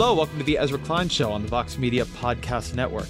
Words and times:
Hello, 0.00 0.14
welcome 0.14 0.38
to 0.38 0.44
the 0.44 0.58
Ezra 0.58 0.78
Klein 0.78 1.08
Show 1.08 1.32
on 1.32 1.42
the 1.42 1.48
Vox 1.48 1.76
Media 1.76 2.04
Podcast 2.04 2.76
Network. 2.76 3.08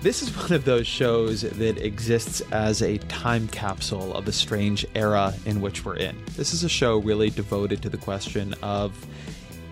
This 0.00 0.22
is 0.22 0.36
one 0.36 0.52
of 0.54 0.64
those 0.64 0.84
shows 0.84 1.42
that 1.42 1.78
exists 1.78 2.40
as 2.50 2.82
a 2.82 2.98
time 2.98 3.46
capsule 3.46 4.12
of 4.12 4.24
the 4.24 4.32
strange 4.32 4.84
era 4.96 5.32
in 5.44 5.60
which 5.60 5.84
we're 5.84 5.94
in. 5.94 6.20
This 6.36 6.52
is 6.52 6.64
a 6.64 6.68
show 6.68 6.98
really 6.98 7.30
devoted 7.30 7.80
to 7.82 7.88
the 7.88 7.96
question 7.96 8.56
of 8.60 9.06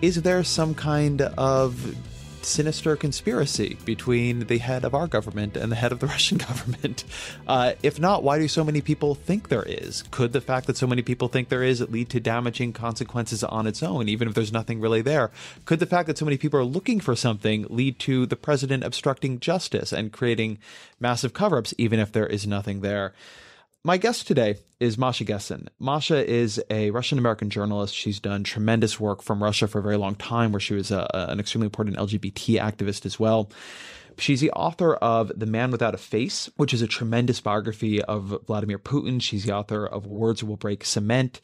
is 0.01 0.21
there 0.21 0.45
some 0.45 0.73
kind 0.73 1.23
of 1.23 1.93
sinister 2.45 2.95
conspiracy 2.95 3.77
between 3.85 4.47
the 4.47 4.59
head 4.59 4.85
of 4.85 4.93
our 4.93 5.07
government 5.07 5.57
and 5.57 5.71
the 5.71 5.75
head 5.75 5.91
of 5.91 5.99
the 5.99 6.07
Russian 6.15 6.37
government? 6.37 7.03
Uh, 7.47 7.73
if 7.83 7.99
not, 7.99 8.23
why 8.23 8.39
do 8.39 8.47
so 8.47 8.63
many 8.63 8.81
people 8.81 9.15
think 9.15 9.49
there 9.49 9.63
is? 9.63 10.03
Could 10.11 10.33
the 10.33 10.41
fact 10.41 10.67
that 10.67 10.77
so 10.77 10.87
many 10.87 11.01
people 11.01 11.27
think 11.27 11.49
there 11.49 11.63
is 11.63 11.81
lead 11.81 12.09
to 12.09 12.19
damaging 12.19 12.73
consequences 12.73 13.43
on 13.43 13.67
its 13.67 13.81
own, 13.83 14.07
even 14.07 14.27
if 14.27 14.33
there's 14.33 14.53
nothing 14.53 14.79
really 14.79 15.01
there? 15.01 15.31
Could 15.65 15.79
the 15.79 15.85
fact 15.85 16.07
that 16.07 16.17
so 16.17 16.25
many 16.25 16.37
people 16.37 16.59
are 16.59 16.63
looking 16.63 16.99
for 16.99 17.15
something 17.15 17.65
lead 17.69 17.99
to 17.99 18.25
the 18.25 18.35
president 18.35 18.83
obstructing 18.83 19.39
justice 19.39 19.91
and 19.91 20.13
creating 20.13 20.57
massive 20.99 21.33
cover 21.33 21.57
ups, 21.57 21.73
even 21.77 21.99
if 21.99 22.11
there 22.11 22.27
is 22.27 22.45
nothing 22.45 22.81
there? 22.81 23.13
My 23.85 23.97
guest 23.97 24.25
today 24.25 24.55
is 24.79 24.97
Masha 24.97 25.25
Gessen. 25.25 25.67
Masha 25.79 26.27
is 26.27 26.59
a 26.71 26.89
Russian 26.89 27.19
American 27.19 27.51
journalist. 27.51 27.93
She's 27.93 28.19
done 28.19 28.43
tremendous 28.43 28.99
work 28.99 29.21
from 29.21 29.43
Russia 29.43 29.67
for 29.67 29.77
a 29.77 29.83
very 29.83 29.95
long 29.95 30.15
time, 30.15 30.51
where 30.51 30.59
she 30.59 30.73
was 30.73 30.89
a, 30.89 31.07
an 31.13 31.39
extremely 31.39 31.67
important 31.67 31.97
LGBT 31.97 32.59
activist 32.59 33.05
as 33.05 33.19
well. 33.19 33.51
She's 34.17 34.41
the 34.41 34.49
author 34.53 34.95
of 34.95 35.31
The 35.35 35.45
Man 35.45 35.69
Without 35.69 35.93
a 35.93 35.99
Face, 35.99 36.49
which 36.57 36.73
is 36.73 36.81
a 36.81 36.87
tremendous 36.87 37.39
biography 37.41 38.01
of 38.01 38.35
Vladimir 38.47 38.79
Putin. 38.79 39.21
She's 39.21 39.45
the 39.45 39.53
author 39.53 39.85
of 39.85 40.07
Words 40.07 40.43
Will 40.43 40.57
Break 40.57 40.83
Cement. 40.83 41.39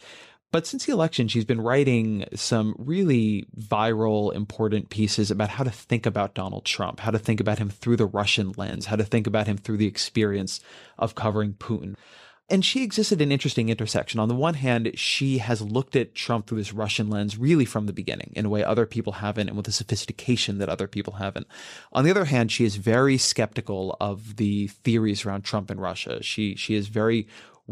But 0.52 0.66
since 0.66 0.88
the 0.88 0.94
election, 0.94 1.28
she's 1.28 1.46
been 1.46 1.62
writing 1.62 2.26
some 2.34 2.74
really 2.80 3.46
viral, 3.56 4.34
important 4.34 4.90
pieces 4.90 5.30
about 5.30 5.50
how 5.50 5.64
to 5.64 5.70
think 5.70 6.08
about 6.08 6.34
Donald 6.34 6.66
Trump, 6.66 7.02
how 7.02 7.12
to 7.12 7.20
think 7.20 7.40
about 7.40 7.60
him 7.60 7.70
through 7.70 7.98
the 7.98 8.08
Russian 8.08 8.54
lens, 8.58 8.88
how 8.88 8.96
to 8.96 9.06
think 9.06 9.28
about 9.28 9.46
him 9.46 9.58
through 9.58 9.78
the 9.78 9.86
experience 9.86 10.60
of 10.98 11.14
covering 11.14 11.54
Putin 11.54 11.96
and 12.52 12.66
she 12.66 12.84
exists 12.84 13.14
at 13.14 13.22
an 13.22 13.32
interesting 13.32 13.70
intersection. 13.70 14.20
On 14.20 14.28
the 14.28 14.36
one 14.36 14.56
hand, 14.56 14.92
she 14.96 15.38
has 15.38 15.62
looked 15.62 15.96
at 15.96 16.14
Trump 16.14 16.48
through 16.48 16.58
this 16.58 16.74
Russian 16.74 17.10
lens 17.10 17.38
really 17.38 17.66
from 17.66 17.86
the 17.86 17.94
beginning 17.94 18.34
in 18.36 18.46
a 18.46 18.50
way 18.50 18.64
other 18.64 18.86
people 18.86 19.14
haven't 19.14 19.48
and 19.48 19.56
with 19.56 19.68
a 19.70 19.72
sophistication 19.72 20.58
that 20.58 20.70
other 20.70 20.88
people 20.88 21.14
haven't. 21.14 21.48
On 21.94 22.04
the 22.04 22.12
other 22.12 22.26
hand, 22.26 22.52
she 22.52 22.66
is 22.66 22.76
very 22.76 23.18
skeptical 23.18 23.96
of 24.02 24.36
the 24.36 24.68
theories 24.68 25.26
around 25.26 25.44
Trump 25.44 25.70
and 25.70 25.82
Russia. 25.82 26.22
She 26.22 26.56
she 26.56 26.76
is 26.76 26.90
very 26.90 27.26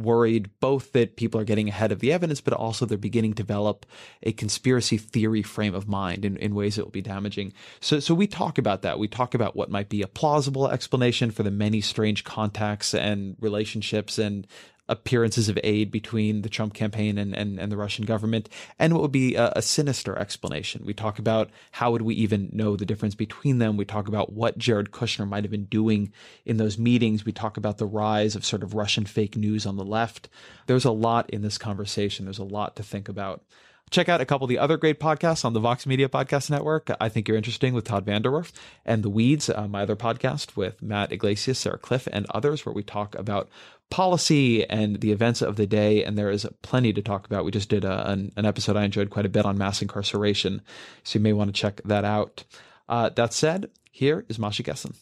worried 0.03 0.49
both 0.59 0.91
that 0.93 1.15
people 1.15 1.39
are 1.39 1.45
getting 1.45 1.69
ahead 1.69 1.91
of 1.91 1.99
the 1.99 2.11
evidence, 2.11 2.41
but 2.41 2.53
also 2.53 2.85
they're 2.85 2.97
beginning 2.97 3.33
to 3.33 3.43
develop 3.43 3.85
a 4.23 4.31
conspiracy 4.31 4.97
theory 4.97 5.43
frame 5.43 5.73
of 5.73 5.87
mind 5.87 6.25
in, 6.25 6.37
in 6.37 6.55
ways 6.55 6.75
that 6.75 6.83
will 6.83 6.91
be 6.91 7.01
damaging. 7.01 7.53
So, 7.79 7.99
so 7.99 8.13
we 8.13 8.27
talk 8.27 8.57
about 8.57 8.81
that. 8.81 8.99
We 8.99 9.07
talk 9.07 9.33
about 9.33 9.55
what 9.55 9.71
might 9.71 9.89
be 9.89 10.01
a 10.01 10.07
plausible 10.07 10.67
explanation 10.67 11.31
for 11.31 11.43
the 11.43 11.51
many 11.51 11.81
strange 11.81 12.23
contacts 12.23 12.93
and 12.93 13.35
relationships 13.39 14.17
and 14.17 14.45
appearances 14.89 15.47
of 15.47 15.59
aid 15.63 15.91
between 15.91 16.41
the 16.41 16.49
Trump 16.49 16.73
campaign 16.73 17.17
and, 17.17 17.35
and, 17.35 17.59
and 17.59 17.71
the 17.71 17.77
Russian 17.77 18.05
government, 18.05 18.49
and 18.77 18.91
what 18.91 19.01
would 19.03 19.11
be 19.11 19.35
a, 19.35 19.53
a, 19.55 19.61
sinister 19.61 20.17
explanation. 20.17 20.83
We 20.83 20.93
talk 20.93 21.19
about 21.19 21.49
how 21.71 21.91
would 21.91 22.01
we 22.01 22.15
even 22.15 22.49
know 22.51 22.75
the 22.75 22.85
difference 22.85 23.15
between 23.15 23.59
them. 23.59 23.77
We 23.77 23.85
talk 23.85 24.07
about 24.07 24.33
what 24.33 24.57
Jared 24.57 24.91
Kushner 24.91 25.27
might 25.27 25.43
have 25.43 25.51
been 25.51 25.65
doing 25.65 26.11
in 26.43 26.57
those 26.57 26.77
meetings. 26.77 27.23
We 27.23 27.31
talk 27.31 27.55
about 27.55 27.77
the 27.77 27.85
rise 27.85 28.35
of 28.35 28.43
sort 28.43 28.63
of 28.63 28.73
Russian 28.73 29.05
fake 29.05 29.37
news 29.37 29.65
on 29.65 29.77
the 29.77 29.85
left. 29.85 30.27
There's 30.65 30.85
a 30.85 30.91
lot 30.91 31.29
in 31.29 31.43
this 31.43 31.59
conversation. 31.59 32.25
There's 32.25 32.39
a 32.39 32.43
lot 32.43 32.75
to 32.77 32.83
think 32.83 33.07
about. 33.07 33.43
Check 33.91 34.07
out 34.07 34.21
a 34.21 34.25
couple 34.25 34.45
of 34.45 34.49
the 34.49 34.59
other 34.59 34.77
great 34.77 34.99
podcasts 34.99 35.43
on 35.43 35.53
the 35.53 35.59
Vox 35.59 35.87
Media 35.87 36.07
Podcast 36.07 36.51
Network. 36.51 36.91
I 37.01 37.09
think 37.09 37.27
you're 37.27 37.37
interesting 37.37 37.73
with 37.73 37.85
Todd 37.85 38.05
VanDerWerff 38.05 38.51
and 38.85 39.01
The 39.01 39.09
Weeds, 39.09 39.49
uh, 39.49 39.67
my 39.67 39.81
other 39.81 39.95
podcast 39.95 40.55
with 40.55 40.79
Matt 40.79 41.11
Yglesias, 41.11 41.57
Sarah 41.57 41.79
Kliff, 41.79 42.07
and 42.11 42.27
others, 42.29 42.67
where 42.67 42.73
we 42.73 42.83
talk 42.83 43.15
about 43.15 43.49
policy 43.89 44.67
and 44.69 45.01
the 45.01 45.11
events 45.11 45.41
of 45.41 45.55
the 45.55 45.67
day. 45.67 46.03
And 46.03 46.17
there 46.17 46.29
is 46.29 46.47
plenty 46.61 46.93
to 46.93 47.01
talk 47.01 47.25
about. 47.25 47.45
We 47.45 47.51
just 47.51 47.69
did 47.69 47.83
a, 47.83 48.09
an, 48.09 48.31
an, 48.35 48.45
episode 48.45 48.75
I 48.75 48.83
enjoyed 48.83 49.09
quite 49.09 49.25
a 49.25 49.29
bit 49.29 49.45
on 49.45 49.57
mass 49.57 49.81
incarceration. 49.81 50.61
So 51.03 51.19
you 51.19 51.23
may 51.23 51.33
want 51.33 51.53
to 51.53 51.59
check 51.59 51.81
that 51.85 52.05
out. 52.05 52.43
Uh, 52.87 53.09
that 53.09 53.33
said, 53.33 53.69
here 53.91 54.25
is 54.29 54.39
Masha 54.39 54.63
Gessen. 54.63 54.95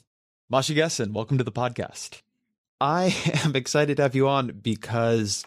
Masha 0.50 0.74
Gessen, 0.74 1.14
welcome 1.14 1.38
to 1.38 1.44
the 1.44 1.52
podcast. 1.52 2.22
I 2.80 3.16
am 3.46 3.56
excited 3.56 3.97
to 3.97 4.03
have 4.03 4.16
you 4.16 4.28
on 4.28 4.59
because 4.62 5.46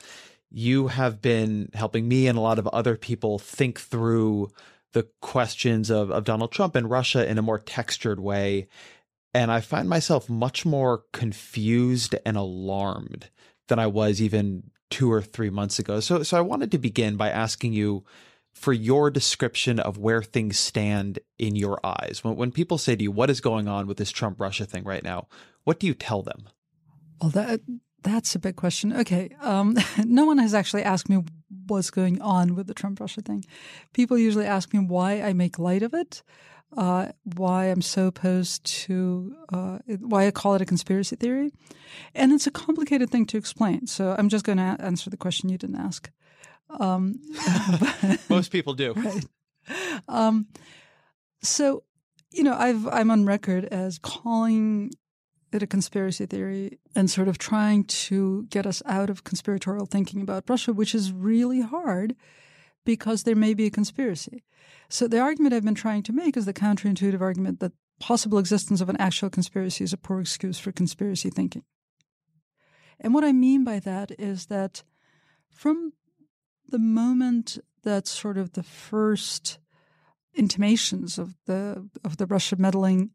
you 0.50 0.89
have 0.89 1.23
been 1.23 1.71
helping 1.75 2.09
me 2.09 2.27
and 2.27 2.37
a 2.37 2.41
lot 2.41 2.59
of 2.59 2.67
other 2.69 2.97
people 2.97 3.39
think 3.39 3.79
through 3.79 4.50
the 4.93 5.05
questions 5.21 5.91
of, 5.91 6.11
of 6.11 6.25
Donald 6.25 6.50
Trump 6.50 6.75
and 6.75 6.91
Russia 6.91 7.29
in 7.29 7.39
a 7.39 7.43
more 7.43 7.59
textured 7.59 8.19
way. 8.19 8.69
And 9.33 9.53
I 9.53 9.61
find 9.61 9.89
myself 9.89 10.29
much 10.29 10.67
more 10.67 11.05
confused 11.13 12.17
and 12.27 12.37
alarmed 12.37 13.31
than 13.69 13.79
I 13.79 13.87
was 13.87 14.21
even 14.21 14.71
two 14.91 15.11
or 15.11 15.23
three 15.23 15.51
months 15.51 15.79
ago. 15.79 16.01
So, 16.01 16.23
so 16.23 16.37
I 16.37 16.41
wanted 16.41 16.73
to 16.73 16.79
begin 16.79 17.17
by 17.17 17.31
asking 17.31 17.73
you 17.73 18.05
for 18.53 18.73
your 18.73 19.11
description 19.11 19.79
of 19.79 19.99
where 19.99 20.23
things 20.23 20.59
stand 20.59 21.21
in 21.39 21.55
your 21.55 21.79
eyes. 21.85 22.21
When, 22.23 22.37
when 22.37 22.51
people 22.51 22.79
say 22.79 22.97
to 22.97 23.03
you, 23.03 23.13
what 23.13 23.31
is 23.31 23.41
going 23.41 23.69
on 23.69 23.87
with 23.87 23.97
this 23.97 24.11
Trump 24.11 24.41
Russia 24.41 24.65
thing 24.65 24.85
right 24.85 25.05
now? 25.05 25.29
What 25.65 25.79
do 25.79 25.87
you 25.87 25.95
tell 25.95 26.23
them? 26.23 26.49
Well, 27.21 27.31
that 27.31 27.61
that's 28.03 28.35
a 28.35 28.38
big 28.38 28.56
question. 28.56 28.93
Okay. 28.93 29.31
Um, 29.41 29.76
no 30.05 30.25
one 30.25 30.38
has 30.38 30.55
actually 30.55 30.83
asked 30.83 31.09
me 31.09 31.23
what's 31.67 31.91
going 31.91 32.21
on 32.21 32.55
with 32.55 32.67
the 32.67 32.75
Trump 32.75 33.00
Russia 33.00 33.21
thing. 33.21 33.44
People 33.93 34.19
usually 34.19 34.47
ask 34.47 34.73
me 34.73 34.81
why 34.81 35.21
I 35.23 35.33
make 35.33 35.59
light 35.59 35.83
of 35.83 35.94
it, 35.94 36.23
uh, 36.76 37.08
why 37.25 37.67
I'm 37.67 37.82
so 37.82 38.06
opposed 38.06 38.64
to, 38.84 39.34
uh, 39.52 39.78
why 40.00 40.26
I 40.26 40.31
call 40.31 40.55
it 40.55 40.62
a 40.62 40.67
conspiracy 40.67 41.17
theory. 41.17 41.52
And 42.14 42.32
it's 42.32 42.46
a 42.46 42.50
complicated 42.50 43.11
thing 43.11 43.26
to 43.26 43.37
explain. 43.37 43.87
So 43.87 44.14
I'm 44.17 44.28
just 44.28 44.44
going 44.44 44.58
to 44.58 44.76
answer 44.78 45.11
the 45.11 45.17
question 45.17 45.49
you 45.49 45.58
didn't 45.58 45.76
ask. 45.76 46.11
Um, 46.78 47.20
Most 48.28 48.52
people 48.52 48.75
do. 48.75 48.94
Right. 49.05 49.25
Um, 50.08 50.46
so, 51.43 51.84
you 52.32 52.43
know, 52.43 52.55
I've, 52.55 52.88
I'm 52.88 53.11
on 53.11 53.25
record 53.25 53.66
as 53.66 53.99
calling 53.99 54.90
it 55.52 55.62
a 55.62 55.66
conspiracy 55.66 56.26
theory 56.26 56.78
and 56.96 57.11
sort 57.11 57.28
of 57.28 57.38
trying 57.38 57.84
to 57.84 58.46
get 58.50 58.66
us 58.66 58.82
out 58.87 59.11
of 59.11 59.23
conspiratorial 59.23 59.87
thinking 59.87 60.23
about 60.23 60.49
Russia, 60.49 60.73
which 60.73 60.94
is 60.94 61.12
really 61.12 61.61
hard 61.61 62.16
because 62.84 63.23
there 63.23 63.37
may 63.37 63.55
be 63.55 63.66
a 63.66 63.70
conspiracy. 63.70 64.43
So 64.90 65.06
the 65.06 65.20
argument 65.20 65.54
I've 65.54 65.64
been 65.64 65.75
trying 65.75 66.02
to 66.04 66.12
make 66.12 66.37
is 66.37 66.46
the 66.46 66.52
counterintuitive 66.52 67.20
argument 67.20 67.60
that 67.60 67.72
possible 68.00 68.38
existence 68.38 68.81
of 68.81 68.88
an 68.88 68.96
actual 68.96 69.31
conspiracy 69.31 69.84
is 69.84 69.92
a 69.92 69.96
poor 69.96 70.20
excuse 70.20 70.58
for 70.58 70.72
conspiracy 70.72 71.31
thinking. 71.31 71.62
And 72.98 73.14
what 73.14 73.22
I 73.22 73.32
mean 73.32 73.62
by 73.62 73.78
that 73.81 74.10
is 74.19 74.46
that 74.46 74.82
from 75.48 75.92
the 76.69 76.78
moment 76.78 77.58
that 77.84 78.08
sort 78.08 78.37
of 78.37 78.52
the 78.52 78.64
first 78.64 79.58
intimations 80.34 81.19
of 81.19 81.37
the 81.46 81.88
of 82.04 82.16
the 82.16 82.26
Russia 82.26 82.56
meddling 82.56 83.10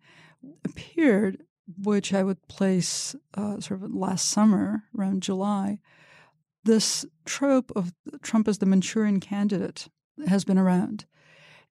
appeared, 0.63 1.44
which 1.83 2.13
I 2.13 2.24
would 2.24 2.48
place 2.48 3.16
uh, 3.33 3.60
sort 3.60 3.83
of 3.83 3.94
last 3.94 4.30
summer 4.30 4.83
around 4.98 5.24
July, 5.24 5.80
this 6.63 7.06
trope 7.25 7.72
of 7.75 7.94
Trump 8.22 8.48
as 8.48 8.60
the 8.60 8.66
Manchurian 8.66 9.19
candidate 9.19 9.89
has 10.27 10.45
been 10.45 10.57
around. 10.57 11.06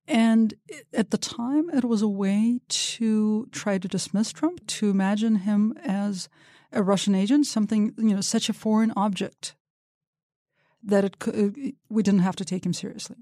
And 0.06 0.54
at 0.92 1.10
the 1.10 1.18
time, 1.18 1.70
it 1.70 1.84
was 1.84 2.02
a 2.02 2.08
way 2.08 2.60
to 2.68 3.46
try 3.52 3.78
to 3.78 3.88
dismiss 3.88 4.32
Trump, 4.32 4.66
to 4.66 4.90
imagine 4.90 5.36
him 5.36 5.74
as 5.82 6.28
a 6.72 6.82
Russian 6.82 7.14
agent, 7.14 7.46
something, 7.46 7.94
you 7.96 8.14
know, 8.14 8.20
such 8.20 8.48
a 8.48 8.52
foreign 8.52 8.92
object 8.96 9.54
that 10.82 11.04
it 11.04 11.18
could, 11.18 11.74
we 11.88 12.02
didn't 12.02 12.20
have 12.20 12.36
to 12.36 12.44
take 12.44 12.66
him 12.66 12.74
seriously, 12.74 13.16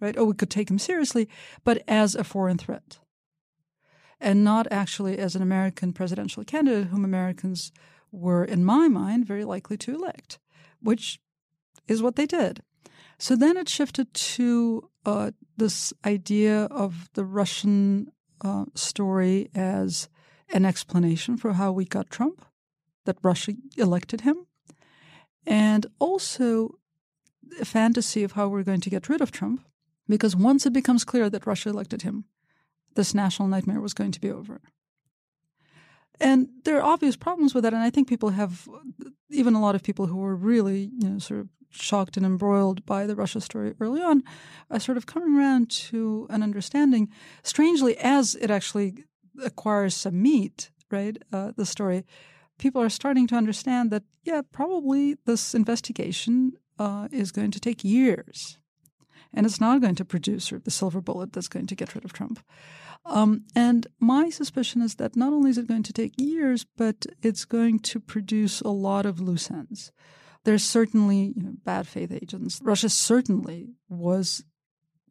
right? 0.00 0.18
Or 0.18 0.26
we 0.26 0.34
could 0.34 0.50
take 0.50 0.70
him 0.70 0.78
seriously, 0.78 1.28
but 1.64 1.82
as 1.88 2.14
a 2.14 2.24
foreign 2.24 2.58
threat 2.58 2.98
and 4.20 4.44
not 4.44 4.66
actually 4.70 5.18
as 5.18 5.34
an 5.34 5.42
American 5.42 5.92
presidential 5.92 6.44
candidate 6.44 6.88
whom 6.88 7.04
Americans 7.04 7.72
were, 8.10 8.44
in 8.44 8.64
my 8.64 8.88
mind, 8.88 9.26
very 9.26 9.44
likely 9.44 9.76
to 9.78 9.94
elect, 9.94 10.38
which 10.82 11.20
is 11.86 12.02
what 12.02 12.16
they 12.16 12.26
did. 12.26 12.62
So 13.18 13.36
then 13.36 13.56
it 13.56 13.68
shifted 13.68 14.12
to 14.14 14.90
uh, 15.04 15.30
this 15.58 15.92
idea 16.04 16.64
of 16.64 17.10
the 17.14 17.24
Russian 17.24 18.10
uh, 18.40 18.66
story 18.74 19.50
as 19.54 20.08
an 20.52 20.64
explanation 20.64 21.36
for 21.36 21.52
how 21.54 21.72
we 21.72 21.84
got 21.84 22.10
Trump, 22.10 22.44
that 23.04 23.18
Russia 23.22 23.52
elected 23.76 24.22
him, 24.22 24.46
and 25.46 25.86
also 25.98 26.78
a 27.60 27.64
fantasy 27.64 28.22
of 28.22 28.32
how 28.32 28.48
we're 28.48 28.62
going 28.62 28.80
to 28.80 28.90
get 28.90 29.08
rid 29.08 29.20
of 29.20 29.30
Trump. 29.30 29.64
Because 30.08 30.34
once 30.34 30.64
it 30.64 30.72
becomes 30.72 31.04
clear 31.04 31.28
that 31.28 31.46
Russia 31.46 31.68
elected 31.68 32.02
him, 32.02 32.24
this 32.94 33.14
national 33.14 33.48
nightmare 33.48 33.80
was 33.80 33.94
going 33.94 34.12
to 34.12 34.20
be 34.20 34.30
over. 34.30 34.60
And 36.20 36.48
there 36.64 36.76
are 36.78 36.92
obvious 36.94 37.16
problems 37.16 37.54
with 37.54 37.62
that, 37.62 37.72
and 37.72 37.82
I 37.82 37.90
think 37.90 38.08
people 38.08 38.30
have, 38.30 38.68
even 39.30 39.54
a 39.54 39.60
lot 39.60 39.74
of 39.74 39.82
people 39.82 40.06
who 40.06 40.16
were 40.16 40.34
really, 40.34 40.90
you 40.98 41.08
know, 41.08 41.18
sort 41.18 41.40
of 41.40 41.48
shocked 41.70 42.16
and 42.16 42.26
embroiled 42.26 42.84
by 42.86 43.06
the 43.06 43.14
Russia 43.14 43.40
story 43.40 43.74
early 43.78 44.02
on, 44.02 44.22
are 44.70 44.80
sort 44.80 44.96
of 44.96 45.06
coming 45.06 45.36
around 45.36 45.70
to 45.70 46.26
an 46.30 46.42
understanding. 46.42 47.08
Strangely, 47.42 47.96
as 47.98 48.34
it 48.36 48.50
actually 48.50 49.04
acquires 49.44 49.94
some 49.94 50.20
meat, 50.20 50.70
right, 50.90 51.18
uh, 51.32 51.52
the 51.56 51.66
story, 51.66 52.04
people 52.58 52.82
are 52.82 52.88
starting 52.88 53.26
to 53.28 53.36
understand 53.36 53.90
that, 53.90 54.02
yeah, 54.24 54.42
probably 54.50 55.16
this 55.24 55.54
investigation 55.54 56.52
uh, 56.78 57.08
is 57.12 57.30
going 57.32 57.52
to 57.52 57.60
take 57.60 57.84
years. 57.84 58.58
And 59.34 59.44
it's 59.46 59.60
not 59.60 59.80
going 59.80 59.94
to 59.96 60.04
produce 60.04 60.50
the 60.50 60.70
silver 60.70 61.00
bullet 61.00 61.32
that's 61.32 61.48
going 61.48 61.66
to 61.66 61.76
get 61.76 61.94
rid 61.94 62.04
of 62.04 62.12
Trump. 62.12 62.40
Um, 63.08 63.44
and 63.54 63.86
my 63.98 64.28
suspicion 64.28 64.82
is 64.82 64.96
that 64.96 65.16
not 65.16 65.32
only 65.32 65.50
is 65.50 65.58
it 65.58 65.66
going 65.66 65.82
to 65.84 65.92
take 65.92 66.20
years, 66.20 66.66
but 66.76 67.06
it's 67.22 67.44
going 67.44 67.78
to 67.80 68.00
produce 68.00 68.60
a 68.60 68.68
lot 68.68 69.06
of 69.06 69.18
loose 69.20 69.50
ends. 69.50 69.92
There's 70.44 70.62
certainly 70.62 71.32
you 71.34 71.42
know, 71.42 71.52
bad 71.64 71.88
faith 71.88 72.12
agents. 72.12 72.60
Russia 72.62 72.88
certainly 72.88 73.70
was 73.88 74.44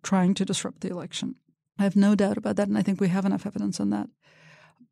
trying 0.04 0.36
to 0.36 0.46
disrupt 0.46 0.82
the 0.82 0.90
election. 0.90 1.36
I 1.80 1.84
have 1.84 1.96
no 1.96 2.16
doubt 2.16 2.38
about 2.38 2.56
that, 2.56 2.68
and 2.68 2.78
I 2.78 2.82
think 2.82 3.02
we 3.02 3.10
have 3.10 3.26
enough 3.26 3.46
evidence 3.46 3.80
on 3.80 3.90
that. 3.90 4.10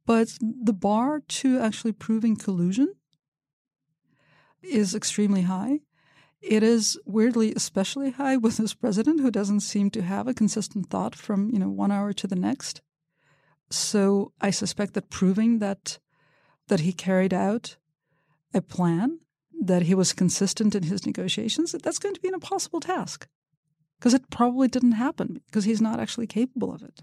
But 0.06 0.30
the 0.42 0.74
bar 0.74 1.22
to 1.28 1.60
actually 1.60 1.94
proving 1.94 2.36
collusion 2.36 2.94
is 4.62 4.94
extremely 4.94 5.44
high. 5.44 5.80
It 6.42 6.62
is 6.62 7.00
weirdly 7.06 7.54
especially 7.56 8.12
high 8.12 8.38
with 8.38 8.58
this 8.58 8.74
president 8.74 9.19
who 9.19 9.31
doesn't 9.31 9.62
seem 9.62 9.90
to 9.92 10.04
have 10.04 10.28
a 10.28 10.34
consistent 10.34 10.90
thought 10.90 11.16
from, 11.16 11.50
you 11.51 11.58
know, 11.58 11.69
one 11.69 11.92
hour 11.92 12.13
to 12.13 12.28
the 12.28 12.36
next. 12.36 12.81
So 13.70 14.32
I 14.42 14.52
suspect 14.52 14.94
that 14.94 15.10
proving 15.10 15.60
that 15.60 16.00
that 16.68 16.82
he 16.82 16.94
carried 16.94 17.34
out 17.34 17.78
a 18.54 18.62
plan, 18.62 19.20
that 19.62 19.84
he 19.84 19.94
was 19.94 20.14
consistent 20.14 20.74
in 20.76 20.84
his 20.84 21.06
negotiations, 21.06 21.74
that's 21.74 22.00
going 22.00 22.16
to 22.16 22.22
be 22.22 22.28
an 22.28 22.34
impossible 22.34 22.80
task. 22.80 23.28
Because 24.00 24.14
it 24.14 24.30
probably 24.30 24.68
didn't 24.68 24.94
happen 24.94 25.42
because 25.46 25.66
he's 25.66 25.82
not 25.82 26.00
actually 26.00 26.28
capable 26.28 26.74
of 26.74 26.84
it. 26.84 27.02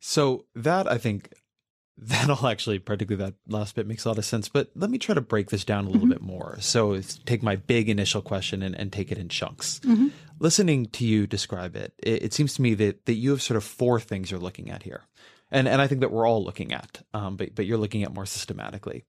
So 0.00 0.44
that 0.54 0.90
I 0.90 0.98
think 0.98 1.32
that 1.98 2.28
all 2.28 2.46
actually, 2.46 2.78
particularly 2.78 3.30
that 3.30 3.52
last 3.52 3.74
bit, 3.74 3.86
makes 3.86 4.04
a 4.04 4.08
lot 4.08 4.18
of 4.18 4.24
sense. 4.24 4.48
But 4.48 4.70
let 4.74 4.90
me 4.90 4.98
try 4.98 5.14
to 5.14 5.20
break 5.20 5.50
this 5.50 5.64
down 5.64 5.84
a 5.84 5.88
little 5.88 6.02
mm-hmm. 6.02 6.10
bit 6.10 6.22
more. 6.22 6.58
So, 6.60 7.00
take 7.24 7.42
my 7.42 7.56
big 7.56 7.88
initial 7.88 8.20
question 8.20 8.62
and, 8.62 8.74
and 8.74 8.92
take 8.92 9.10
it 9.10 9.18
in 9.18 9.28
chunks. 9.28 9.80
Mm-hmm. 9.80 10.08
Listening 10.38 10.86
to 10.86 11.06
you 11.06 11.26
describe 11.26 11.74
it, 11.74 11.94
it, 12.02 12.24
it, 12.24 12.32
seems 12.34 12.52
to 12.54 12.62
me 12.62 12.74
that, 12.74 13.06
that 13.06 13.14
you 13.14 13.30
have 13.30 13.40
sort 13.40 13.56
of 13.56 13.64
four 13.64 13.98
things 13.98 14.30
you're 14.30 14.38
looking 14.38 14.70
at 14.70 14.82
here. 14.82 15.04
And, 15.50 15.68
and 15.68 15.80
I 15.80 15.86
think 15.86 16.00
that 16.00 16.10
we're 16.10 16.26
all 16.26 16.44
looking 16.44 16.72
at, 16.72 17.02
um, 17.14 17.36
but, 17.36 17.54
but 17.54 17.66
you're 17.66 17.78
looking 17.78 18.02
at 18.02 18.12
more 18.12 18.26
systematically. 18.26 19.04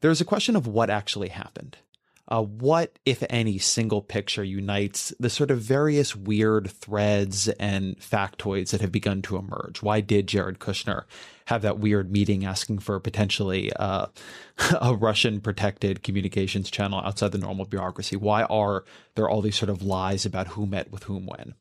There's 0.00 0.20
a 0.20 0.24
question 0.24 0.56
of 0.56 0.66
what 0.66 0.90
actually 0.90 1.28
happened. 1.28 1.78
Uh, 2.26 2.42
what, 2.42 2.98
if 3.04 3.22
any, 3.28 3.58
single 3.58 4.00
picture 4.00 4.42
unites 4.42 5.12
the 5.20 5.28
sort 5.28 5.50
of 5.50 5.60
various 5.60 6.16
weird 6.16 6.70
threads 6.70 7.48
and 7.48 7.98
factoids 7.98 8.70
that 8.70 8.80
have 8.80 8.90
begun 8.90 9.20
to 9.20 9.36
emerge? 9.36 9.82
Why 9.82 10.00
did 10.00 10.26
Jared 10.26 10.58
Kushner 10.58 11.04
have 11.46 11.60
that 11.62 11.78
weird 11.78 12.10
meeting 12.10 12.46
asking 12.46 12.78
for 12.78 12.98
potentially 12.98 13.70
uh, 13.74 14.06
a 14.80 14.94
Russian 14.94 15.42
protected 15.42 16.02
communications 16.02 16.70
channel 16.70 17.02
outside 17.04 17.32
the 17.32 17.38
normal 17.38 17.66
bureaucracy? 17.66 18.16
Why 18.16 18.44
are 18.44 18.84
there 19.16 19.28
all 19.28 19.42
these 19.42 19.56
sort 19.56 19.70
of 19.70 19.82
lies 19.82 20.24
about 20.24 20.48
who 20.48 20.64
met 20.64 20.90
with 20.90 21.04
whom 21.04 21.26
when? 21.26 21.54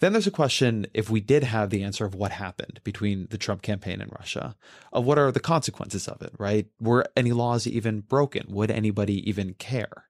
Then 0.00 0.12
there's 0.12 0.26
a 0.26 0.32
question 0.32 0.86
if 0.92 1.08
we 1.08 1.20
did 1.20 1.42
have 1.42 1.70
the 1.70 1.82
answer 1.82 2.04
of 2.04 2.14
what 2.14 2.32
happened 2.32 2.80
between 2.84 3.28
the 3.30 3.38
Trump 3.38 3.62
campaign 3.62 4.00
and 4.00 4.12
Russia, 4.12 4.54
of 4.92 5.04
what 5.04 5.18
are 5.18 5.32
the 5.32 5.40
consequences 5.40 6.06
of 6.06 6.20
it, 6.22 6.32
right? 6.38 6.66
Were 6.80 7.06
any 7.16 7.32
laws 7.32 7.66
even 7.66 8.00
broken? 8.00 8.46
Would 8.48 8.70
anybody 8.70 9.28
even 9.28 9.54
care? 9.54 10.04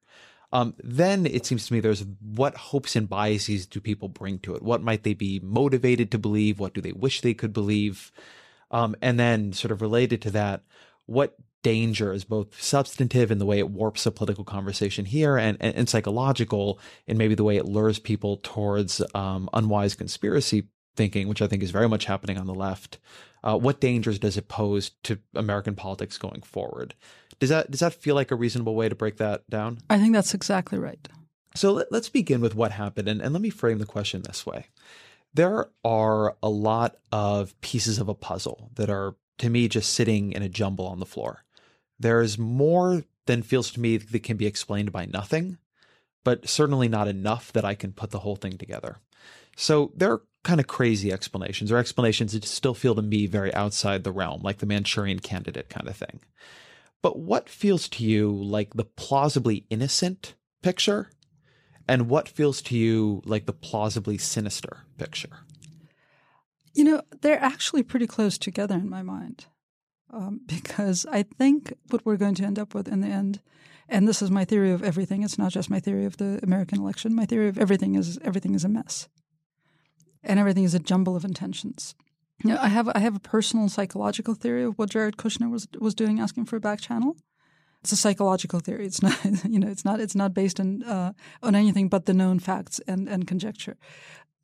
Um, 0.53 0.75
then 0.83 1.27
it 1.27 1.45
seems 1.45 1.67
to 1.67 1.73
me 1.73 1.81
there's 1.81 2.05
what 2.21 2.57
hopes 2.57 2.97
and 2.97 3.09
biases 3.09 3.67
do 3.67 3.81
people 3.81 4.09
bring 4.09 4.39
to 4.41 4.55
it? 4.55 4.63
What 4.63 4.83
might 4.83 5.03
they 5.03 5.15
be 5.15 5.41
motivated 5.41 6.11
to 6.13 6.19
believe? 6.19 6.59
What 6.59 6.75
do 6.75 6.81
they 6.81 6.93
wish 6.93 7.21
they 7.21 7.35
could 7.35 7.53
believe? 7.53 8.13
Um, 8.71 8.97
and 9.03 9.19
then, 9.19 9.53
sort 9.53 9.73
of 9.73 9.81
related 9.81 10.23
to 10.23 10.31
that, 10.33 10.63
what 11.07 11.37
danger 11.67 12.13
is 12.13 12.23
both 12.23 12.63
substantive 12.63 13.33
in 13.33 13.39
the 13.39 13.45
way 13.45 13.59
it 13.59 13.69
warps 13.69 14.05
the 14.05 14.13
political 14.13 14.45
conversation 14.45 15.05
here 15.05 15.37
and, 15.37 15.57
and, 15.61 15.75
and 15.75 15.89
psychological 15.89 16.79
in 17.09 17.19
maybe 17.19 17.35
the 17.35 17.43
way 17.43 17.57
it 17.57 17.65
lures 17.65 17.99
people 17.99 18.37
towards 18.45 19.03
um, 19.17 19.51
unwise 19.53 19.97
conspiracy 19.97 20.69
thinking, 20.95 21.27
which 21.27 21.43
I 21.43 21.49
think 21.49 21.65
is 21.65 21.73
very 21.73 21.89
much 21.89 22.05
happening 22.05 22.39
on 22.39 22.47
the 22.47 22.55
left. 22.55 22.99
Uh, 23.43 23.59
what 23.59 23.81
dangers 23.81 24.21
does 24.21 24.37
it 24.37 24.47
pose 24.47 24.93
to 25.03 25.19
American 25.35 25.75
politics 25.75 26.19
going 26.19 26.43
forward? 26.43 26.95
Does 27.41 27.51
that 27.51 27.69
does 27.69 27.81
that 27.81 27.95
feel 27.95 28.15
like 28.15 28.31
a 28.31 28.37
reasonable 28.37 28.77
way 28.77 28.89
to 28.89 28.95
break 28.95 29.17
that 29.17 29.51
down? 29.51 29.79
I 29.91 29.99
think 29.99 30.15
that's 30.15 30.35
exactly 30.35 30.79
right. 30.79 31.09
So 31.57 31.73
let, 31.73 31.93
us 31.93 32.09
begin 32.09 32.41
with 32.41 32.55
what 32.55 32.71
happened, 32.71 33.09
and, 33.09 33.21
and 33.21 33.33
let 33.33 33.43
me 33.43 33.51
frame 33.51 33.79
the 33.79 33.87
question 33.87 34.23
this 34.23 34.47
way: 34.47 34.67
There 35.35 35.69
are 35.85 36.37
a 36.45 36.49
lot 36.49 36.95
of 37.11 37.61
pieces 37.61 37.99
of 37.99 38.09
a 38.09 38.15
puzzle 38.15 38.71
that 38.77 38.89
are, 38.89 39.17
to 39.39 39.51
me, 39.51 39.67
just 39.67 39.93
sitting 39.93 40.31
in 40.31 40.43
a 40.43 40.49
jumble 40.49 40.87
on 40.87 41.01
the 41.01 41.07
floor. 41.07 41.43
There's 41.99 42.39
more 42.39 43.05
than 43.27 43.43
feels 43.43 43.71
to 43.73 43.81
me 43.81 43.97
that 43.97 44.23
can 44.23 44.37
be 44.37 44.47
explained 44.47 44.93
by 44.93 45.07
nothing, 45.07 45.59
but 46.25 46.49
certainly 46.49 46.89
not 46.89 47.09
enough 47.09 47.53
that 47.53 47.65
I 47.65 47.75
can 47.75 47.93
put 47.93 48.11
the 48.11 48.21
whole 48.21 48.37
thing 48.37 48.59
together. 48.59 48.99
So 49.57 49.93
there 49.97 50.13
are 50.13 50.23
kind 50.45 50.61
of 50.61 50.67
crazy 50.67 51.13
explanations, 51.13 51.73
or 51.73 51.79
explanations 51.79 52.33
that 52.33 52.45
still 52.45 52.75
feel 52.75 52.95
to 52.95 53.03
me 53.03 53.27
very 53.27 53.53
outside 53.55 54.05
the 54.05 54.13
realm, 54.13 54.43
like 54.43 54.59
the 54.59 54.67
Manchurian 54.67 55.19
candidate 55.19 55.69
kind 55.69 55.89
of 55.89 55.97
thing. 55.97 56.21
But 57.03 57.19
what 57.19 57.49
feels 57.49 57.89
to 57.91 58.05
you 58.05 58.31
like 58.31 58.75
the 58.75 58.85
plausibly 58.85 59.65
innocent 59.71 60.35
picture? 60.63 61.11
And 61.89 62.09
what 62.09 62.29
feels 62.29 62.63
to 62.63 62.77
you 62.77 63.23
like 63.25 63.47
the 63.47 63.53
plausibly 63.53 64.19
sinister 64.19 64.79
picture? 64.99 65.39
You 66.75 66.85
know, 66.85 67.03
they're 67.23 67.43
actually 67.43 67.83
pretty 67.83 68.07
close 68.07 68.39
together 68.39 68.75
in 68.75 68.89
my 68.89 69.03
mind. 69.03 69.47
Um, 70.11 70.41
because 70.47 71.07
I 71.11 71.23
think 71.23 71.73
what 71.91 72.05
we're 72.05 72.17
going 72.17 72.35
to 72.37 72.45
end 72.45 72.59
up 72.59 72.75
with 72.75 72.89
in 72.89 73.01
the 73.01 73.09
end, 73.09 73.41
and 73.89 74.09
this 74.09 74.23
is 74.23 74.31
my 74.31 74.45
theory 74.45 74.73
of 74.73 74.83
everything, 74.83 75.23
it's 75.23 75.39
not 75.39 75.53
just 75.53 75.71
my 75.71 75.81
theory 75.81 76.05
of 76.05 76.17
the 76.17 76.41
American 76.43 76.81
election, 76.81 77.15
my 77.15 77.27
theory 77.27 77.49
of 77.49 77.59
everything 77.59 77.95
is 77.95 78.19
everything 78.23 78.55
is 78.55 78.65
a 78.65 78.69
mess. 78.69 79.09
And 80.23 80.41
everything 80.41 80.65
is 80.65 80.75
a 80.75 80.81
jumble 80.81 81.15
of 81.15 81.25
intentions. 81.25 81.95
You 82.45 82.51
know, 82.51 82.59
I 82.61 82.69
have 82.69 82.89
I 82.95 82.99
have 82.99 83.17
a 83.17 83.21
personal 83.21 83.69
psychological 83.69 84.35
theory 84.35 84.65
of 84.65 84.77
what 84.79 84.91
Jared 84.91 85.17
Kushner 85.17 85.51
was 85.51 85.69
was 85.79 85.95
doing, 85.95 86.21
asking 86.21 86.47
for 86.47 86.57
a 86.57 86.61
back 86.61 86.81
channel. 86.81 87.17
It's 87.83 87.93
a 87.93 87.97
psychological 87.97 88.61
theory. 88.61 88.87
It's 88.87 89.03
not 89.07 89.17
you 89.45 89.59
know 89.59 89.69
it's 89.69 89.85
not 89.85 90.01
it's 90.01 90.15
not 90.17 90.35
based 90.35 90.61
on 90.61 90.83
uh, 90.83 91.13
on 91.43 91.55
anything 91.55 91.89
but 91.89 92.07
the 92.07 92.13
known 92.13 92.39
facts 92.41 92.81
and 92.87 93.09
and 93.09 93.27
conjecture. 93.27 93.77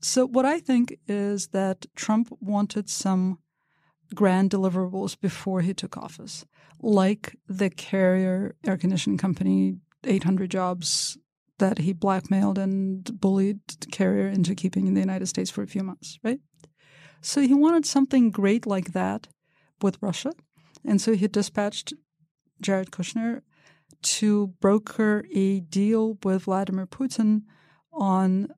So 0.01 0.27
what 0.27 0.45
I 0.45 0.59
think 0.59 0.99
is 1.07 1.49
that 1.49 1.87
Trump 1.95 2.29
wanted 2.41 2.89
some 2.89 3.39
grand 4.13 4.51
deliverables 4.51 5.19
before 5.19 5.61
he 5.61 5.75
took 5.75 5.97
office, 5.97 6.45
like 6.81 7.37
the 7.49 7.71
Carrier 7.71 8.55
air 8.67 8.77
conditioning 8.77 9.19
company, 9.19 9.77
800 10.05 10.51
jobs 10.51 11.19
that 11.59 11.79
he 11.79 11.93
blackmailed 11.93 12.59
and 12.59 13.21
bullied 13.21 13.61
Carrier 13.91 14.29
into 14.29 14.55
keeping 14.55 14.87
in 14.87 14.95
the 14.95 15.01
United 15.01 15.27
States 15.27 15.51
for 15.51 15.63
a 15.63 15.67
few 15.67 15.83
months, 15.83 16.19
right? 16.25 16.41
So 17.21 17.41
he 17.41 17.55
wanted 17.55 17.87
something 17.87 18.31
great 18.31 18.67
like 18.67 18.93
that 18.93 19.29
with 19.81 19.99
Russia. 20.01 20.33
And 20.85 21.01
so 21.01 21.15
he 21.15 21.29
dispatched 21.29 21.93
Jared 22.61 22.91
Kushner 22.91 23.43
to 24.03 24.49
broker 24.61 25.25
a 25.33 25.61
deal 25.61 26.19
with 26.25 26.43
Vladimir 26.45 26.87
Putin 26.87 27.43
on 27.93 28.49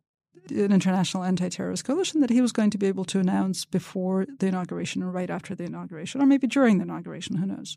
an 0.50 0.72
international 0.72 1.24
anti-terrorist 1.24 1.84
coalition 1.84 2.20
that 2.20 2.30
he 2.30 2.40
was 2.40 2.52
going 2.52 2.70
to 2.70 2.78
be 2.78 2.86
able 2.86 3.04
to 3.06 3.18
announce 3.18 3.64
before 3.64 4.26
the 4.38 4.46
inauguration 4.46 5.02
or 5.02 5.10
right 5.10 5.30
after 5.30 5.54
the 5.54 5.64
inauguration 5.64 6.20
or 6.20 6.26
maybe 6.26 6.46
during 6.46 6.78
the 6.78 6.84
inauguration 6.84 7.36
who 7.36 7.46
knows? 7.46 7.76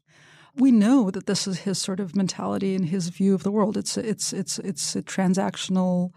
We 0.56 0.72
know 0.72 1.12
that 1.12 1.28
this 1.28 1.48
is 1.48 1.60
his 1.60 1.78
sort 1.78 2.00
of 2.00 2.16
mentality 2.16 2.74
and 2.74 2.88
his 2.88 3.10
view 3.10 3.36
of 3.36 3.44
the 3.44 3.52
world. 3.52 3.78
It's 3.78 3.96
it's 3.98 4.34
it's 4.34 4.58
it's 4.60 4.96
a 4.96 5.04
transactional 5.04 6.12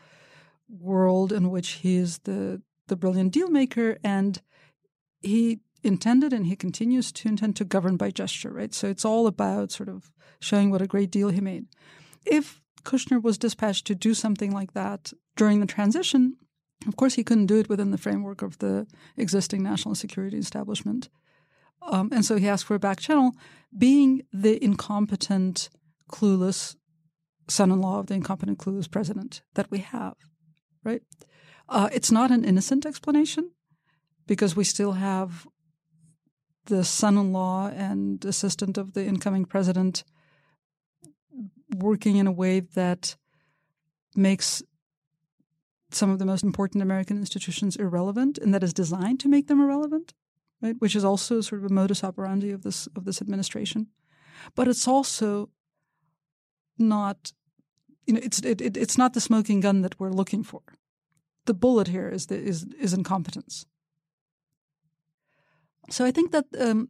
world 0.68 1.32
in 1.32 1.50
which 1.50 1.70
he 1.72 1.96
is 1.96 2.18
the 2.20 2.62
the 2.86 2.96
brilliant 2.96 3.32
deal 3.32 3.50
maker 3.50 3.98
and 4.02 4.40
he 5.20 5.60
intended 5.82 6.32
and 6.32 6.46
he 6.46 6.56
continues 6.56 7.12
to 7.12 7.28
intend 7.28 7.56
to 7.56 7.64
govern 7.64 7.96
by 7.96 8.10
gesture 8.10 8.50
right? 8.50 8.72
So 8.74 8.88
it's 8.88 9.04
all 9.04 9.26
about 9.26 9.72
sort 9.72 9.88
of 9.88 10.10
showing 10.40 10.70
what 10.70 10.82
a 10.82 10.86
great 10.86 11.10
deal 11.10 11.28
he 11.28 11.40
made. 11.40 11.66
If 12.24 12.59
Kushner 12.82 13.22
was 13.22 13.38
dispatched 13.38 13.86
to 13.86 13.94
do 13.94 14.14
something 14.14 14.52
like 14.52 14.72
that 14.72 15.12
during 15.36 15.60
the 15.60 15.66
transition, 15.66 16.36
of 16.86 16.96
course, 16.96 17.14
he 17.14 17.24
couldn't 17.24 17.46
do 17.46 17.58
it 17.58 17.68
within 17.68 17.90
the 17.90 17.98
framework 17.98 18.42
of 18.42 18.58
the 18.58 18.86
existing 19.16 19.62
national 19.62 19.94
security 19.94 20.38
establishment. 20.38 21.08
Um, 21.82 22.08
and 22.12 22.24
so 22.24 22.36
he 22.36 22.48
asked 22.48 22.64
for 22.64 22.74
a 22.74 22.80
back 22.80 23.00
channel, 23.00 23.32
being 23.76 24.22
the 24.32 24.62
incompetent, 24.62 25.68
clueless 26.10 26.76
son 27.48 27.70
in 27.70 27.80
law 27.80 27.98
of 27.98 28.06
the 28.06 28.14
incompetent, 28.14 28.58
clueless 28.58 28.90
president 28.90 29.42
that 29.54 29.70
we 29.70 29.78
have, 29.78 30.14
right? 30.84 31.02
Uh, 31.68 31.88
it's 31.92 32.10
not 32.10 32.30
an 32.30 32.44
innocent 32.44 32.86
explanation 32.86 33.50
because 34.26 34.56
we 34.56 34.64
still 34.64 34.92
have 34.92 35.46
the 36.66 36.84
son 36.84 37.18
in 37.18 37.32
law 37.32 37.68
and 37.68 38.24
assistant 38.24 38.78
of 38.78 38.92
the 38.94 39.04
incoming 39.04 39.44
president 39.44 40.04
working 41.74 42.16
in 42.16 42.26
a 42.26 42.32
way 42.32 42.60
that 42.60 43.16
makes 44.14 44.62
some 45.90 46.10
of 46.10 46.18
the 46.18 46.26
most 46.26 46.44
important 46.44 46.82
American 46.82 47.16
institutions 47.16 47.76
irrelevant 47.76 48.38
and 48.38 48.54
that 48.54 48.62
is 48.62 48.72
designed 48.72 49.20
to 49.20 49.28
make 49.28 49.48
them 49.48 49.60
irrelevant, 49.60 50.14
right? 50.62 50.76
Which 50.78 50.94
is 50.94 51.04
also 51.04 51.40
sort 51.40 51.64
of 51.64 51.70
a 51.70 51.74
modus 51.74 52.04
operandi 52.04 52.50
of 52.50 52.62
this 52.62 52.88
of 52.94 53.04
this 53.04 53.20
administration. 53.20 53.88
But 54.54 54.68
it's 54.68 54.86
also 54.86 55.50
not 56.78 57.32
you 58.06 58.14
know, 58.14 58.20
it's 58.22 58.40
it, 58.40 58.60
it, 58.60 58.76
it's 58.76 58.98
not 58.98 59.12
the 59.12 59.20
smoking 59.20 59.60
gun 59.60 59.82
that 59.82 59.98
we're 59.98 60.10
looking 60.10 60.42
for. 60.42 60.62
The 61.46 61.54
bullet 61.54 61.88
here 61.88 62.08
is 62.08 62.26
the, 62.26 62.36
is 62.36 62.64
is 62.78 62.92
incompetence. 62.92 63.66
So 65.90 66.04
I 66.04 66.10
think 66.10 66.32
that 66.32 66.46
um, 66.58 66.88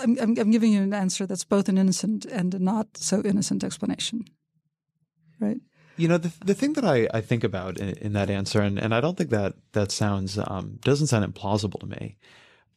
I'm, 0.00 0.18
I'm, 0.18 0.38
I'm 0.38 0.50
giving 0.50 0.72
you 0.72 0.82
an 0.82 0.94
answer 0.94 1.26
that's 1.26 1.44
both 1.44 1.68
an 1.68 1.78
innocent 1.78 2.24
and 2.24 2.54
a 2.54 2.58
not 2.58 2.96
so 2.96 3.22
innocent 3.24 3.64
explanation, 3.64 4.24
right? 5.40 5.60
You 5.96 6.06
know, 6.06 6.18
the 6.18 6.32
the 6.44 6.54
thing 6.54 6.74
that 6.74 6.84
I, 6.84 7.08
I 7.12 7.20
think 7.20 7.42
about 7.42 7.78
in, 7.78 7.90
in 7.98 8.12
that 8.12 8.30
answer, 8.30 8.60
and, 8.60 8.78
and 8.78 8.94
I 8.94 9.00
don't 9.00 9.16
think 9.16 9.30
that 9.30 9.54
that 9.72 9.90
sounds 9.90 10.38
um, 10.38 10.78
doesn't 10.82 11.08
sound 11.08 11.32
implausible 11.32 11.80
to 11.80 11.86
me, 11.86 12.16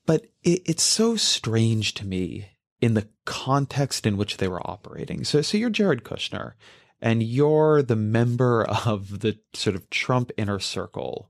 but 0.05 0.25
it, 0.43 0.63
it's 0.65 0.83
so 0.83 1.15
strange 1.15 1.93
to 1.95 2.05
me 2.05 2.49
in 2.81 2.95
the 2.95 3.07
context 3.25 4.07
in 4.07 4.17
which 4.17 4.37
they 4.37 4.47
were 4.47 4.67
operating. 4.67 5.23
So 5.23 5.43
so 5.43 5.57
you're 5.57 5.69
Jared 5.69 6.03
Kushner, 6.03 6.53
and 6.99 7.21
you're 7.21 7.83
the 7.83 7.95
member 7.95 8.63
of 8.85 9.19
the 9.19 9.37
sort 9.53 9.75
of 9.75 9.89
Trump 9.91 10.31
inner 10.35 10.59
circle 10.59 11.29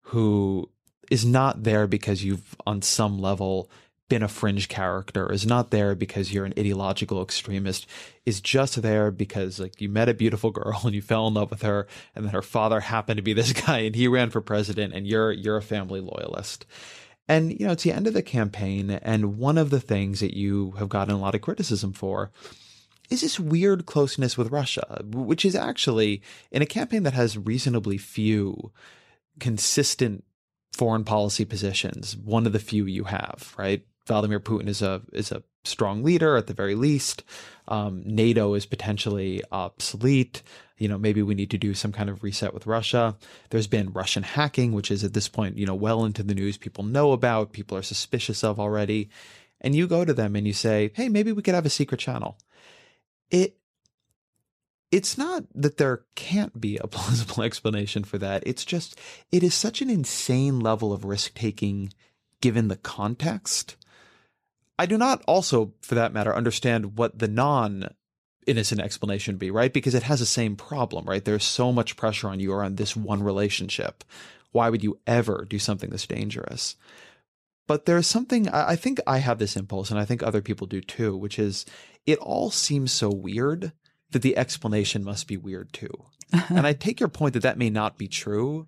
who 0.00 0.70
is 1.10 1.24
not 1.24 1.62
there 1.62 1.86
because 1.86 2.24
you've 2.24 2.56
on 2.66 2.82
some 2.82 3.18
level 3.18 3.70
been 4.08 4.22
a 4.22 4.28
fringe 4.28 4.68
character, 4.68 5.30
is 5.30 5.46
not 5.46 5.70
there 5.70 5.94
because 5.94 6.32
you're 6.32 6.44
an 6.44 6.54
ideological 6.58 7.22
extremist, 7.22 7.86
is 8.24 8.40
just 8.40 8.80
there 8.80 9.10
because 9.10 9.60
like 9.60 9.80
you 9.80 9.88
met 9.88 10.08
a 10.08 10.14
beautiful 10.14 10.50
girl 10.50 10.80
and 10.84 10.94
you 10.94 11.02
fell 11.02 11.26
in 11.26 11.34
love 11.34 11.50
with 11.50 11.62
her, 11.62 11.86
and 12.14 12.24
then 12.24 12.32
her 12.32 12.42
father 12.42 12.80
happened 12.80 13.18
to 13.18 13.22
be 13.22 13.32
this 13.32 13.52
guy 13.66 13.78
and 13.80 13.94
he 13.94 14.08
ran 14.08 14.30
for 14.30 14.40
president, 14.40 14.94
and 14.94 15.06
you're 15.06 15.32
you're 15.32 15.58
a 15.58 15.62
family 15.62 16.00
loyalist. 16.00 16.66
And 17.28 17.52
you 17.52 17.66
know, 17.66 17.72
it's 17.72 17.82
the 17.82 17.92
end 17.92 18.06
of 18.06 18.14
the 18.14 18.22
campaign, 18.22 18.90
and 18.90 19.38
one 19.38 19.58
of 19.58 19.70
the 19.70 19.80
things 19.80 20.20
that 20.20 20.34
you 20.34 20.72
have 20.78 20.88
gotten 20.88 21.14
a 21.14 21.18
lot 21.18 21.34
of 21.34 21.42
criticism 21.42 21.92
for 21.92 22.30
is 23.10 23.20
this 23.22 23.40
weird 23.40 23.86
closeness 23.86 24.36
with 24.36 24.50
Russia, 24.50 25.02
which 25.04 25.44
is 25.44 25.54
actually 25.54 26.22
in 26.50 26.62
a 26.62 26.66
campaign 26.66 27.02
that 27.04 27.14
has 27.14 27.38
reasonably 27.38 27.96
few 27.96 28.70
consistent 29.40 30.24
foreign 30.72 31.04
policy 31.04 31.44
positions, 31.44 32.16
one 32.16 32.46
of 32.46 32.52
the 32.52 32.58
few 32.58 32.84
you 32.84 33.04
have, 33.04 33.54
right? 33.58 33.84
Vladimir 34.08 34.40
Putin 34.40 34.66
is 34.68 34.82
a 34.82 35.02
is 35.12 35.30
a 35.30 35.44
strong 35.64 36.02
leader 36.02 36.36
at 36.36 36.46
the 36.46 36.54
very 36.54 36.74
least. 36.74 37.22
Um, 37.68 38.02
NATO 38.04 38.54
is 38.54 38.66
potentially 38.66 39.42
obsolete. 39.52 40.42
You 40.78 40.88
know, 40.88 40.98
maybe 40.98 41.22
we 41.22 41.34
need 41.34 41.50
to 41.50 41.58
do 41.58 41.74
some 41.74 41.92
kind 41.92 42.08
of 42.08 42.22
reset 42.22 42.54
with 42.54 42.66
Russia. 42.66 43.16
There's 43.50 43.66
been 43.66 43.92
Russian 43.92 44.22
hacking, 44.22 44.72
which 44.72 44.90
is 44.90 45.04
at 45.04 45.12
this 45.12 45.28
point, 45.28 45.58
you 45.58 45.66
know, 45.66 45.74
well 45.74 46.04
into 46.04 46.22
the 46.22 46.34
news. 46.34 46.56
People 46.56 46.84
know 46.84 47.12
about, 47.12 47.52
people 47.52 47.76
are 47.76 47.82
suspicious 47.82 48.42
of 48.42 48.58
already. 48.58 49.10
And 49.60 49.74
you 49.74 49.86
go 49.86 50.04
to 50.04 50.14
them 50.14 50.34
and 50.34 50.46
you 50.46 50.52
say, 50.52 50.90
"Hey, 50.94 51.08
maybe 51.08 51.32
we 51.32 51.42
could 51.42 51.54
have 51.54 51.66
a 51.66 51.70
secret 51.70 52.00
channel." 52.00 52.38
It 53.30 53.58
it's 54.90 55.18
not 55.18 55.44
that 55.54 55.76
there 55.76 56.04
can't 56.14 56.58
be 56.58 56.78
a 56.78 56.86
plausible 56.96 57.42
explanation 57.42 58.04
for 58.04 58.16
that. 58.18 58.42
It's 58.46 58.64
just 58.64 58.98
it 59.30 59.42
is 59.42 59.54
such 59.54 59.82
an 59.82 59.90
insane 59.90 60.60
level 60.60 60.94
of 60.94 61.04
risk 61.04 61.34
taking 61.34 61.92
given 62.40 62.68
the 62.68 62.76
context 62.76 63.76
I 64.78 64.86
do 64.86 64.96
not 64.96 65.22
also, 65.26 65.74
for 65.82 65.94
that 65.96 66.12
matter, 66.12 66.34
understand 66.34 66.96
what 66.96 67.18
the 67.18 67.28
non 67.28 67.94
innocent 68.46 68.80
explanation 68.80 69.36
be, 69.36 69.50
right? 69.50 69.72
Because 69.72 69.94
it 69.94 70.04
has 70.04 70.20
the 70.20 70.26
same 70.26 70.56
problem, 70.56 71.04
right? 71.04 71.24
There's 71.24 71.44
so 71.44 71.72
much 71.72 71.96
pressure 71.96 72.28
on 72.28 72.40
you 72.40 72.52
or 72.52 72.64
on 72.64 72.76
this 72.76 72.96
one 72.96 73.22
relationship. 73.22 74.04
Why 74.52 74.70
would 74.70 74.82
you 74.82 74.98
ever 75.06 75.46
do 75.48 75.58
something 75.58 75.90
this 75.90 76.06
dangerous? 76.06 76.76
But 77.66 77.84
there's 77.84 78.06
something, 78.06 78.48
I 78.48 78.76
think 78.76 78.98
I 79.06 79.18
have 79.18 79.38
this 79.38 79.54
impulse, 79.54 79.90
and 79.90 80.00
I 80.00 80.06
think 80.06 80.22
other 80.22 80.40
people 80.40 80.66
do 80.66 80.80
too, 80.80 81.14
which 81.14 81.38
is 81.38 81.66
it 82.06 82.18
all 82.20 82.50
seems 82.50 82.90
so 82.92 83.10
weird 83.10 83.72
that 84.12 84.22
the 84.22 84.38
explanation 84.38 85.04
must 85.04 85.28
be 85.28 85.36
weird 85.36 85.74
too. 85.74 85.90
and 86.48 86.66
I 86.66 86.72
take 86.72 86.98
your 86.98 87.10
point 87.10 87.34
that 87.34 87.42
that 87.42 87.58
may 87.58 87.68
not 87.68 87.98
be 87.98 88.08
true, 88.08 88.66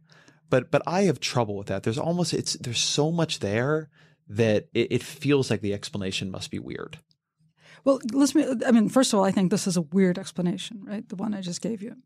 but 0.50 0.70
but 0.70 0.82
I 0.86 1.02
have 1.02 1.20
trouble 1.20 1.56
with 1.56 1.68
that. 1.68 1.82
There's 1.82 1.98
almost 1.98 2.34
it's 2.34 2.54
there's 2.54 2.80
so 2.80 3.10
much 3.10 3.38
there 3.38 3.88
that 4.30 4.68
it, 4.72 4.92
it 4.92 5.02
feels 5.02 5.50
like 5.50 5.60
the 5.60 5.74
explanation 5.74 6.30
must 6.30 6.50
be 6.50 6.58
weird. 6.58 6.98
Well, 7.84 8.00
listen. 8.12 8.62
I 8.64 8.70
mean, 8.70 8.88
first 8.88 9.12
of 9.12 9.18
all, 9.18 9.24
I 9.24 9.32
think 9.32 9.50
this 9.50 9.66
is 9.66 9.76
a 9.76 9.82
weird 9.82 10.18
explanation, 10.18 10.84
right? 10.84 11.08
The 11.08 11.16
one 11.16 11.34
I 11.34 11.40
just 11.40 11.60
gave 11.60 11.82
you. 11.82 11.96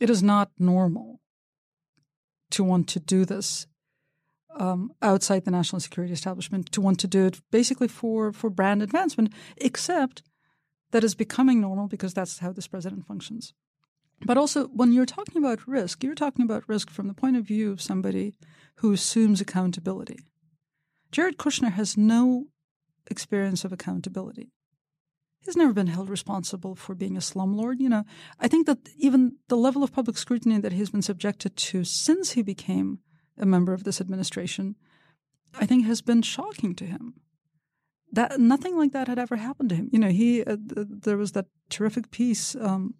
It 0.00 0.10
is 0.10 0.22
not 0.22 0.50
normal 0.58 1.20
to 2.50 2.64
want 2.64 2.88
to 2.88 3.00
do 3.00 3.24
this 3.24 3.66
um, 4.56 4.92
outside 5.02 5.44
the 5.44 5.50
national 5.50 5.80
security 5.80 6.12
establishment, 6.12 6.72
to 6.72 6.80
want 6.80 6.98
to 7.00 7.06
do 7.06 7.26
it 7.26 7.40
basically 7.50 7.88
for, 7.88 8.32
for 8.32 8.50
brand 8.50 8.82
advancement, 8.82 9.32
except 9.58 10.22
that 10.90 11.04
is 11.04 11.14
becoming 11.14 11.60
normal 11.60 11.86
because 11.86 12.14
that's 12.14 12.38
how 12.38 12.52
this 12.52 12.66
president 12.66 13.06
functions. 13.06 13.52
But 14.24 14.36
also, 14.36 14.66
when 14.68 14.92
you're 14.92 15.06
talking 15.06 15.36
about 15.36 15.68
risk, 15.68 16.02
you're 16.02 16.14
talking 16.14 16.44
about 16.44 16.68
risk 16.68 16.90
from 16.90 17.06
the 17.06 17.14
point 17.14 17.36
of 17.36 17.44
view 17.44 17.70
of 17.70 17.80
somebody 17.80 18.34
who 18.76 18.92
assumes 18.92 19.40
accountability. 19.40 20.18
Jared 21.10 21.38
Kushner 21.38 21.72
has 21.72 21.96
no 21.96 22.46
experience 23.10 23.64
of 23.64 23.72
accountability. 23.72 24.50
He's 25.40 25.56
never 25.56 25.72
been 25.72 25.86
held 25.86 26.10
responsible 26.10 26.74
for 26.74 26.94
being 26.94 27.16
a 27.16 27.20
slumlord. 27.20 27.80
You 27.80 27.88
know, 27.88 28.04
I 28.38 28.48
think 28.48 28.66
that 28.66 28.88
even 28.98 29.36
the 29.48 29.56
level 29.56 29.82
of 29.82 29.92
public 29.92 30.18
scrutiny 30.18 30.58
that 30.58 30.72
he's 30.72 30.90
been 30.90 31.02
subjected 31.02 31.56
to 31.56 31.84
since 31.84 32.32
he 32.32 32.42
became 32.42 32.98
a 33.38 33.46
member 33.46 33.72
of 33.72 33.84
this 33.84 34.00
administration, 34.00 34.74
I 35.58 35.64
think 35.64 35.86
has 35.86 36.02
been 36.02 36.22
shocking 36.22 36.74
to 36.74 36.84
him. 36.84 37.14
That 38.12 38.40
nothing 38.40 38.76
like 38.76 38.92
that 38.92 39.08
had 39.08 39.18
ever 39.18 39.36
happened 39.36 39.68
to 39.70 39.76
him. 39.76 39.90
You 39.92 39.98
know, 39.98 40.08
he 40.08 40.42
uh, 40.42 40.56
th- 40.56 40.86
there 40.90 41.16
was 41.16 41.32
that 41.32 41.46
terrific 41.70 42.10
piece 42.10 42.56
um, 42.56 42.94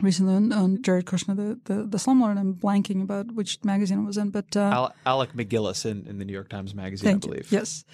recently 0.00 0.34
on, 0.34 0.52
on 0.52 0.82
Jared 0.82 1.06
Kushner, 1.06 1.36
the, 1.36 1.60
the, 1.64 1.82
the 1.84 1.98
slumlord. 1.98 2.38
I'm 2.38 2.54
blanking 2.54 3.02
about 3.02 3.32
which 3.32 3.62
magazine 3.64 4.00
it 4.00 4.06
was 4.06 4.16
in, 4.16 4.30
but 4.30 4.56
uh, 4.56 4.60
Al- 4.60 4.94
Alec 5.06 5.32
MacGillis 5.34 5.86
in, 5.86 6.06
in 6.06 6.18
the 6.18 6.24
New 6.24 6.32
York 6.32 6.48
Times 6.48 6.74
Magazine, 6.74 7.16
I 7.16 7.18
believe. 7.18 7.50
You. 7.50 7.58
Yes, 7.58 7.84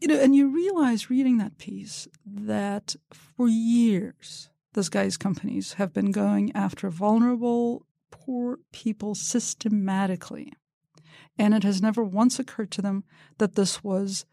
you 0.00 0.08
know, 0.08 0.18
and 0.18 0.34
you 0.34 0.48
realize 0.48 1.10
reading 1.10 1.38
that 1.38 1.58
piece 1.58 2.08
that 2.26 2.96
for 3.12 3.48
years 3.48 4.50
this 4.74 4.88
guy's 4.88 5.16
companies 5.16 5.74
have 5.74 5.92
been 5.92 6.10
going 6.10 6.50
after 6.54 6.90
vulnerable, 6.90 7.86
poor 8.10 8.58
people 8.72 9.14
systematically, 9.14 10.52
and 11.38 11.54
it 11.54 11.62
has 11.62 11.80
never 11.80 12.02
once 12.02 12.38
occurred 12.38 12.70
to 12.72 12.82
them 12.82 13.04
that 13.38 13.54
this 13.54 13.84
was 13.84 14.26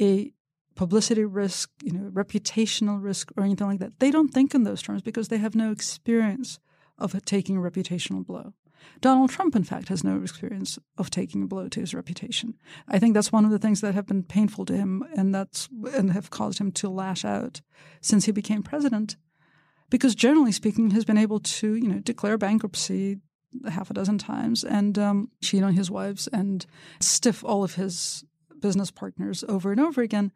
a 0.00 0.32
publicity 0.74 1.24
risk, 1.24 1.70
you 1.82 1.92
know, 1.92 2.10
reputational 2.10 3.02
risk, 3.02 3.30
or 3.36 3.44
anything 3.44 3.66
like 3.66 3.80
that. 3.80 3.98
They 3.98 4.10
don't 4.10 4.28
think 4.28 4.54
in 4.54 4.64
those 4.64 4.82
terms 4.82 5.02
because 5.02 5.28
they 5.28 5.38
have 5.38 5.54
no 5.54 5.70
experience 5.70 6.58
of 6.98 7.24
taking 7.24 7.56
a 7.56 7.60
reputational 7.60 8.24
blow. 8.24 8.54
Donald 9.00 9.30
Trump, 9.30 9.54
in 9.56 9.64
fact, 9.64 9.88
has 9.88 10.04
no 10.04 10.20
experience 10.22 10.78
of 10.96 11.10
taking 11.10 11.42
a 11.42 11.46
blow 11.46 11.68
to 11.68 11.80
his 11.80 11.94
reputation. 11.94 12.54
I 12.88 12.98
think 12.98 13.14
that's 13.14 13.32
one 13.32 13.44
of 13.44 13.50
the 13.50 13.58
things 13.58 13.80
that 13.80 13.94
have 13.94 14.06
been 14.06 14.22
painful 14.22 14.64
to 14.66 14.76
him 14.76 15.04
and 15.16 15.34
that's 15.34 15.68
and 15.94 16.12
have 16.12 16.30
caused 16.30 16.58
him 16.58 16.72
to 16.72 16.88
lash 16.88 17.24
out 17.24 17.60
since 18.00 18.24
he 18.24 18.32
became 18.32 18.62
president. 18.62 19.16
Because 19.90 20.14
generally 20.14 20.52
speaking, 20.52 20.90
he's 20.90 21.04
been 21.04 21.18
able 21.18 21.40
to, 21.40 21.74
you 21.74 21.88
know, 21.88 21.98
declare 21.98 22.38
bankruptcy 22.38 23.18
half 23.68 23.90
a 23.90 23.94
dozen 23.94 24.18
times 24.18 24.62
and 24.62 24.98
um, 24.98 25.30
cheat 25.42 25.62
on 25.62 25.74
his 25.74 25.90
wives 25.90 26.28
and 26.28 26.66
stiff 27.00 27.44
all 27.44 27.64
of 27.64 27.74
his 27.74 28.24
business 28.60 28.90
partners 28.90 29.44
over 29.48 29.72
and 29.72 29.80
over 29.80 30.02
again 30.02 30.32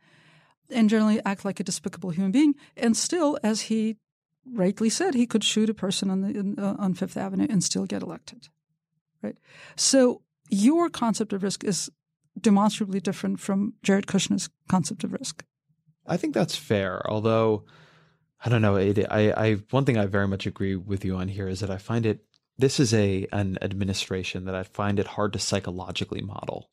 and 0.71 0.91
generally 0.91 1.21
act 1.25 1.45
like 1.45 1.61
a 1.61 1.65
despicable 1.65 2.11
human 2.11 2.33
being. 2.33 2.55
And 2.77 2.97
still, 2.97 3.39
as 3.43 3.63
he 3.63 3.97
rightly 4.53 4.91
said, 4.91 5.15
he 5.15 5.27
could 5.27 5.45
shoot 5.45 5.71
a 5.71 5.75
person 5.75 6.11
on 6.11 6.21
the 6.21 6.29
in, 6.29 6.59
uh, 6.59 6.77
on 6.79 6.95
Fifth 6.95 7.17
Avenue 7.17 7.47
and 7.49 7.63
still 7.63 7.87
get 7.87 8.03
elected, 8.03 8.49
right? 9.23 9.37
So 9.77 10.23
your 10.51 10.91
concept 10.91 11.33
of 11.33 11.43
risk 11.43 11.65
is 11.65 11.91
demonstrably 12.41 13.01
different 13.01 13.41
from 13.41 13.75
Jared 13.83 14.07
Kushner's 14.07 14.51
concept 14.69 15.05
of 15.05 15.13
risk. 15.13 15.45
I 16.07 16.17
think 16.17 16.35
that's 16.35 16.57
fair, 16.57 17.03
although 17.11 17.65
I 18.45 18.51
don't 18.51 18.63
know. 18.63 18.77
It, 18.77 18.99
I, 19.11 19.33
I 19.33 19.55
one 19.71 19.85
thing 19.85 19.97
I 19.97 20.07
very 20.07 20.29
much 20.29 20.47
agree 20.47 20.77
with 20.77 21.05
you 21.05 21.17
on 21.17 21.29
here 21.29 21.49
is 21.49 21.61
that 21.61 21.71
I 21.71 21.79
find 21.79 22.05
it. 22.05 22.25
This 22.59 22.79
is 22.79 22.93
a 22.93 23.27
an 23.33 23.59
administration 23.63 24.45
that 24.45 24.55
I 24.55 24.63
find 24.63 24.99
it 24.99 25.07
hard 25.07 25.33
to 25.33 25.39
psychologically 25.39 26.21
model. 26.21 26.69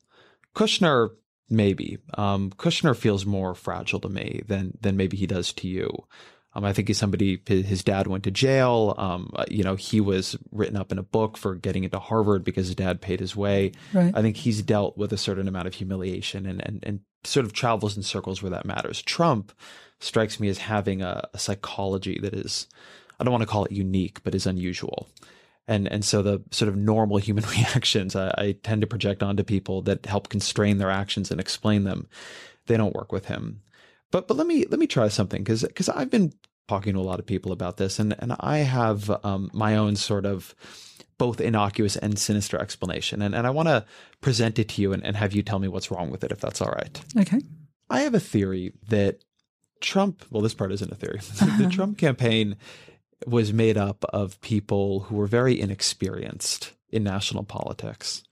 Kushner 0.56 1.10
maybe. 1.52 1.98
Um, 2.16 2.52
Kushner 2.52 2.96
feels 2.96 3.26
more 3.26 3.54
fragile 3.54 4.00
to 4.00 4.10
me 4.10 4.42
than 4.48 4.78
than 4.82 4.98
maybe 4.98 5.18
he 5.18 5.28
does 5.28 5.54
to 5.54 5.68
you. 5.68 6.06
Um, 6.54 6.66
I 6.66 6.74
think 6.74 6.88
he's 6.88 6.98
somebody. 6.98 7.42
His 7.46 7.84
dad 7.84 8.08
went 8.08 8.24
to 8.26 8.32
jail. 8.32 8.96
Um, 8.98 9.32
uh, 9.36 9.46
you 9.50 9.64
know, 9.64 9.76
he 9.76 10.02
was 10.02 10.38
written 10.52 10.76
up 10.76 10.92
in 10.92 10.98
a 10.98 11.04
book 11.04 11.38
for 11.38 11.56
getting 11.56 11.84
into 11.84 12.00
Harvard 12.00 12.44
because 12.44 12.68
his 12.68 12.76
dad 12.76 13.02
paid 13.02 13.20
his 13.20 13.36
way. 13.36 13.72
Right. 13.94 14.12
I 14.16 14.22
think 14.22 14.38
he's 14.38 14.62
dealt 14.62 14.98
with 14.98 15.14
a 15.14 15.18
certain 15.18 15.48
amount 15.48 15.68
of 15.68 15.76
humiliation 15.76 16.46
and 16.46 16.62
and 16.66 16.80
and 16.84 17.00
sort 17.24 17.46
of 17.46 17.54
travels 17.54 17.96
in 17.96 18.04
circles 18.04 18.42
where 18.42 18.50
that 18.50 18.66
matters. 18.66 19.02
Trump 19.02 19.54
strikes 20.00 20.40
me 20.40 20.50
as 20.50 20.58
having 20.58 21.02
a, 21.02 21.30
a 21.34 21.38
psychology 21.38 22.18
that 22.20 22.34
is, 22.34 22.68
I 23.20 23.24
don't 23.24 23.32
want 23.32 23.44
to 23.44 23.48
call 23.48 23.66
it 23.66 23.72
unique, 23.72 24.24
but 24.24 24.34
is 24.34 24.48
unusual 24.48 25.08
and 25.72 25.88
and 25.88 26.04
so 26.04 26.22
the 26.22 26.44
sort 26.52 26.70
of 26.70 26.76
normal 26.76 27.18
human 27.18 27.46
reactions 27.50 28.16
I, 28.16 28.34
I, 28.38 28.56
tend 28.64 28.82
to 28.82 28.88
project 28.88 29.24
onto 29.24 29.44
people 29.44 29.82
that 29.84 30.06
help 30.06 30.28
constrain 30.30 30.78
their 30.78 30.92
actions 30.92 31.32
and 31.32 31.40
explain 31.40 31.86
them. 31.86 32.08
They 32.68 32.78
don't 32.78 32.96
work 32.96 33.12
with 33.12 33.26
him. 33.26 33.62
But 34.12 34.28
but 34.28 34.38
let 34.38 34.48
me 34.48 34.66
let 34.70 34.80
me 34.80 34.88
try 34.88 35.08
something 35.08 35.42
because 35.42 35.64
because 35.64 35.90
I've 35.90 36.12
been 36.12 36.34
talking 36.68 36.94
to 36.94 37.00
a 37.00 37.02
lot 37.02 37.20
of 37.20 37.26
people 37.26 37.54
about 37.54 37.78
this 37.78 38.00
and 38.00 38.14
and 38.20 38.36
I 38.40 38.58
have 38.60 39.10
um, 39.26 39.50
my 39.54 39.78
own 39.78 39.96
sort 39.96 40.26
of 40.26 40.54
both 41.18 41.40
innocuous 41.40 41.96
and 41.96 42.20
sinister 42.20 42.60
explanation 42.60 43.22
and 43.22 43.34
and 43.34 43.48
I 43.48 43.52
want 43.52 43.70
to 43.70 43.86
present 44.20 44.60
it 44.60 44.68
to 44.70 44.82
you 44.82 44.92
and, 44.92 45.04
and 45.06 45.16
have 45.16 45.34
you 45.34 45.42
tell 45.42 45.60
me 45.60 45.70
what's 45.70 45.90
wrong 45.90 46.12
with 46.12 46.24
it 46.24 46.32
if 46.32 46.42
that's 46.42 46.62
all 46.62 46.72
right. 46.72 47.02
Okay. 47.18 47.40
I 47.90 48.02
have 48.02 48.14
a 48.14 48.20
theory 48.20 48.74
that 48.90 49.24
Trump 49.80 50.26
well 50.30 50.44
this 50.44 50.54
part 50.54 50.74
isn't 50.74 50.92
a 50.92 50.96
theory. 50.96 51.22
The 51.58 51.70
Trump 51.70 51.98
campaign 51.98 52.58
was 53.26 53.54
made 53.54 53.78
up 53.78 54.04
of 54.10 54.42
people 54.42 55.02
who 55.02 55.16
were 55.16 55.28
very 55.28 55.60
inexperienced 55.60 56.74
in 56.90 57.04
national 57.04 57.44
politics, 57.44 58.24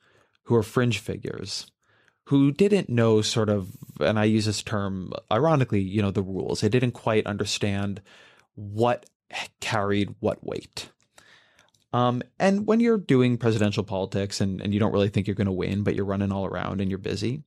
who 0.43 0.55
were 0.55 0.63
fringe 0.63 0.99
figures, 0.99 1.71
who 2.25 2.51
didn't 2.51 2.89
know 2.89 3.21
sort 3.21 3.49
of, 3.49 3.69
and 3.99 4.19
I 4.19 4.25
use 4.25 4.45
this 4.45 4.61
term 4.61 5.13
ironically, 5.31 5.81
you 5.81 6.01
know, 6.01 6.11
the 6.11 6.21
rules. 6.21 6.61
They 6.61 6.69
didn't 6.69 6.91
quite 6.91 7.25
understand 7.25 8.01
what 8.55 9.05
carried 9.61 10.13
what 10.19 10.45
weight. 10.45 10.89
Um, 11.91 12.21
and 12.39 12.67
when 12.67 12.79
you're 12.79 12.97
doing 12.97 13.37
presidential 13.37 13.83
politics 13.83 14.41
and, 14.41 14.61
and 14.61 14.73
you 14.73 14.79
don't 14.79 14.91
really 14.91 15.09
think 15.09 15.25
you're 15.25 15.35
going 15.35 15.47
to 15.47 15.51
win, 15.51 15.83
but 15.83 15.95
you're 15.95 16.05
running 16.05 16.31
all 16.31 16.45
around 16.45 16.81
and 16.81 16.91
you're 16.91 16.99
busy, 16.99 17.43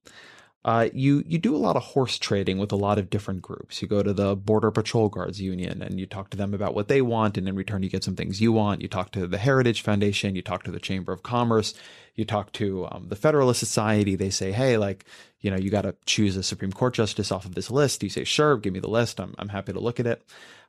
uh, 0.65 0.89
you 0.93 1.25
you 1.27 1.39
do 1.39 1.57
a 1.57 1.59
lot 1.59 1.75
of 1.75 1.83
horse 1.83 2.19
trading 2.19 2.57
with 2.59 2.71
a 2.71 2.77
lot 2.77 2.97
of 2.97 3.11
different 3.11 3.43
groups. 3.43 3.83
You 3.83 3.89
go 3.89 4.03
to 4.03 4.13
the 4.13 4.37
Border 4.37 4.71
Patrol 4.71 5.09
Guards 5.09 5.41
Union 5.41 5.83
and 5.83 5.99
you 5.99 6.07
talk 6.07 6.31
to 6.31 6.37
them 6.37 6.55
about 6.55 6.75
what 6.75 6.87
they 6.87 7.03
want, 7.03 7.37
and 7.37 7.49
in 7.49 7.57
return 7.57 7.83
you 7.83 7.89
get 7.89 8.05
some 8.05 8.15
things 8.15 8.41
you 8.41 8.53
want. 8.53 8.81
You 8.81 8.87
talk 8.87 9.11
to 9.13 9.27
the 9.27 9.39
Heritage 9.39 9.83
Foundation, 9.83 10.37
you 10.37 10.43
talk 10.43 10.63
to 10.65 10.71
the 10.71 10.79
Chamber 10.79 11.13
of 11.13 11.25
Commerce, 11.25 11.75
you 12.15 12.25
talk 12.25 12.53
to 12.53 12.87
um, 12.93 13.09
the 13.09 13.17
Federalist 13.17 13.59
Society. 13.59 14.15
They 14.15 14.31
say, 14.31 14.53
hey, 14.53 14.77
like 14.77 15.05
you 15.41 15.51
know, 15.51 15.57
you 15.57 15.71
got 15.71 15.83
to 15.83 15.97
choose 16.07 16.37
a 16.37 16.45
Supreme 16.45 16.73
Court 16.73 16.95
justice 16.95 17.33
off 17.33 17.45
of 17.45 17.57
this 17.57 17.71
list. 17.71 18.05
You 18.05 18.09
say, 18.09 18.23
sure, 18.23 18.57
give 18.57 18.73
me 18.73 18.81
the 18.81 18.89
list. 18.91 19.21
I'm 19.21 19.35
I'm 19.39 19.49
happy 19.49 19.73
to 19.73 19.81
look 19.81 19.99
at 19.99 20.07
it. 20.07 20.23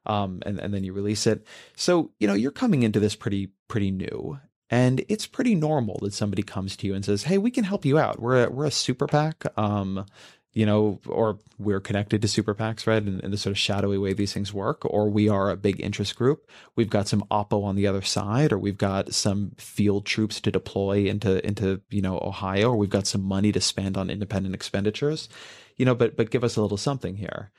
Um, 0.08 0.42
and 0.44 0.60
and 0.60 0.74
then 0.74 0.84
you 0.84 0.92
release 0.94 1.28
it. 1.28 1.46
So 1.76 2.10
you 2.20 2.28
know 2.28 2.34
you're 2.34 2.52
coming 2.52 2.82
into 2.82 3.00
this 3.00 3.16
pretty 3.16 3.52
pretty 3.68 3.92
new, 3.92 4.40
and 4.70 5.04
it's 5.10 5.28
pretty 5.28 5.56
normal 5.56 6.00
that 6.02 6.14
somebody 6.14 6.44
comes 6.44 6.76
to 6.78 6.88
you 6.88 6.94
and 6.94 7.04
says, 7.04 7.24
"Hey, 7.24 7.38
we 7.38 7.52
can 7.52 7.64
help 7.64 7.86
you 7.86 8.00
out. 8.00 8.20
We're 8.20 8.46
a, 8.46 8.50
we're 8.50 8.66
a 8.66 8.72
super 8.72 9.08
PAC, 9.08 9.46
um, 9.58 10.06
you 10.54 10.66
know, 10.66 11.00
or 11.08 11.40
we're 11.58 11.80
connected 11.80 12.22
to 12.22 12.28
super 12.28 12.56
PACs, 12.56 12.88
right? 12.88 13.06
In, 13.06 13.32
the 13.32 13.38
sort 13.38 13.52
of 13.52 13.58
shadowy 13.58 13.98
way 13.98 14.14
these 14.14 14.34
things 14.34 14.54
work, 14.54 14.86
or 14.86 15.10
we 15.10 15.28
are 15.28 15.50
a 15.50 15.58
big 15.58 15.82
interest 15.82 16.16
group. 16.16 16.50
We've 16.76 16.90
got 16.90 17.08
some 17.08 17.24
oppo 17.32 17.64
on 17.64 17.76
the 17.76 17.88
other 17.88 18.02
side, 18.02 18.52
or 18.52 18.58
we've 18.58 18.78
got 18.78 19.14
some 19.14 19.52
field 19.58 20.06
troops 20.06 20.40
to 20.42 20.52
deploy 20.52 21.06
into 21.06 21.46
into 21.46 21.82
you 21.90 22.02
know 22.02 22.20
Ohio, 22.20 22.72
or 22.72 22.78
we've 22.78 22.90
got 22.90 23.08
some 23.08 23.22
money 23.22 23.52
to 23.52 23.62
spend 23.62 23.98
on 23.98 24.10
independent 24.10 24.56
expenditures, 24.56 25.28
you 25.76 25.86
know. 25.86 25.96
But 25.96 26.16
but 26.16 26.32
give 26.32 26.44
us 26.44 26.56
a 26.56 26.62
little 26.62 26.78
something 26.78 27.18
here." 27.18 27.52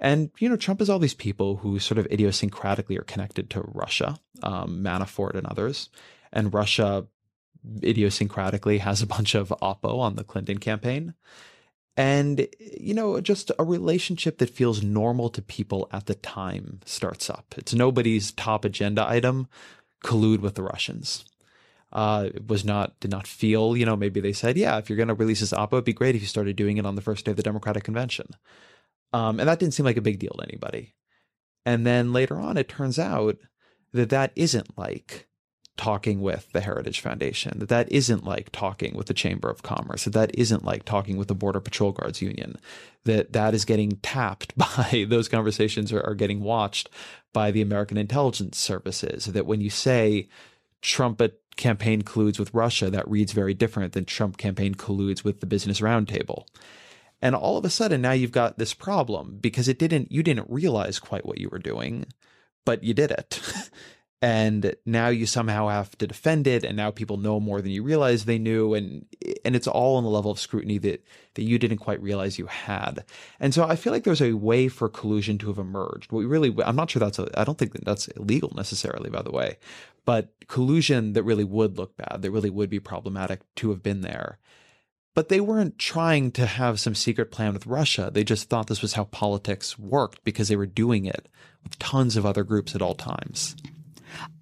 And, 0.00 0.32
you 0.40 0.48
know, 0.48 0.56
Trump 0.56 0.80
has 0.80 0.90
all 0.90 0.98
these 0.98 1.14
people 1.14 1.58
who 1.58 1.78
sort 1.78 1.98
of 1.98 2.06
idiosyncratically 2.08 2.98
are 2.98 3.04
connected 3.04 3.48
to 3.50 3.62
Russia, 3.62 4.18
um, 4.42 4.82
Manafort 4.82 5.36
and 5.36 5.46
others 5.46 5.88
and 6.34 6.52
Russia 6.52 7.06
idiosyncratically 7.80 8.80
has 8.80 9.00
a 9.00 9.06
bunch 9.06 9.34
of 9.34 9.48
oppo 9.62 9.98
on 9.98 10.16
the 10.16 10.24
Clinton 10.24 10.58
campaign. 10.58 11.14
And, 11.96 12.48
you 12.58 12.92
know, 12.92 13.20
just 13.20 13.52
a 13.58 13.64
relationship 13.64 14.38
that 14.38 14.50
feels 14.50 14.82
normal 14.82 15.30
to 15.30 15.40
people 15.40 15.88
at 15.92 16.06
the 16.06 16.16
time 16.16 16.80
starts 16.84 17.30
up. 17.30 17.54
It's 17.56 17.72
nobody's 17.72 18.32
top 18.32 18.64
agenda 18.64 19.08
item, 19.08 19.48
collude 20.04 20.40
with 20.40 20.56
the 20.56 20.64
Russians. 20.64 21.24
Uh, 21.92 22.30
it 22.34 22.48
was 22.48 22.64
not, 22.64 22.98
did 22.98 23.12
not 23.12 23.28
feel, 23.28 23.76
you 23.76 23.86
know, 23.86 23.94
maybe 23.94 24.20
they 24.20 24.32
said, 24.32 24.56
yeah, 24.56 24.76
if 24.78 24.90
you're 24.90 24.96
going 24.96 25.08
to 25.08 25.14
release 25.14 25.38
this 25.38 25.52
oppo, 25.52 25.74
it'd 25.74 25.84
be 25.84 25.92
great 25.92 26.16
if 26.16 26.20
you 26.20 26.26
started 26.26 26.56
doing 26.56 26.78
it 26.78 26.84
on 26.84 26.96
the 26.96 27.00
first 27.00 27.24
day 27.24 27.30
of 27.30 27.36
the 27.36 27.42
Democratic 27.44 27.84
Convention. 27.84 28.26
Um, 29.12 29.38
and 29.38 29.48
that 29.48 29.60
didn't 29.60 29.74
seem 29.74 29.86
like 29.86 29.96
a 29.96 30.02
big 30.02 30.18
deal 30.18 30.34
to 30.36 30.42
anybody. 30.42 30.96
And 31.64 31.86
then 31.86 32.12
later 32.12 32.40
on, 32.40 32.56
it 32.56 32.68
turns 32.68 32.98
out 32.98 33.38
that 33.92 34.10
that 34.10 34.32
isn't 34.34 34.76
like 34.76 35.28
talking 35.76 36.20
with 36.20 36.50
the 36.52 36.60
Heritage 36.60 37.00
Foundation, 37.00 37.58
that 37.58 37.68
that 37.68 37.90
isn't 37.90 38.24
like 38.24 38.50
talking 38.52 38.94
with 38.94 39.06
the 39.06 39.14
Chamber 39.14 39.50
of 39.50 39.62
Commerce, 39.62 40.04
that 40.04 40.12
that 40.12 40.34
isn't 40.38 40.64
like 40.64 40.84
talking 40.84 41.16
with 41.16 41.28
the 41.28 41.34
Border 41.34 41.60
Patrol 41.60 41.92
Guards 41.92 42.22
Union, 42.22 42.56
that 43.04 43.32
that 43.32 43.54
is 43.54 43.64
getting 43.64 43.96
tapped 43.96 44.56
by 44.58 45.06
those 45.08 45.28
conversations 45.28 45.92
are, 45.92 46.02
are 46.02 46.14
getting 46.14 46.40
watched 46.40 46.88
by 47.32 47.50
the 47.50 47.62
American 47.62 47.96
intelligence 47.96 48.58
services, 48.58 49.26
that 49.26 49.46
when 49.46 49.60
you 49.60 49.70
say 49.70 50.28
Trump 50.80 51.20
campaign 51.56 52.02
colludes 52.02 52.38
with 52.38 52.54
Russia, 52.54 52.90
that 52.90 53.08
reads 53.08 53.32
very 53.32 53.54
different 53.54 53.92
than 53.92 54.04
Trump 54.04 54.36
campaign 54.36 54.74
colludes 54.74 55.24
with 55.24 55.40
the 55.40 55.46
Business 55.46 55.80
Roundtable. 55.80 56.46
And 57.20 57.34
all 57.34 57.56
of 57.56 57.64
a 57.64 57.70
sudden 57.70 58.02
now 58.02 58.12
you've 58.12 58.32
got 58.32 58.58
this 58.58 58.74
problem 58.74 59.38
because 59.40 59.66
it 59.66 59.78
didn't 59.78 60.12
you 60.12 60.22
didn't 60.22 60.50
realize 60.50 60.98
quite 60.98 61.24
what 61.24 61.38
you 61.38 61.48
were 61.48 61.58
doing, 61.58 62.06
but 62.64 62.84
you 62.84 62.94
did 62.94 63.10
it. 63.10 63.40
and 64.24 64.74
now 64.86 65.08
you 65.08 65.26
somehow 65.26 65.68
have 65.68 65.90
to 65.98 66.06
defend 66.06 66.46
it 66.46 66.64
and 66.64 66.78
now 66.78 66.90
people 66.90 67.18
know 67.18 67.38
more 67.38 67.60
than 67.60 67.70
you 67.70 67.82
realize 67.82 68.24
they 68.24 68.38
knew 68.38 68.72
and 68.72 69.04
and 69.44 69.54
it's 69.54 69.66
all 69.66 69.96
on 69.96 70.02
the 70.02 70.08
level 70.08 70.30
of 70.30 70.40
scrutiny 70.40 70.78
that 70.78 71.04
that 71.34 71.42
you 71.42 71.58
didn't 71.58 71.76
quite 71.76 72.00
realize 72.00 72.38
you 72.38 72.46
had 72.46 73.04
and 73.38 73.52
so 73.52 73.64
i 73.64 73.76
feel 73.76 73.92
like 73.92 74.04
there's 74.04 74.22
a 74.22 74.32
way 74.32 74.66
for 74.66 74.88
collusion 74.88 75.36
to 75.36 75.48
have 75.48 75.58
emerged 75.58 76.10
we 76.10 76.24
really 76.24 76.54
i'm 76.64 76.74
not 76.74 76.90
sure 76.90 77.00
that's 77.00 77.18
i 77.18 77.44
don't 77.44 77.58
think 77.58 77.72
that 77.72 77.84
that's 77.84 78.08
illegal 78.08 78.50
necessarily 78.56 79.10
by 79.10 79.20
the 79.20 79.30
way 79.30 79.58
but 80.06 80.32
collusion 80.48 81.12
that 81.12 81.22
really 81.22 81.44
would 81.44 81.76
look 81.76 81.94
bad 81.98 82.22
that 82.22 82.30
really 82.30 82.50
would 82.50 82.70
be 82.70 82.80
problematic 82.80 83.42
to 83.54 83.68
have 83.68 83.82
been 83.82 84.00
there 84.00 84.38
but 85.14 85.28
they 85.28 85.38
weren't 85.38 85.78
trying 85.78 86.32
to 86.32 86.46
have 86.46 86.80
some 86.80 86.96
secret 86.96 87.30
plan 87.30 87.52
with 87.52 87.68
Russia. 87.68 88.10
They 88.12 88.24
just 88.24 88.48
thought 88.48 88.66
this 88.66 88.82
was 88.82 88.94
how 88.94 89.04
politics 89.04 89.78
worked 89.78 90.24
because 90.24 90.48
they 90.48 90.56
were 90.56 90.66
doing 90.66 91.04
it 91.04 91.28
with 91.62 91.78
tons 91.78 92.16
of 92.16 92.26
other 92.26 92.42
groups 92.42 92.74
at 92.74 92.82
all 92.82 92.96
times. 92.96 93.54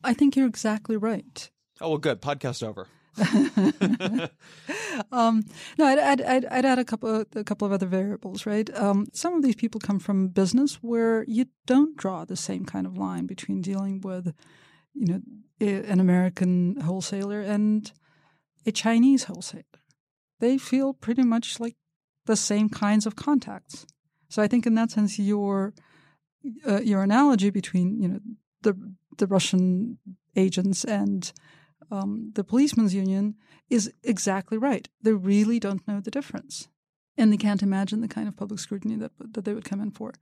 I 0.04 0.14
think 0.14 0.36
you're 0.36 0.46
exactly 0.46 0.96
right. 0.96 1.50
Oh 1.80 1.90
well, 1.90 1.98
good. 1.98 2.20
Podcast 2.20 2.62
over. 2.66 2.86
um, 5.12 5.42
no, 5.78 5.84
I'd, 5.84 5.98
I'd, 5.98 6.22
I'd, 6.22 6.44
I'd, 6.46 6.64
add 6.64 6.78
a 6.78 6.84
couple, 6.84 7.24
a 7.34 7.44
couple 7.44 7.66
of 7.66 7.72
other 7.72 7.86
variables, 7.86 8.46
right? 8.46 8.74
Um, 8.74 9.06
some 9.12 9.34
of 9.34 9.42
these 9.42 9.56
people 9.56 9.80
come 9.80 9.98
from 9.98 10.28
business 10.28 10.76
where 10.76 11.24
you 11.24 11.46
don't 11.66 11.96
draw 11.96 12.24
the 12.24 12.36
same 12.36 12.64
kind 12.64 12.86
of 12.86 12.96
line 12.96 13.26
between 13.26 13.60
dealing 13.60 14.00
with, 14.00 14.34
you 14.94 15.06
know, 15.06 15.20
an 15.60 16.00
American 16.00 16.80
wholesaler 16.80 17.40
and 17.40 17.92
a 18.66 18.72
Chinese 18.72 19.24
wholesaler. 19.24 19.64
They 20.40 20.58
feel 20.58 20.94
pretty 20.94 21.22
much 21.22 21.60
like 21.60 21.76
the 22.26 22.36
same 22.36 22.68
kinds 22.68 23.06
of 23.06 23.16
contacts. 23.16 23.86
So 24.28 24.42
I 24.42 24.48
think 24.48 24.66
in 24.66 24.74
that 24.74 24.90
sense, 24.90 25.18
your 25.18 25.74
uh, 26.66 26.80
your 26.80 27.02
analogy 27.02 27.50
between 27.50 28.00
you 28.00 28.08
know 28.08 28.20
the 28.62 28.94
the 29.18 29.26
Russian 29.26 29.98
agents 30.36 30.84
and 30.84 31.32
um, 31.90 32.32
the 32.34 32.44
policemen's 32.44 32.94
union 32.94 33.34
is 33.68 33.92
exactly 34.02 34.58
right. 34.58 34.88
They 35.02 35.12
really 35.12 35.58
don't 35.58 35.86
know 35.86 36.00
the 36.00 36.10
difference, 36.10 36.68
and 37.18 37.32
they 37.32 37.36
can't 37.36 37.62
imagine 37.62 38.00
the 38.00 38.08
kind 38.08 38.28
of 38.28 38.36
public 38.36 38.60
scrutiny 38.60 38.96
that 38.96 39.12
that 39.18 39.44
they 39.44 39.54
would 39.54 39.64
come 39.64 39.80
in 39.80 39.90
for. 39.90 40.14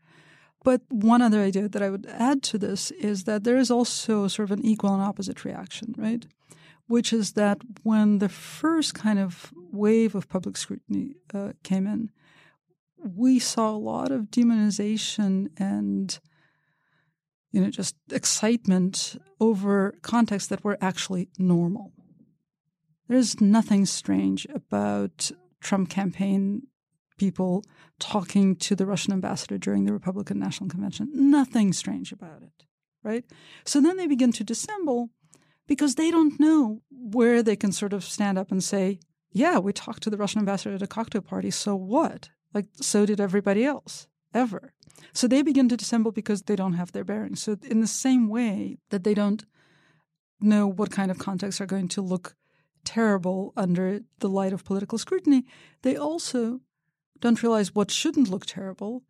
But 0.63 0.83
one 0.91 1.23
other 1.23 1.41
idea 1.41 1.69
that 1.69 1.83
I 1.83 1.91
would 1.91 2.07
add 2.07 2.43
to 2.45 2.59
this 2.59 2.91
is 2.91 3.25
that 3.25 3.45
there 3.45 3.57
is 3.57 3.71
also 3.71 4.29
sort 4.29 4.51
of 4.51 4.59
an 4.59 4.65
equal 4.65 4.93
and 4.93 5.03
opposite 5.03 5.45
reaction, 5.45 5.95
right? 5.97 6.27
Which 6.87 7.13
is 7.13 7.33
that 7.33 7.63
when 7.83 8.19
the 8.19 8.29
first 8.29 8.95
kind 8.95 9.19
of 9.19 9.53
wave 9.73 10.15
of 10.15 10.29
public 10.29 10.57
scrutiny 10.57 11.15
uh, 11.33 11.53
came 11.63 11.87
in, 11.87 12.11
we 12.99 13.39
saw 13.39 13.71
a 13.71 13.79
lot 13.79 14.11
of 14.11 14.31
demonization 14.31 15.49
and 15.57 16.19
you 17.53 17.61
know 17.61 17.71
just 17.71 17.97
excitement 18.13 19.21
over 19.41 19.95
contexts 20.03 20.49
that 20.49 20.65
were 20.65 20.79
actually 20.81 21.29
normal. 21.39 21.93
There's 23.09 23.41
nothing 23.41 23.87
strange 23.87 24.47
about 24.55 25.31
Trump 25.61 25.91
campaign 25.91 26.63
people 27.19 27.63
talking 27.99 28.57
to 28.57 28.75
the 28.75 28.87
Russian 28.87 29.13
ambassador 29.13 29.59
during 29.59 29.85
the 29.85 29.93
Republican 29.93 30.39
National 30.39 30.71
Convention. 30.71 31.11
Nothing 31.13 31.73
strange 31.73 32.13
about 32.13 32.43
it, 32.43 32.65
right? 33.03 33.25
So 33.65 33.81
then 33.81 33.97
they 33.99 34.07
begin 34.07 34.33
to 34.33 34.45
dissemble 34.45 35.11
because 35.67 35.97
they 35.97 36.11
don't 36.11 36.41
know 36.41 36.81
where 36.91 37.43
they 37.43 37.57
can 37.57 37.73
sort 37.73 37.93
of 37.93 38.05
stand 38.05 38.39
up 38.39 38.51
and 38.51 38.65
say, 38.65 39.01
yeah, 39.33 39.59
we 39.59 39.73
talked 39.73 40.03
to 40.05 40.11
the 40.11 40.17
Russian 40.17 40.41
ambassador 40.41 40.75
at 40.75 40.83
a 40.83 40.87
cocktail 40.87 41.21
party, 41.21 41.51
so 41.51 41.77
what? 41.77 42.31
Like, 42.55 42.67
so 42.81 43.07
did 43.07 43.21
everybody 43.21 43.65
else, 43.65 44.09
ever. 44.35 44.73
So 45.13 45.27
they 45.27 45.43
begin 45.43 45.69
to 45.69 45.77
dissemble 45.77 46.13
because 46.13 46.43
they 46.43 46.57
don't 46.57 46.75
have 46.75 46.93
their 46.93 47.05
bearings. 47.05 47.43
So, 47.43 47.57
in 47.63 47.81
the 47.81 47.87
same 47.87 48.29
way 48.29 48.79
that 48.91 49.05
they 49.05 49.15
don't 49.15 49.45
know 50.41 50.67
what 50.67 50.91
kind 50.91 51.11
of 51.11 51.19
contexts 51.19 51.61
are 51.61 51.67
going 51.67 51.89
to 51.89 52.03
look 52.03 52.35
terrible 52.85 53.53
under 53.57 54.01
the 54.21 54.29
light 54.29 54.53
of 54.53 54.65
political 54.65 54.99
scrutiny, 54.99 55.45
they 55.83 55.97
also 55.97 56.61
don't 57.21 57.43
realize 57.43 57.75
what 57.75 57.91
shouldn't 57.91 58.31
look 58.31 58.47
terrible. 58.47 59.03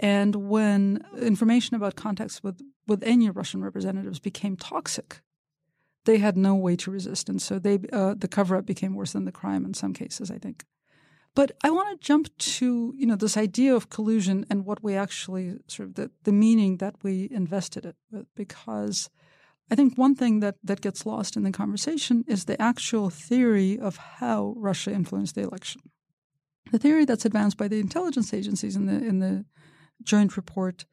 And 0.00 0.34
when 0.48 1.04
information 1.20 1.74
about 1.74 1.96
contacts 1.96 2.42
with, 2.42 2.60
with 2.86 3.02
any 3.02 3.28
Russian 3.30 3.64
representatives 3.64 4.20
became 4.20 4.56
toxic, 4.56 5.22
they 6.04 6.18
had 6.18 6.36
no 6.36 6.54
way 6.54 6.76
to 6.76 6.90
resist. 6.90 7.28
And 7.28 7.42
so 7.42 7.58
they, 7.58 7.80
uh, 7.92 8.14
the 8.16 8.28
cover 8.28 8.56
up 8.56 8.64
became 8.64 8.94
worse 8.94 9.12
than 9.12 9.24
the 9.24 9.32
crime 9.32 9.64
in 9.64 9.74
some 9.74 9.92
cases, 9.92 10.30
I 10.30 10.38
think. 10.38 10.64
But 11.34 11.52
I 11.62 11.70
want 11.70 12.00
to 12.00 12.06
jump 12.06 12.36
to 12.36 12.94
you 12.96 13.06
know 13.06 13.16
this 13.16 13.36
idea 13.36 13.74
of 13.74 13.90
collusion 13.90 14.44
and 14.50 14.64
what 14.64 14.82
we 14.82 14.94
actually 14.94 15.58
sort 15.68 15.88
of 15.88 15.94
the, 15.94 16.10
the 16.24 16.32
meaning 16.32 16.78
that 16.78 16.96
we 17.02 17.28
invested 17.30 17.84
it 17.84 17.96
with, 18.10 18.26
because 18.34 19.08
I 19.70 19.74
think 19.74 19.98
one 19.98 20.14
thing 20.14 20.40
that, 20.40 20.56
that 20.64 20.80
gets 20.80 21.04
lost 21.04 21.36
in 21.36 21.42
the 21.42 21.52
conversation 21.52 22.24
is 22.26 22.44
the 22.44 22.60
actual 22.60 23.10
theory 23.10 23.78
of 23.78 23.96
how 23.96 24.54
Russia 24.56 24.92
influenced 24.92 25.34
the 25.34 25.42
election. 25.42 25.82
The 26.72 26.78
theory 26.78 27.04
that's 27.04 27.26
advanced 27.26 27.56
by 27.56 27.68
the 27.68 27.80
intelligence 27.80 28.32
agencies 28.32 28.76
in 28.76 28.86
the 28.86 28.94
in 28.94 29.20
the 29.20 29.44
joint 30.02 30.36
report 30.36 30.84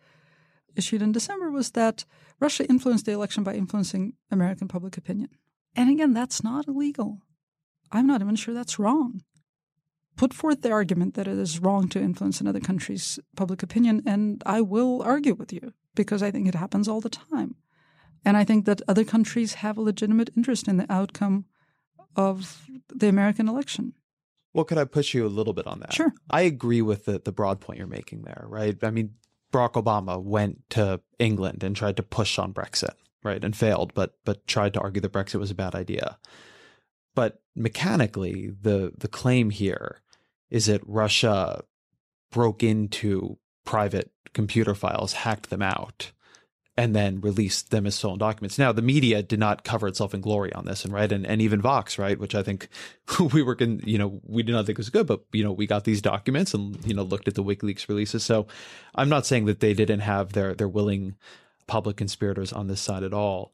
issued 0.75 1.01
in 1.01 1.11
December 1.11 1.51
was 1.51 1.71
that 1.71 2.05
Russia 2.39 2.67
influenced 2.67 3.05
the 3.05 3.13
election 3.13 3.43
by 3.43 3.53
influencing 3.53 4.13
American 4.31 4.67
public 4.67 4.97
opinion. 4.97 5.29
And 5.75 5.89
again, 5.89 6.13
that's 6.13 6.43
not 6.43 6.67
illegal. 6.67 7.19
I'm 7.91 8.07
not 8.07 8.21
even 8.21 8.35
sure 8.35 8.53
that's 8.53 8.79
wrong. 8.79 9.21
Put 10.15 10.33
forth 10.33 10.61
the 10.61 10.71
argument 10.71 11.15
that 11.15 11.27
it 11.27 11.37
is 11.37 11.59
wrong 11.59 11.89
to 11.89 11.99
influence 11.99 12.39
another 12.39 12.61
country's 12.61 13.19
public 13.35 13.61
opinion, 13.61 14.01
and 14.05 14.41
I 14.45 14.61
will 14.61 15.01
argue 15.01 15.33
with 15.33 15.51
you 15.51 15.73
because 15.93 16.23
I 16.23 16.31
think 16.31 16.47
it 16.47 16.55
happens 16.55 16.87
all 16.87 17.01
the 17.01 17.09
time. 17.09 17.55
And 18.23 18.37
I 18.37 18.43
think 18.43 18.65
that 18.65 18.81
other 18.87 19.03
countries 19.03 19.55
have 19.55 19.77
a 19.77 19.81
legitimate 19.81 20.29
interest 20.35 20.67
in 20.67 20.77
the 20.77 20.91
outcome 20.91 21.45
of 22.15 22.67
the 22.87 23.07
American 23.07 23.47
election. 23.47 23.93
Well, 24.53 24.65
could 24.65 24.77
I 24.77 24.85
push 24.85 25.13
you 25.13 25.25
a 25.25 25.27
little 25.27 25.53
bit 25.53 25.67
on 25.67 25.79
that? 25.81 25.93
Sure. 25.93 26.13
I 26.29 26.41
agree 26.41 26.81
with 26.81 27.05
the, 27.05 27.19
the 27.19 27.33
broad 27.33 27.59
point 27.59 27.77
you're 27.77 27.87
making 27.87 28.21
there, 28.21 28.45
right? 28.47 28.81
I 28.83 28.89
mean, 28.89 29.15
Barack 29.51 29.73
Obama 29.73 30.21
went 30.21 30.69
to 30.71 31.01
England 31.19 31.63
and 31.63 31.75
tried 31.75 31.97
to 31.97 32.03
push 32.03 32.39
on 32.39 32.53
Brexit, 32.53 32.95
right? 33.23 33.43
And 33.43 33.55
failed, 33.55 33.93
but 33.93 34.17
but 34.23 34.47
tried 34.47 34.73
to 34.73 34.79
argue 34.79 35.01
that 35.01 35.11
Brexit 35.11 35.39
was 35.39 35.51
a 35.51 35.55
bad 35.55 35.75
idea. 35.75 36.17
But 37.15 37.41
mechanically, 37.55 38.51
the 38.61 38.93
the 38.97 39.07
claim 39.07 39.49
here 39.49 40.01
is 40.49 40.67
that 40.67 40.81
Russia 40.85 41.63
broke 42.31 42.63
into 42.63 43.37
private 43.65 44.11
computer 44.33 44.75
files, 44.75 45.13
hacked 45.13 45.49
them 45.49 45.61
out, 45.61 46.11
and 46.77 46.93
then 46.93 47.21
released 47.21 47.71
them 47.71 47.85
as 47.85 47.95
stolen 47.95 48.19
documents. 48.19 48.59
Now, 48.59 48.71
the 48.71 48.81
media 48.81 49.23
did 49.23 49.39
not 49.39 49.63
cover 49.63 49.87
itself 49.87 50.13
in 50.13 50.21
glory 50.21 50.51
on 50.53 50.65
this, 50.65 50.83
and 50.83 50.93
right, 50.93 51.11
and, 51.11 51.25
and 51.25 51.41
even 51.41 51.61
Vox, 51.61 51.97
right, 51.97 52.19
which 52.19 52.35
I 52.35 52.43
think 52.43 52.67
we 53.33 53.41
were, 53.41 53.55
in, 53.55 53.81
you 53.85 53.97
know, 53.97 54.19
we 54.25 54.43
did 54.43 54.51
not 54.51 54.65
think 54.65 54.77
was 54.77 54.89
good, 54.89 55.07
but 55.07 55.21
you 55.31 55.43
know, 55.43 55.53
we 55.53 55.67
got 55.67 55.85
these 55.85 56.01
documents 56.01 56.53
and 56.53 56.85
you 56.85 56.93
know 56.93 57.03
looked 57.03 57.27
at 57.27 57.35
the 57.35 57.43
WikiLeaks 57.43 57.87
releases. 57.87 58.23
So, 58.23 58.47
I'm 58.93 59.09
not 59.09 59.25
saying 59.25 59.45
that 59.45 59.61
they 59.61 59.73
didn't 59.73 60.01
have 60.01 60.33
their 60.33 60.53
their 60.53 60.67
willing 60.67 61.15
public 61.67 61.97
conspirators 61.97 62.53
on 62.53 62.67
this 62.67 62.81
side 62.81 63.03
at 63.03 63.13
all, 63.13 63.53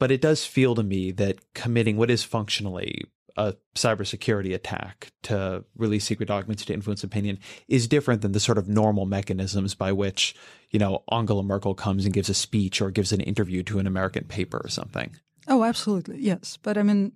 but 0.00 0.10
it 0.10 0.22
does 0.22 0.46
feel 0.46 0.74
to 0.74 0.82
me 0.82 1.12
that 1.12 1.38
committing 1.54 1.96
what 1.96 2.10
is 2.10 2.24
functionally 2.24 3.04
a 3.36 3.54
cybersecurity 3.74 4.54
attack 4.54 5.12
to 5.24 5.64
release 5.76 6.04
secret 6.04 6.26
documents 6.26 6.64
to 6.64 6.74
influence 6.74 7.02
opinion 7.02 7.38
is 7.68 7.88
different 7.88 8.22
than 8.22 8.32
the 8.32 8.40
sort 8.40 8.58
of 8.58 8.68
normal 8.68 9.06
mechanisms 9.06 9.74
by 9.74 9.92
which, 9.92 10.34
you 10.70 10.78
know, 10.78 11.02
Angela 11.10 11.42
Merkel 11.42 11.74
comes 11.74 12.04
and 12.04 12.14
gives 12.14 12.28
a 12.28 12.34
speech 12.34 12.80
or 12.80 12.90
gives 12.90 13.12
an 13.12 13.20
interview 13.20 13.62
to 13.64 13.78
an 13.78 13.86
American 13.86 14.24
paper 14.24 14.60
or 14.62 14.68
something. 14.68 15.16
Oh, 15.48 15.64
absolutely. 15.64 16.18
Yes. 16.20 16.58
But 16.62 16.78
I 16.78 16.82
mean, 16.82 17.12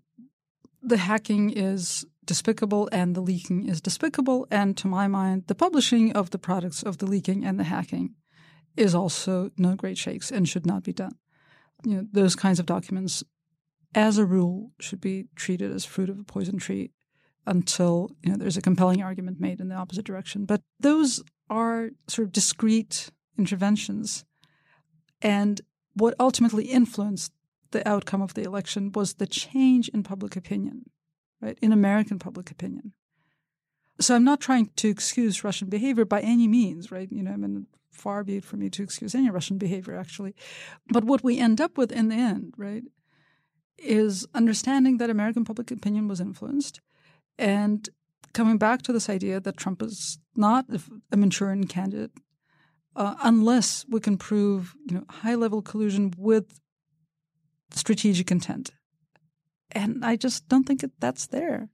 the 0.83 0.97
hacking 0.97 1.51
is 1.51 2.05
despicable 2.25 2.89
and 2.93 3.15
the 3.15 3.21
leaking 3.21 3.69
is 3.69 3.81
despicable. 3.81 4.47
And 4.51 4.77
to 4.79 4.87
my 4.87 5.09
mind, 5.09 5.45
the 5.47 5.55
publishing 5.55 6.13
of 6.13 6.31
the 6.31 6.39
products 6.39 6.83
of 6.83 6.99
the 6.99 7.07
leaking 7.07 7.45
and 7.45 7.59
the 7.59 7.65
hacking 7.65 8.15
is 8.77 8.95
also 8.95 9.51
no 9.57 9.75
great 9.75 9.99
shakes 9.99 10.31
and 10.31 10.49
should 10.49 10.67
not 10.67 10.83
be 10.83 10.93
done. 10.93 11.13
You 11.85 11.97
know, 11.97 12.07
those 12.13 12.37
kinds 12.37 12.59
of 12.59 12.67
documents 12.67 13.25
as 13.95 14.19
a 14.19 14.27
rule, 14.27 14.73
should 14.81 15.01
be 15.01 15.27
treated 15.35 15.73
as 15.73 15.85
fruit 15.85 16.11
of 16.11 16.19
a 16.19 16.25
poison 16.25 16.59
tree 16.59 16.91
until 17.47 18.11
you 18.23 18.31
know 18.31 18.37
there's 18.37 18.57
a 18.57 18.63
compelling 18.63 19.03
argument 19.03 19.41
made 19.41 19.61
in 19.61 19.69
the 19.69 19.75
opposite 19.75 20.05
direction. 20.05 20.45
But 20.45 20.63
those 20.79 21.23
are 21.49 21.91
sort 22.07 22.27
of 22.27 22.33
discrete 22.33 23.11
interventions, 23.39 24.25
and 25.23 25.61
what 25.95 26.15
ultimately 26.21 26.67
influenced 26.67 27.33
the 27.71 27.87
outcome 27.89 28.23
of 28.23 28.35
the 28.35 28.43
election 28.43 28.93
was 28.93 29.15
the 29.15 29.27
change 29.27 29.89
in 29.89 30.03
public 30.03 30.37
opinion, 30.37 30.91
right? 31.41 31.59
In 31.61 31.73
American 31.73 32.19
public 32.19 32.51
opinion. 32.51 32.93
So 34.01 34.15
I'm 34.15 34.25
not 34.25 34.41
trying 34.41 34.71
to 34.77 34.89
excuse 34.89 35.43
Russian 35.43 35.69
behavior 35.69 36.05
by 36.05 36.21
any 36.21 36.47
means, 36.47 36.93
right? 36.93 37.11
You 37.11 37.23
know, 37.23 37.33
I 37.33 37.37
mean, 37.37 37.67
far 37.91 38.23
be 38.23 38.37
it 38.37 38.45
from 38.45 38.61
me 38.61 38.71
to 38.71 38.83
excuse 38.83 39.15
any 39.15 39.29
Russian 39.29 39.59
behavior, 39.59 39.97
actually. 39.97 40.35
But 40.89 41.05
what 41.05 41.25
we 41.25 41.39
end 41.39 41.61
up 41.61 41.77
with 41.77 41.91
in 41.91 42.09
the 42.09 42.15
end, 42.15 42.55
right, 42.57 42.85
is 43.79 44.27
understanding 44.35 44.99
that 44.99 45.11
American 45.11 45.45
public 45.45 45.71
opinion 45.71 46.09
was 46.09 46.21
influenced 46.21 46.81
and 47.39 47.89
coming 48.33 48.59
back 48.59 48.83
to 48.83 48.93
this 48.93 49.09
idea 49.09 49.41
that 49.41 49.57
Trump 49.57 49.83
is 49.83 50.19
not 50.37 50.67
a 51.13 51.17
Manchurian 51.17 51.67
candidate 51.67 52.11
uh, 52.97 53.15
unless 53.23 53.87
we 53.89 54.01
can 54.01 54.17
prove 54.17 54.75
you 54.87 54.97
know 54.97 55.05
high 55.09 55.35
level 55.35 55.63
collusion 55.63 56.13
with 56.17 56.61
strategic 57.71 58.31
intent. 58.31 58.71
And 59.73 60.05
I 60.05 60.17
just 60.17 60.49
don't 60.49 60.65
think 60.65 60.81
that 60.81 60.99
that's 60.99 61.27
there. 61.27 61.69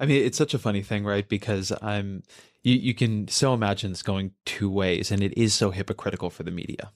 I 0.00 0.06
mean, 0.06 0.24
it's 0.24 0.38
such 0.38 0.54
a 0.54 0.58
funny 0.58 0.82
thing, 0.82 1.04
right? 1.04 1.28
Because 1.28 1.72
I'm 1.82 2.22
you, 2.62 2.74
you 2.74 2.94
can 2.94 3.28
so 3.28 3.52
imagine 3.52 3.90
this 3.90 4.02
going 4.02 4.32
two 4.44 4.70
ways, 4.70 5.10
and 5.10 5.22
it 5.22 5.36
is 5.36 5.54
so 5.54 5.70
hypocritical 5.70 6.30
for 6.30 6.42
the 6.42 6.50
media. 6.50 6.90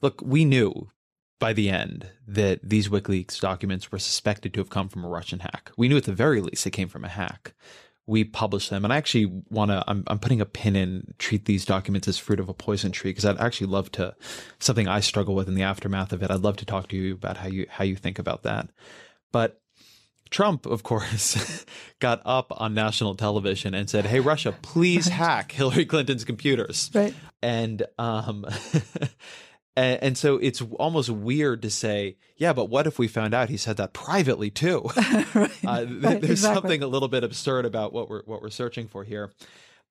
Look, 0.00 0.22
we 0.24 0.44
knew 0.44 0.90
by 1.38 1.52
the 1.52 1.70
end 1.70 2.08
that 2.26 2.60
these 2.62 2.88
WikiLeaks 2.88 3.40
documents 3.40 3.92
were 3.92 3.98
suspected 3.98 4.52
to 4.54 4.60
have 4.60 4.70
come 4.70 4.88
from 4.88 5.04
a 5.04 5.08
Russian 5.08 5.40
hack. 5.40 5.70
We 5.76 5.88
knew 5.88 5.96
at 5.96 6.04
the 6.04 6.12
very 6.12 6.40
least 6.40 6.66
it 6.66 6.70
came 6.70 6.88
from 6.88 7.04
a 7.04 7.08
hack. 7.08 7.54
We 8.06 8.24
published 8.24 8.70
them, 8.70 8.84
and 8.84 8.92
I 8.92 8.96
actually 8.96 9.26
want 9.50 9.70
to. 9.70 9.84
I'm, 9.86 10.02
I'm 10.06 10.18
putting 10.18 10.40
a 10.40 10.46
pin 10.46 10.74
in 10.76 11.12
treat 11.18 11.44
these 11.44 11.66
documents 11.66 12.08
as 12.08 12.16
fruit 12.16 12.40
of 12.40 12.48
a 12.48 12.54
poison 12.54 12.90
tree 12.90 13.10
because 13.10 13.26
I'd 13.26 13.38
actually 13.38 13.66
love 13.66 13.92
to 13.92 14.16
something 14.58 14.88
I 14.88 15.00
struggle 15.00 15.34
with 15.34 15.46
in 15.46 15.54
the 15.54 15.62
aftermath 15.62 16.14
of 16.14 16.22
it. 16.22 16.30
I'd 16.30 16.40
love 16.40 16.56
to 16.56 16.64
talk 16.64 16.88
to 16.88 16.96
you 16.96 17.12
about 17.12 17.36
how 17.36 17.48
you 17.48 17.66
how 17.68 17.84
you 17.84 17.96
think 17.96 18.18
about 18.18 18.44
that. 18.44 18.70
But 19.30 19.60
Trump, 20.30 20.64
of 20.64 20.82
course, 20.82 21.66
got 22.00 22.22
up 22.24 22.52
on 22.56 22.72
national 22.72 23.14
television 23.14 23.74
and 23.74 23.90
said, 23.90 24.06
"Hey, 24.06 24.20
Russia, 24.20 24.54
please 24.62 25.08
hack 25.08 25.52
Hillary 25.52 25.84
Clinton's 25.84 26.24
computers." 26.24 26.90
Right. 26.94 27.14
And 27.42 27.84
um, 27.98 28.46
And, 29.78 30.02
and, 30.02 30.18
so 30.18 30.38
it's 30.38 30.60
almost 30.80 31.08
weird 31.08 31.62
to 31.62 31.70
say, 31.70 32.16
yeah, 32.36 32.52
but 32.52 32.68
what 32.68 32.88
if 32.88 32.98
we 32.98 33.06
found 33.06 33.32
out 33.32 33.48
he 33.48 33.56
said 33.56 33.76
that 33.76 33.92
privately 33.92 34.50
too? 34.50 34.90
right. 34.96 35.50
Uh, 35.64 35.84
th- 35.84 36.02
right, 36.02 36.20
there's 36.20 36.30
exactly. 36.30 36.38
something 36.38 36.82
a 36.82 36.88
little 36.88 37.06
bit 37.06 37.22
absurd 37.22 37.64
about 37.64 37.92
what 37.92 38.10
we're 38.10 38.22
what 38.24 38.42
we're 38.42 38.50
searching 38.50 38.88
for 38.88 39.04
here. 39.04 39.30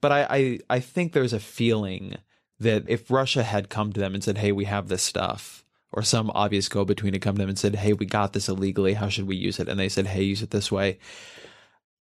But 0.01 0.11
I, 0.11 0.27
I 0.29 0.59
I 0.69 0.79
think 0.81 1.13
there's 1.13 1.31
a 1.31 1.39
feeling 1.39 2.17
that 2.59 2.83
if 2.89 3.09
Russia 3.09 3.43
had 3.43 3.69
come 3.69 3.93
to 3.93 3.99
them 4.01 4.13
and 4.13 4.21
said, 4.21 4.39
"Hey, 4.39 4.51
we 4.51 4.65
have 4.65 4.89
this 4.89 5.03
stuff," 5.03 5.63
or 5.93 6.03
some 6.03 6.31
obvious 6.35 6.67
go-between 6.67 7.13
had 7.13 7.21
come 7.21 7.35
to 7.35 7.39
them 7.39 7.49
and 7.49 7.57
said, 7.57 7.75
"Hey, 7.75 7.93
we 7.93 8.05
got 8.05 8.33
this 8.33 8.49
illegally. 8.49 8.93
How 8.95 9.07
should 9.07 9.25
we 9.27 9.37
use 9.37 9.57
it?" 9.57 9.69
and 9.69 9.79
they 9.79 9.89
said, 9.89 10.07
"Hey, 10.07 10.23
use 10.23 10.41
it 10.41 10.51
this 10.51 10.69
way," 10.69 10.99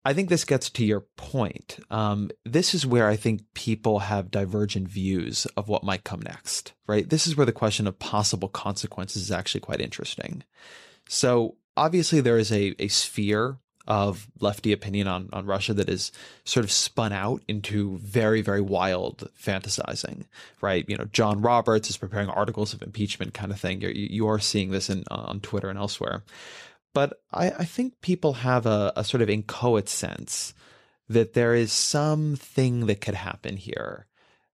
I 0.06 0.14
think 0.14 0.30
this 0.30 0.46
gets 0.46 0.70
to 0.70 0.86
your 0.86 1.02
point. 1.18 1.80
Um, 1.90 2.30
this 2.46 2.76
is 2.76 2.86
where 2.86 3.10
I 3.10 3.16
think 3.16 3.42
people 3.56 4.00
have 4.00 4.30
divergent 4.30 4.88
views 4.88 5.48
of 5.58 5.68
what 5.68 5.84
might 5.84 6.04
come 6.04 6.22
next, 6.22 6.74
right? 6.86 7.10
This 7.10 7.26
is 7.26 7.36
where 7.36 7.46
the 7.46 7.52
question 7.52 7.88
of 7.88 7.98
possible 7.98 8.48
consequences 8.48 9.24
is 9.24 9.32
actually 9.32 9.62
quite 9.62 9.82
interesting. 9.82 10.44
So 11.10 11.56
obviously 11.76 12.22
there 12.22 12.38
is 12.38 12.52
a, 12.52 12.76
a 12.78 12.88
sphere 12.88 13.58
of 13.88 14.28
lefty 14.40 14.72
opinion 14.72 15.08
on, 15.08 15.30
on 15.32 15.46
Russia 15.46 15.74
that 15.74 15.90
is 15.90 16.12
sort 16.44 16.64
of 16.64 16.72
spun 16.72 17.12
out 17.12 17.42
into 17.48 17.98
very, 17.98 18.42
very 18.42 18.62
wild 18.62 19.30
fantasizing, 19.40 20.26
right? 20.62 20.86
You 20.88 20.98
know, 20.98 21.06
John 21.06 21.42
Roberts 21.42 21.90
is 21.90 21.98
preparing 21.98 22.30
articles 22.30 22.74
of 22.74 22.82
impeachment 22.82 23.34
kind 23.34 23.52
of 23.52 23.60
thing. 23.60 23.82
You're, 23.82 23.92
you 23.92 24.28
are 24.28 24.40
seeing 24.40 24.72
this 24.72 24.90
in, 24.90 25.04
on 25.12 25.40
Twitter 25.40 25.70
and 25.70 25.78
elsewhere. 25.78 26.24
But 26.96 27.20
I, 27.34 27.52
I 27.52 27.66
think 27.66 28.00
people 28.00 28.34
have 28.34 28.66
a, 28.66 28.94
a 28.96 29.04
sort 29.04 29.22
of 29.22 29.30
inchoate 29.30 29.90
sense 29.90 30.54
that 31.10 31.34
there 31.34 31.54
is 31.54 31.74
something 31.74 32.86
that 32.86 33.02
could 33.02 33.16
happen 33.16 33.58
here 33.58 34.08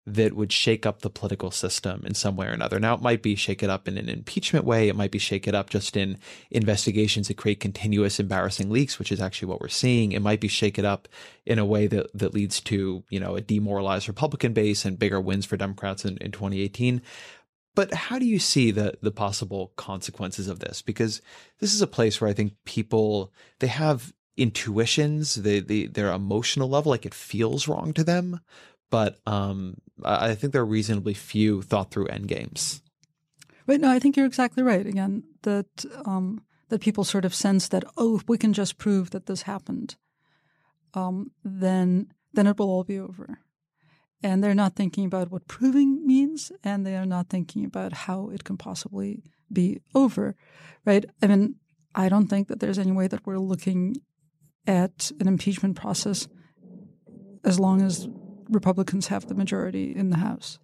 that 0.06 0.32
would 0.32 0.50
shake 0.50 0.86
up 0.86 1.02
the 1.02 1.10
political 1.10 1.50
system 1.50 2.02
in 2.06 2.14
some 2.14 2.36
way 2.36 2.46
or 2.46 2.52
another. 2.52 2.80
Now, 2.80 2.94
it 2.94 3.02
might 3.02 3.22
be 3.22 3.34
shake 3.34 3.62
it 3.62 3.68
up 3.68 3.86
in 3.86 3.98
an 3.98 4.08
impeachment 4.08 4.64
way. 4.64 4.88
It 4.88 4.96
might 4.96 5.10
be 5.10 5.18
shake 5.18 5.46
it 5.46 5.54
up 5.54 5.68
just 5.68 5.98
in 5.98 6.16
investigations 6.50 7.28
that 7.28 7.36
create 7.36 7.60
continuous 7.60 8.18
embarrassing 8.18 8.70
leaks, 8.70 8.98
which 8.98 9.12
is 9.12 9.20
actually 9.20 9.48
what 9.48 9.60
we're 9.60 9.68
seeing. 9.68 10.12
It 10.12 10.22
might 10.22 10.40
be 10.40 10.48
shake 10.48 10.78
it 10.78 10.86
up 10.86 11.08
in 11.44 11.58
a 11.58 11.66
way 11.66 11.86
that, 11.88 12.06
that 12.14 12.32
leads 12.32 12.62
to, 12.62 13.04
you 13.10 13.20
know, 13.20 13.36
a 13.36 13.42
demoralized 13.42 14.08
Republican 14.08 14.54
base 14.54 14.86
and 14.86 14.98
bigger 14.98 15.20
wins 15.20 15.44
for 15.44 15.58
Democrats 15.58 16.06
in, 16.06 16.16
in 16.16 16.32
2018. 16.32 17.02
But 17.74 17.94
how 17.94 18.18
do 18.18 18.26
you 18.26 18.38
see 18.38 18.70
the 18.70 18.94
the 19.00 19.10
possible 19.12 19.72
consequences 19.76 20.48
of 20.48 20.58
this? 20.58 20.82
Because 20.82 21.22
this 21.60 21.72
is 21.72 21.82
a 21.82 21.86
place 21.86 22.20
where 22.20 22.30
I 22.30 22.32
think 22.32 22.54
people 22.64 23.32
they 23.60 23.68
have 23.68 24.12
intuitions, 24.36 25.36
they, 25.36 25.60
they 25.60 25.86
their 25.86 26.12
emotional 26.12 26.68
level, 26.68 26.90
like 26.90 27.06
it 27.06 27.14
feels 27.14 27.68
wrong 27.68 27.92
to 27.94 28.04
them. 28.04 28.40
But 28.90 29.20
um, 29.26 29.76
I 30.04 30.34
think 30.34 30.52
there 30.52 30.62
are 30.62 30.66
reasonably 30.66 31.14
few 31.14 31.62
thought 31.62 31.92
through 31.92 32.08
end 32.08 32.26
games. 32.26 32.82
Right. 33.66 33.80
No, 33.80 33.88
I 33.88 34.00
think 34.00 34.16
you're 34.16 34.26
exactly 34.26 34.64
right. 34.64 34.84
Again, 34.84 35.22
that 35.42 35.84
um, 36.04 36.42
that 36.70 36.80
people 36.80 37.04
sort 37.04 37.24
of 37.24 37.34
sense 37.34 37.68
that 37.68 37.84
oh, 37.96 38.16
if 38.16 38.28
we 38.28 38.36
can 38.36 38.52
just 38.52 38.78
prove 38.78 39.10
that 39.10 39.26
this 39.26 39.42
happened, 39.42 39.94
um, 40.94 41.30
then 41.44 42.12
then 42.32 42.48
it 42.48 42.58
will 42.58 42.70
all 42.70 42.84
be 42.84 42.98
over 42.98 43.38
and 44.22 44.42
they're 44.42 44.54
not 44.54 44.76
thinking 44.76 45.04
about 45.04 45.30
what 45.30 45.48
proving 45.48 46.06
means 46.06 46.52
and 46.62 46.86
they 46.86 46.96
are 46.96 47.06
not 47.06 47.28
thinking 47.28 47.64
about 47.64 47.92
how 47.92 48.30
it 48.30 48.44
can 48.44 48.56
possibly 48.56 49.22
be 49.52 49.80
over 49.94 50.36
right? 50.84 51.04
I 51.22 51.26
mean 51.26 51.56
i 51.94 52.08
don't 52.08 52.28
think 52.28 52.48
that 52.48 52.60
there's 52.60 52.78
any 52.78 52.92
way 52.92 53.08
that 53.08 53.26
we're 53.26 53.38
looking 53.38 53.96
at 54.66 55.10
an 55.20 55.26
impeachment 55.26 55.76
process 55.76 56.28
as 57.44 57.58
long 57.58 57.82
as 57.82 58.08
republicans 58.48 59.08
have 59.08 59.26
the 59.26 59.34
majority 59.34 59.94
in 59.94 60.10
the 60.10 60.18
house. 60.18 60.58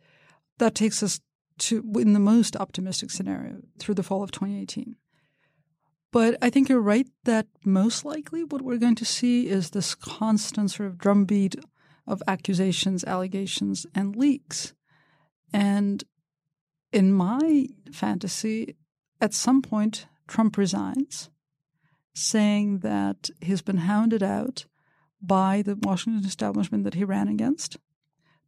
That 0.58 0.74
takes 0.74 1.02
us 1.02 1.20
to 1.58 1.84
in 1.98 2.12
the 2.12 2.20
most 2.20 2.56
optimistic 2.56 3.10
scenario 3.10 3.62
through 3.78 3.94
the 3.94 4.02
fall 4.02 4.22
of 4.22 4.30
2018 4.30 4.96
but 6.12 6.36
I 6.40 6.50
think 6.50 6.68
you're 6.68 6.80
right 6.80 7.06
that 7.24 7.46
most 7.64 8.04
likely 8.04 8.44
what 8.44 8.62
we're 8.62 8.78
going 8.78 8.94
to 8.94 9.04
see 9.04 9.48
is 9.48 9.70
this 9.70 9.94
constant 9.94 10.70
sort 10.70 10.88
of 10.88 10.98
drumbeat 10.98 11.56
of 12.06 12.22
accusations, 12.26 13.04
allegations, 13.04 13.86
and 13.94 14.16
leaks. 14.16 14.74
And 15.52 16.04
in 16.92 17.12
my 17.12 17.68
fantasy, 17.92 18.76
at 19.20 19.34
some 19.34 19.62
point, 19.62 20.06
Trump 20.28 20.56
resigns, 20.56 21.30
saying 22.14 22.78
that 22.78 23.30
he's 23.40 23.62
been 23.62 23.78
hounded 23.78 24.22
out 24.22 24.66
by 25.20 25.62
the 25.62 25.78
Washington 25.82 26.24
establishment 26.24 26.84
that 26.84 26.94
he 26.94 27.04
ran 27.04 27.28
against, 27.28 27.76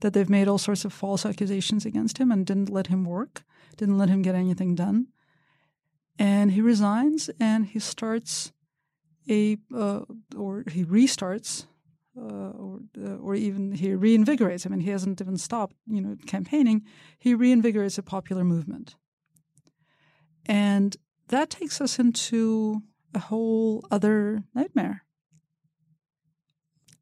that 0.00 0.12
they've 0.12 0.30
made 0.30 0.48
all 0.48 0.58
sorts 0.58 0.84
of 0.84 0.92
false 0.92 1.26
accusations 1.26 1.84
against 1.84 2.18
him 2.18 2.30
and 2.30 2.46
didn't 2.46 2.70
let 2.70 2.86
him 2.88 3.04
work, 3.04 3.42
didn't 3.76 3.98
let 3.98 4.08
him 4.08 4.22
get 4.22 4.34
anything 4.34 4.74
done. 4.74 5.08
And 6.18 6.52
he 6.52 6.60
resigns 6.60 7.30
and 7.40 7.66
he 7.66 7.78
starts 7.78 8.52
a, 9.28 9.58
uh, 9.74 10.00
or 10.36 10.64
he 10.70 10.84
restarts 10.84 11.66
uh, 12.18 12.50
or 12.50 12.80
uh, 13.02 13.16
or 13.16 13.34
even 13.34 13.72
he 13.72 13.88
reinvigorates. 13.88 14.66
I 14.66 14.70
mean, 14.70 14.80
he 14.80 14.90
hasn't 14.90 15.20
even 15.20 15.36
stopped, 15.38 15.76
you 15.86 16.00
know, 16.00 16.16
campaigning. 16.26 16.84
He 17.18 17.34
reinvigorates 17.34 17.98
a 17.98 18.02
popular 18.02 18.44
movement, 18.44 18.96
and 20.46 20.96
that 21.28 21.50
takes 21.50 21.80
us 21.80 21.98
into 21.98 22.82
a 23.14 23.18
whole 23.18 23.84
other 23.90 24.42
nightmare. 24.54 25.04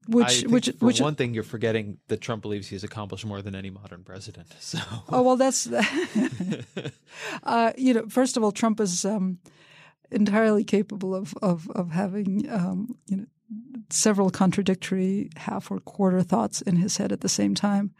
Which, 0.08 0.42
which, 0.42 0.68
for 0.78 0.86
which, 0.86 1.00
one 1.00 1.16
thing, 1.16 1.34
you're 1.34 1.42
forgetting 1.42 1.98
that 2.06 2.20
Trump 2.20 2.42
believes 2.42 2.68
he's 2.68 2.84
accomplished 2.84 3.26
more 3.26 3.42
than 3.42 3.56
any 3.56 3.70
modern 3.70 4.04
president. 4.04 4.54
So, 4.60 4.78
oh 5.08 5.22
well, 5.22 5.36
that's, 5.36 5.66
uh, 7.42 7.72
you 7.76 7.94
know, 7.94 8.06
first 8.08 8.36
of 8.36 8.44
all, 8.44 8.52
Trump 8.52 8.78
is 8.78 9.04
um, 9.04 9.38
entirely 10.10 10.64
capable 10.64 11.14
of 11.14 11.34
of 11.42 11.68
of 11.70 11.90
having 11.90 12.48
um, 12.50 12.96
you 13.06 13.16
know 13.16 13.26
several 13.90 14.30
contradictory 14.30 15.30
half 15.36 15.70
or 15.70 15.78
quarter 15.80 16.22
thoughts 16.22 16.60
in 16.62 16.76
his 16.76 16.96
head 16.96 17.12
at 17.12 17.20
the 17.20 17.28
same 17.28 17.54
time. 17.54 17.92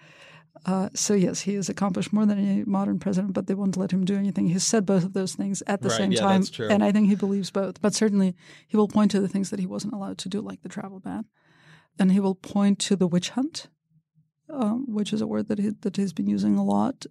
Uh, 0.64 0.88
so 0.94 1.14
yes, 1.14 1.42
he 1.42 1.54
has 1.54 1.68
accomplished 1.68 2.12
more 2.12 2.26
than 2.26 2.38
any 2.38 2.64
modern 2.64 2.98
president, 2.98 3.35
but 3.35 3.46
they 3.46 3.54
won't 3.54 3.76
let 3.76 3.92
him 3.92 4.04
do 4.04 4.16
anything. 4.16 4.48
He's 4.48 4.64
said 4.64 4.87
both 4.87 5.04
of 5.04 5.12
those 5.12 5.35
things 5.35 5.62
at 5.66 5.82
the 5.82 5.88
right, 5.90 5.98
same 5.98 6.12
yeah, 6.12 6.20
time, 6.20 6.44
and 6.70 6.82
I 6.82 6.92
think 6.92 7.09
he 7.09 7.14
believes 7.14 7.50
both. 7.50 7.80
But 7.80 7.94
certainly, 7.94 8.35
he 8.66 8.76
will 8.76 8.88
point 8.88 9.11
to 9.12 9.20
the 9.20 9.28
things 9.28 9.50
that 9.50 9.61
he 9.61 9.66
wasn't 9.66 9.92
allowed 9.92 10.18
to 10.18 10.28
do, 10.28 10.40
like 10.40 10.62
the 10.62 10.68
travel 10.68 10.98
ban, 10.98 11.26
and 11.98 12.11
he 12.11 12.20
will 12.20 12.35
point 12.35 12.78
to 12.80 12.96
the 12.96 13.06
witch 13.06 13.30
hunt, 13.30 13.68
um, 14.48 14.87
which 14.88 15.12
is 15.12 15.20
a 15.20 15.26
word 15.26 15.48
that 15.48 15.59
he, 15.59 15.70
that 15.82 15.96
he's 15.96 16.14
been 16.14 16.26
using 16.26 16.56
a 16.56 16.64
lot, 16.64 17.06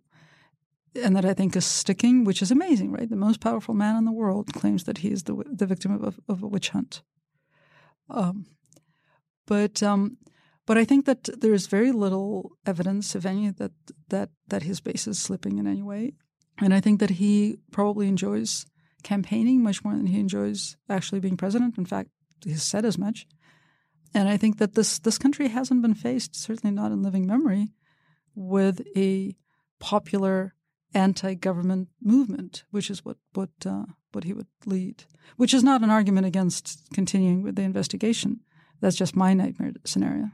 and 0.95 1.15
that 1.15 1.23
I 1.23 1.33
think 1.33 1.55
is 1.55 1.65
sticking, 1.65 2.23
which 2.23 2.41
is 2.41 2.51
amazing, 2.51 2.91
right? 2.91 3.09
The 3.09 3.15
most 3.15 3.39
powerful 3.39 3.75
man 3.75 3.95
in 3.95 4.05
the 4.05 4.11
world 4.11 4.53
claims 4.53 4.83
that 4.85 4.97
he 4.97 5.11
is 5.11 5.23
the 5.23 5.43
the 5.45 5.67
victim 5.67 6.03
of, 6.03 6.19
of 6.27 6.43
a 6.43 6.47
witch 6.47 6.69
hunt. 6.69 7.03
Um, 8.09 8.45
but 9.47 9.81
um, 9.83 10.17
but 10.65 10.77
I 10.77 10.85
think 10.85 11.05
that 11.05 11.29
there 11.41 11.53
is 11.53 11.67
very 11.67 11.91
little 11.91 12.51
evidence, 12.65 13.15
if 13.15 13.25
any, 13.25 13.51
that 13.51 13.71
that 14.09 14.29
that 14.47 14.63
his 14.63 14.81
base 14.81 15.07
is 15.07 15.19
slipping 15.19 15.57
in 15.57 15.67
any 15.67 15.83
way. 15.83 16.13
And 16.57 16.73
I 16.73 16.79
think 16.79 16.99
that 16.99 17.11
he 17.11 17.57
probably 17.71 18.07
enjoys 18.07 18.65
campaigning 19.03 19.61
much 19.61 19.83
more 19.83 19.93
than 19.93 20.07
he 20.07 20.19
enjoys 20.19 20.77
actually 20.89 21.19
being 21.19 21.37
president. 21.37 21.77
In 21.77 21.85
fact, 21.85 22.09
he's 22.43 22.63
said 22.63 22.85
as 22.85 22.97
much. 22.97 23.27
And 24.13 24.29
I 24.29 24.37
think 24.37 24.57
that 24.57 24.73
this 24.73 24.99
this 24.99 25.17
country 25.17 25.49
hasn't 25.49 25.81
been 25.81 25.93
faced, 25.93 26.35
certainly 26.35 26.73
not 26.73 26.91
in 26.91 27.03
living 27.03 27.27
memory, 27.27 27.73
with 28.33 28.81
a 28.95 29.35
popular 29.79 30.55
anti-government 30.93 31.89
movement, 32.01 32.63
which 32.71 32.89
is 32.89 33.03
what 33.03 33.17
what 33.33 33.49
uh, 33.65 33.85
what 34.15 34.23
he 34.23 34.33
would 34.33 34.47
lead. 34.65 35.03
Which 35.37 35.53
is 35.53 35.63
not 35.63 35.83
an 35.83 35.89
argument 35.89 36.25
against 36.25 36.81
continuing 36.93 37.43
with 37.43 37.55
the 37.55 37.61
investigation. 37.61 38.39
That's 38.81 38.95
just 38.95 39.15
my 39.15 39.33
nightmare 39.33 39.73
scenario. 39.83 40.31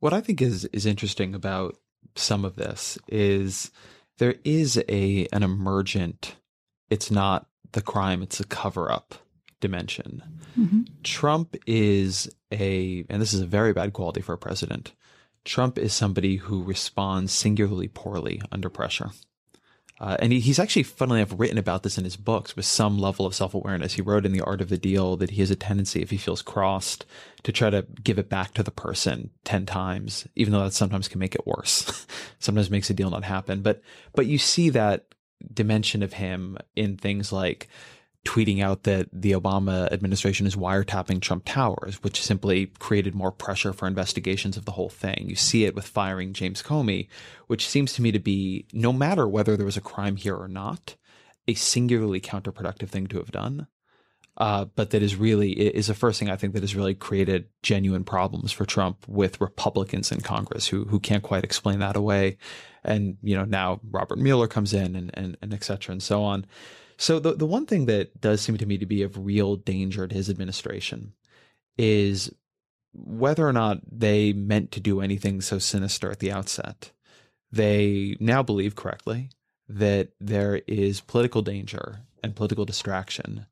What 0.00 0.12
I 0.12 0.20
think 0.20 0.42
is 0.42 0.64
is 0.66 0.84
interesting 0.84 1.34
about 1.34 1.76
some 2.16 2.44
of 2.44 2.56
this 2.56 2.98
is 3.08 3.70
there 4.18 4.34
is 4.44 4.82
a 4.88 5.26
an 5.32 5.42
emergent. 5.42 6.36
It's 6.90 7.10
not 7.10 7.46
the 7.72 7.82
crime; 7.82 8.22
it's 8.22 8.40
a 8.40 8.44
cover 8.44 8.90
up 8.90 9.14
dimension. 9.60 10.22
Mm-hmm. 10.58 10.82
Trump 11.04 11.56
is 11.66 12.28
a, 12.52 13.06
and 13.08 13.22
this 13.22 13.32
is 13.32 13.40
a 13.40 13.46
very 13.46 13.72
bad 13.72 13.94
quality 13.94 14.20
for 14.20 14.34
a 14.34 14.38
president. 14.38 14.92
Trump 15.44 15.78
is 15.78 15.94
somebody 15.94 16.36
who 16.36 16.62
responds 16.62 17.32
singularly 17.32 17.88
poorly 17.88 18.42
under 18.50 18.68
pressure. 18.68 19.10
Uh, 20.00 20.16
and 20.18 20.32
he, 20.32 20.40
he's 20.40 20.58
actually, 20.58 20.82
funnily 20.82 21.20
enough, 21.20 21.38
written 21.38 21.58
about 21.58 21.82
this 21.82 21.96
in 21.96 22.04
his 22.04 22.16
books 22.16 22.56
with 22.56 22.64
some 22.64 22.98
level 22.98 23.24
of 23.24 23.34
self 23.34 23.54
awareness. 23.54 23.94
He 23.94 24.02
wrote 24.02 24.26
in 24.26 24.32
The 24.32 24.40
Art 24.40 24.60
of 24.60 24.68
the 24.68 24.78
Deal 24.78 25.16
that 25.16 25.30
he 25.30 25.40
has 25.40 25.50
a 25.50 25.56
tendency, 25.56 26.02
if 26.02 26.10
he 26.10 26.16
feels 26.16 26.42
crossed, 26.42 27.06
to 27.44 27.52
try 27.52 27.70
to 27.70 27.86
give 28.02 28.18
it 28.18 28.28
back 28.28 28.54
to 28.54 28.62
the 28.62 28.70
person 28.70 29.30
10 29.44 29.66
times, 29.66 30.26
even 30.34 30.52
though 30.52 30.64
that 30.64 30.72
sometimes 30.72 31.08
can 31.08 31.20
make 31.20 31.34
it 31.34 31.46
worse. 31.46 32.06
sometimes 32.38 32.70
makes 32.70 32.90
a 32.90 32.94
deal 32.94 33.10
not 33.10 33.24
happen. 33.24 33.62
But, 33.62 33.82
but 34.14 34.26
you 34.26 34.38
see 34.38 34.70
that 34.70 35.06
dimension 35.52 36.02
of 36.02 36.14
him 36.14 36.58
in 36.76 36.96
things 36.96 37.32
like 37.32 37.68
tweeting 38.24 38.62
out 38.62 38.84
that 38.84 39.08
the 39.12 39.32
Obama 39.32 39.90
administration 39.92 40.46
is 40.46 40.54
wiretapping 40.54 41.20
Trump 41.20 41.42
Towers, 41.44 42.02
which 42.02 42.22
simply 42.22 42.66
created 42.78 43.14
more 43.14 43.32
pressure 43.32 43.72
for 43.72 43.88
investigations 43.88 44.56
of 44.56 44.64
the 44.64 44.72
whole 44.72 44.88
thing. 44.88 45.24
You 45.28 45.34
see 45.34 45.64
it 45.64 45.74
with 45.74 45.86
firing 45.86 46.32
James 46.32 46.62
Comey, 46.62 47.08
which 47.48 47.68
seems 47.68 47.92
to 47.94 48.02
me 48.02 48.12
to 48.12 48.20
be, 48.20 48.66
no 48.72 48.92
matter 48.92 49.26
whether 49.26 49.56
there 49.56 49.66
was 49.66 49.76
a 49.76 49.80
crime 49.82 50.16
here 50.16 50.36
or 50.36 50.48
not, 50.48 50.96
a 51.48 51.54
singularly 51.54 52.20
counterproductive 52.20 52.90
thing 52.90 53.08
to 53.08 53.18
have 53.18 53.32
done. 53.32 53.66
Uh, 54.36 54.64
but 54.76 54.90
that 54.90 55.02
is 55.02 55.14
really 55.14 55.52
is 55.52 55.88
the 55.88 55.94
first 55.94 56.18
thing 56.18 56.30
I 56.30 56.36
think 56.36 56.54
that 56.54 56.62
has 56.62 56.74
really 56.74 56.94
created 56.94 57.48
genuine 57.62 58.02
problems 58.02 58.50
for 58.50 58.64
Trump 58.64 59.04
with 59.06 59.40
Republicans 59.42 60.10
in 60.10 60.22
Congress 60.22 60.66
who 60.66 60.86
who 60.86 60.98
can't 61.00 61.22
quite 61.22 61.44
explain 61.44 61.80
that 61.80 61.96
away, 61.96 62.38
and 62.82 63.18
you 63.22 63.36
know 63.36 63.44
now 63.44 63.80
Robert 63.90 64.18
Mueller 64.18 64.48
comes 64.48 64.72
in 64.72 64.96
and 64.96 65.10
and, 65.12 65.36
and 65.42 65.52
et 65.52 65.62
cetera 65.62 65.92
and 65.92 66.02
so 66.02 66.22
on. 66.22 66.46
So 66.96 67.18
the 67.18 67.34
the 67.34 67.46
one 67.46 67.66
thing 67.66 67.86
that 67.86 68.20
does 68.20 68.40
seem 68.40 68.56
to 68.58 68.66
me 68.66 68.78
to 68.78 68.86
be 68.86 69.02
of 69.02 69.24
real 69.24 69.56
danger 69.56 70.06
to 70.06 70.14
his 70.14 70.30
administration 70.30 71.14
is 71.76 72.32
whether 72.94 73.46
or 73.46 73.52
not 73.52 73.80
they 73.90 74.32
meant 74.32 74.70
to 74.72 74.80
do 74.80 75.00
anything 75.00 75.40
so 75.40 75.58
sinister 75.58 76.10
at 76.10 76.18
the 76.18 76.30
outset. 76.30 76.92
They 77.50 78.16
now 78.20 78.42
believe 78.42 78.76
correctly 78.76 79.30
that 79.68 80.10
there 80.20 80.62
is 80.66 81.00
political 81.00 81.42
danger 81.42 82.00
and 82.22 82.36
political 82.36 82.64
distraction 82.64 83.46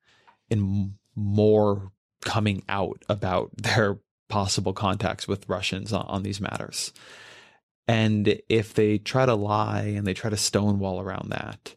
in 0.49 0.95
more 1.15 1.93
coming 2.23 2.63
out 2.69 3.03
about 3.09 3.51
their 3.57 3.99
possible 4.29 4.73
contacts 4.73 5.27
with 5.27 5.49
Russians 5.49 5.93
on, 5.93 6.07
on 6.07 6.23
these 6.23 6.41
matters. 6.41 6.93
And 7.89 8.41
if 8.49 8.75
they 8.75 8.99
try 8.99 9.27
to 9.27 9.35
lie 9.35 9.83
and 9.83 10.07
they 10.07 10.15
try 10.15 10.31
to 10.31 10.37
stonewall 10.37 11.01
around 11.01 11.31
that, 11.31 11.75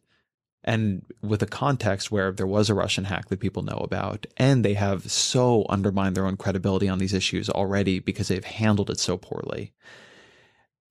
and 0.64 1.04
with 1.22 1.42
a 1.42 1.48
context 1.48 2.12
where 2.12 2.32
there 2.32 2.48
was 2.48 2.70
a 2.70 2.74
Russian 2.74 3.06
hack 3.06 3.30
that 3.30 3.40
people 3.40 3.64
know 3.64 3.78
about, 3.78 4.26
and 4.38 4.64
they 4.64 4.76
have 4.76 5.12
so 5.12 5.66
undermined 5.70 6.16
their 6.16 6.26
own 6.26 6.38
credibility 6.38 6.88
on 6.88 7.00
these 7.00 7.14
issues 7.14 7.50
already 7.50 8.00
because 8.00 8.30
they've 8.30 8.44
handled 8.44 8.90
it 8.90 9.00
so 9.00 9.18
poorly. 9.18 9.74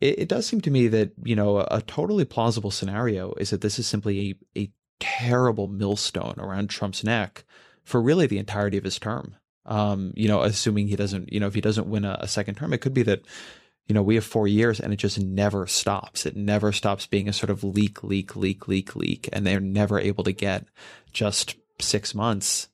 It, 0.01 0.21
it 0.21 0.29
does 0.29 0.47
seem 0.47 0.61
to 0.63 0.71
me 0.71 0.89
that, 0.89 1.13
you 1.25 1.35
know, 1.35 1.59
a, 1.59 1.69
a, 1.71 1.83
totally 1.83 2.25
plausible 2.25 2.71
scenario 2.71 3.33
is 3.35 3.51
that 3.51 3.63
this 3.63 3.79
is 3.79 3.87
simply 3.87 4.39
a, 4.57 4.61
a 4.61 4.71
terrible 5.01 5.69
millstone 5.69 6.35
around 6.39 6.69
Trump's 6.69 7.03
neck 7.03 7.45
for 7.83 8.03
really 8.03 8.27
the 8.27 8.39
entirety 8.39 8.77
of 8.77 8.85
his 8.85 8.99
term. 8.99 9.37
Um, 9.65 10.13
you 10.17 10.29
know, 10.29 10.43
assuming 10.43 10.89
he 10.89 10.97
doesn't, 10.97 11.33
you 11.33 11.41
know, 11.41 11.47
if 11.47 11.55
he 11.55 11.61
doesn't 11.61 11.87
win 11.87 12.05
a, 12.05 12.19
a 12.21 12.29
second 12.29 12.57
term, 12.57 12.73
it 12.73 12.81
could 12.81 12.95
be 12.95 13.05
that 13.05 13.23
you 13.87 13.95
know, 13.95 14.03
we 14.03 14.15
have 14.15 14.25
four 14.25 14.47
years 14.47 14.81
and 14.81 14.93
it 14.93 14.97
just 14.97 15.21
never 15.21 15.67
stops. 15.67 16.25
It 16.25 16.37
never 16.37 16.73
stops 16.73 17.07
being 17.07 17.29
a 17.29 17.33
sort 17.33 17.51
of 17.51 17.65
leak, 17.65 18.05
leak, 18.05 18.37
leak, 18.37 18.69
leak, 18.69 18.95
leak. 18.97 19.29
And 19.33 19.47
they're 19.47 19.61
never 19.61 19.99
able 19.99 20.25
to 20.25 20.33
get 20.33 20.67
just 21.13 21.57
six 21.81 22.15
months 22.15 22.69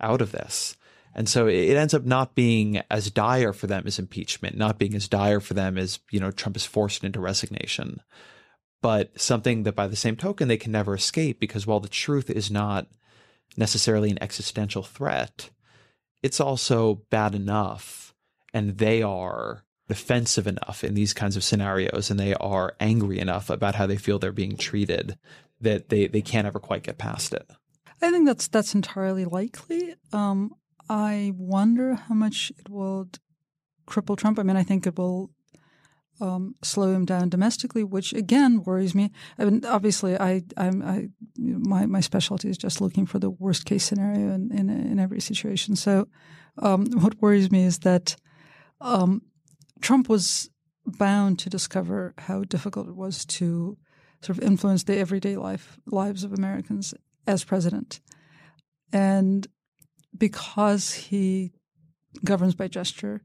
out 0.00 0.20
of 0.20 0.32
this. 0.32 0.76
And 1.14 1.28
so 1.28 1.46
it 1.46 1.76
ends 1.76 1.94
up 1.94 2.04
not 2.04 2.34
being 2.34 2.82
as 2.90 3.10
dire 3.10 3.52
for 3.52 3.66
them 3.66 3.84
as 3.86 3.98
impeachment, 3.98 4.56
not 4.56 4.78
being 4.78 4.94
as 4.94 5.08
dire 5.08 5.40
for 5.40 5.54
them 5.54 5.76
as, 5.76 5.98
you 6.10 6.20
know, 6.20 6.30
Trump 6.30 6.56
is 6.56 6.64
forced 6.64 7.02
into 7.02 7.20
resignation, 7.20 8.00
but 8.80 9.20
something 9.20 9.64
that 9.64 9.74
by 9.74 9.88
the 9.88 9.96
same 9.96 10.16
token, 10.16 10.48
they 10.48 10.56
can 10.56 10.72
never 10.72 10.94
escape 10.94 11.40
because 11.40 11.66
while 11.66 11.80
the 11.80 11.88
truth 11.88 12.30
is 12.30 12.50
not 12.50 12.86
necessarily 13.56 14.10
an 14.10 14.22
existential 14.22 14.82
threat, 14.82 15.50
it's 16.22 16.40
also 16.40 17.02
bad 17.10 17.34
enough. 17.34 18.14
And 18.54 18.78
they 18.78 19.02
are 19.02 19.64
defensive 19.90 20.46
enough 20.46 20.84
in 20.84 20.94
these 20.94 21.12
kinds 21.12 21.36
of 21.36 21.44
scenarios 21.44 22.10
and 22.10 22.18
they 22.18 22.34
are 22.34 22.74
angry 22.78 23.18
enough 23.18 23.50
about 23.50 23.74
how 23.74 23.86
they 23.86 23.96
feel 23.96 24.18
they're 24.18 24.32
being 24.32 24.56
treated 24.56 25.18
that 25.60 25.88
they, 25.88 26.06
they 26.06 26.22
can't 26.22 26.46
ever 26.46 26.60
quite 26.60 26.84
get 26.84 26.96
past 26.96 27.34
it. 27.34 27.50
I 28.00 28.10
think 28.10 28.24
that's 28.26 28.48
that's 28.48 28.74
entirely 28.74 29.24
likely. 29.26 29.94
Um, 30.12 30.54
I 30.88 31.32
wonder 31.36 31.94
how 31.96 32.14
much 32.14 32.50
it 32.56 32.70
will 32.70 33.08
cripple 33.86 34.16
Trump. 34.16 34.38
I 34.38 34.42
mean, 34.42 34.56
I 34.56 34.62
think 34.62 34.86
it 34.86 34.96
will 34.96 35.30
um, 36.20 36.54
slow 36.62 36.92
him 36.92 37.04
down 37.04 37.28
domestically, 37.28 37.84
which 37.84 38.12
again 38.12 38.62
worries 38.62 38.94
me. 38.94 39.10
I 39.38 39.44
mean, 39.44 39.64
obviously, 39.64 40.18
I, 40.18 40.42
I'm, 40.56 40.82
I, 40.82 41.08
my 41.36 41.86
my 41.86 42.00
specialty 42.00 42.48
is 42.48 42.58
just 42.58 42.80
looking 42.80 43.06
for 43.06 43.18
the 43.18 43.30
worst 43.30 43.64
case 43.64 43.84
scenario 43.84 44.32
in 44.32 44.50
in, 44.52 44.70
in 44.70 44.98
every 44.98 45.20
situation. 45.20 45.76
So, 45.76 46.08
um, 46.58 46.86
what 47.02 47.20
worries 47.20 47.50
me 47.50 47.64
is 47.64 47.80
that 47.80 48.16
um, 48.80 49.22
Trump 49.80 50.08
was 50.08 50.50
bound 50.86 51.38
to 51.40 51.50
discover 51.50 52.14
how 52.18 52.44
difficult 52.44 52.88
it 52.88 52.96
was 52.96 53.24
to 53.24 53.76
sort 54.22 54.38
of 54.38 54.44
influence 54.44 54.84
the 54.84 54.98
everyday 54.98 55.36
life 55.36 55.78
lives 55.86 56.24
of 56.24 56.32
Americans 56.32 56.94
as 57.26 57.44
president. 57.44 58.00
And 58.92 59.46
because 60.16 60.92
he 60.92 61.52
governs 62.24 62.54
by 62.54 62.68
gesture, 62.68 63.22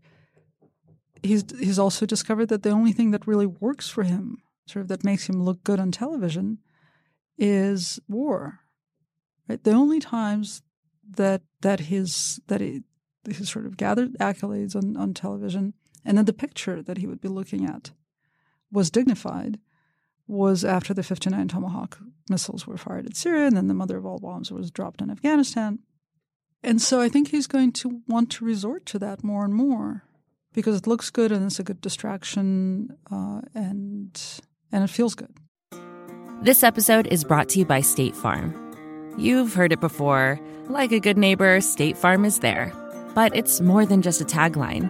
he's 1.24 1.44
he's 1.60 1.80
also 1.80 2.06
discovered 2.06 2.48
that 2.48 2.64
the 2.64 2.70
only 2.70 2.92
thing 2.92 3.12
that 3.12 3.28
really 3.28 3.48
works 3.48 3.90
for 3.90 4.04
him, 4.04 4.38
sort 4.68 4.82
of 4.82 4.88
that 4.90 5.04
makes 5.04 5.28
him 5.28 5.44
look 5.44 5.64
good 5.64 5.80
on 5.80 5.92
television, 5.92 6.60
is 7.38 8.00
war. 8.08 8.60
Right? 9.50 9.64
The 9.64 9.72
only 9.72 10.00
times 10.00 10.62
that 11.10 11.42
that 11.62 11.82
his 11.82 12.40
that 12.48 12.62
he 12.62 12.84
his 13.28 13.50
sort 13.50 13.66
of 13.66 13.76
gathered 13.76 14.14
accolades 14.20 14.76
on, 14.76 14.96
on 14.96 15.14
television 15.14 15.74
and 16.06 16.18
then 16.18 16.26
the 16.26 16.34
picture 16.34 16.82
that 16.82 16.98
he 16.98 17.08
would 17.08 17.22
be 17.22 17.28
looking 17.28 17.66
at 17.66 17.92
was 18.72 18.92
dignified 18.92 19.60
was 20.28 20.66
after 20.66 20.94
the 20.94 21.04
59 21.04 21.48
Tomahawk 21.48 22.00
missiles 22.30 22.66
were 22.66 22.78
fired 22.78 23.06
at 23.06 23.16
Syria, 23.16 23.48
and 23.48 23.56
then 23.56 23.68
the 23.68 23.74
mother 23.74 23.98
of 23.98 24.06
all 24.06 24.20
bombs 24.20 24.52
was 24.52 24.72
dropped 24.72 25.02
in 25.02 25.12
Afghanistan. 25.12 25.80
And 26.64 26.82
so 26.82 27.00
I 27.00 27.10
think 27.10 27.28
he's 27.28 27.48
going 27.48 27.72
to 27.74 28.02
want 28.08 28.32
to 28.32 28.46
resort 28.46 28.86
to 28.88 29.00
that 29.00 29.24
more 29.24 29.46
and 29.46 29.54
more 29.54 30.04
because 30.54 30.78
it 30.78 30.88
looks 30.88 31.12
good 31.12 31.32
and 31.32 31.46
it's 31.46 31.60
a 31.60 31.64
good 31.64 31.82
distraction 31.82 32.98
uh, 33.12 33.42
and 33.54 34.20
and 34.72 34.84
it 34.84 34.90
feels 34.90 35.14
good. 35.14 35.38
This 36.42 36.64
episode 36.64 37.08
is 37.08 37.24
brought 37.24 37.50
to 37.50 37.60
you 37.60 37.66
by 37.66 37.82
State 37.82 38.16
Farm. 38.16 38.54
You've 39.18 39.54
heard 39.54 39.72
it 39.72 39.80
before. 39.80 40.40
Like 40.68 40.92
a 40.92 41.00
good 41.00 41.18
neighbor, 41.18 41.62
State 41.62 41.98
Farm 41.98 42.26
is 42.26 42.40
there. 42.40 42.74
But 43.14 43.36
it's 43.36 43.62
more 43.62 43.86
than 43.86 44.02
just 44.02 44.20
a 44.20 44.26
tagline. 44.26 44.90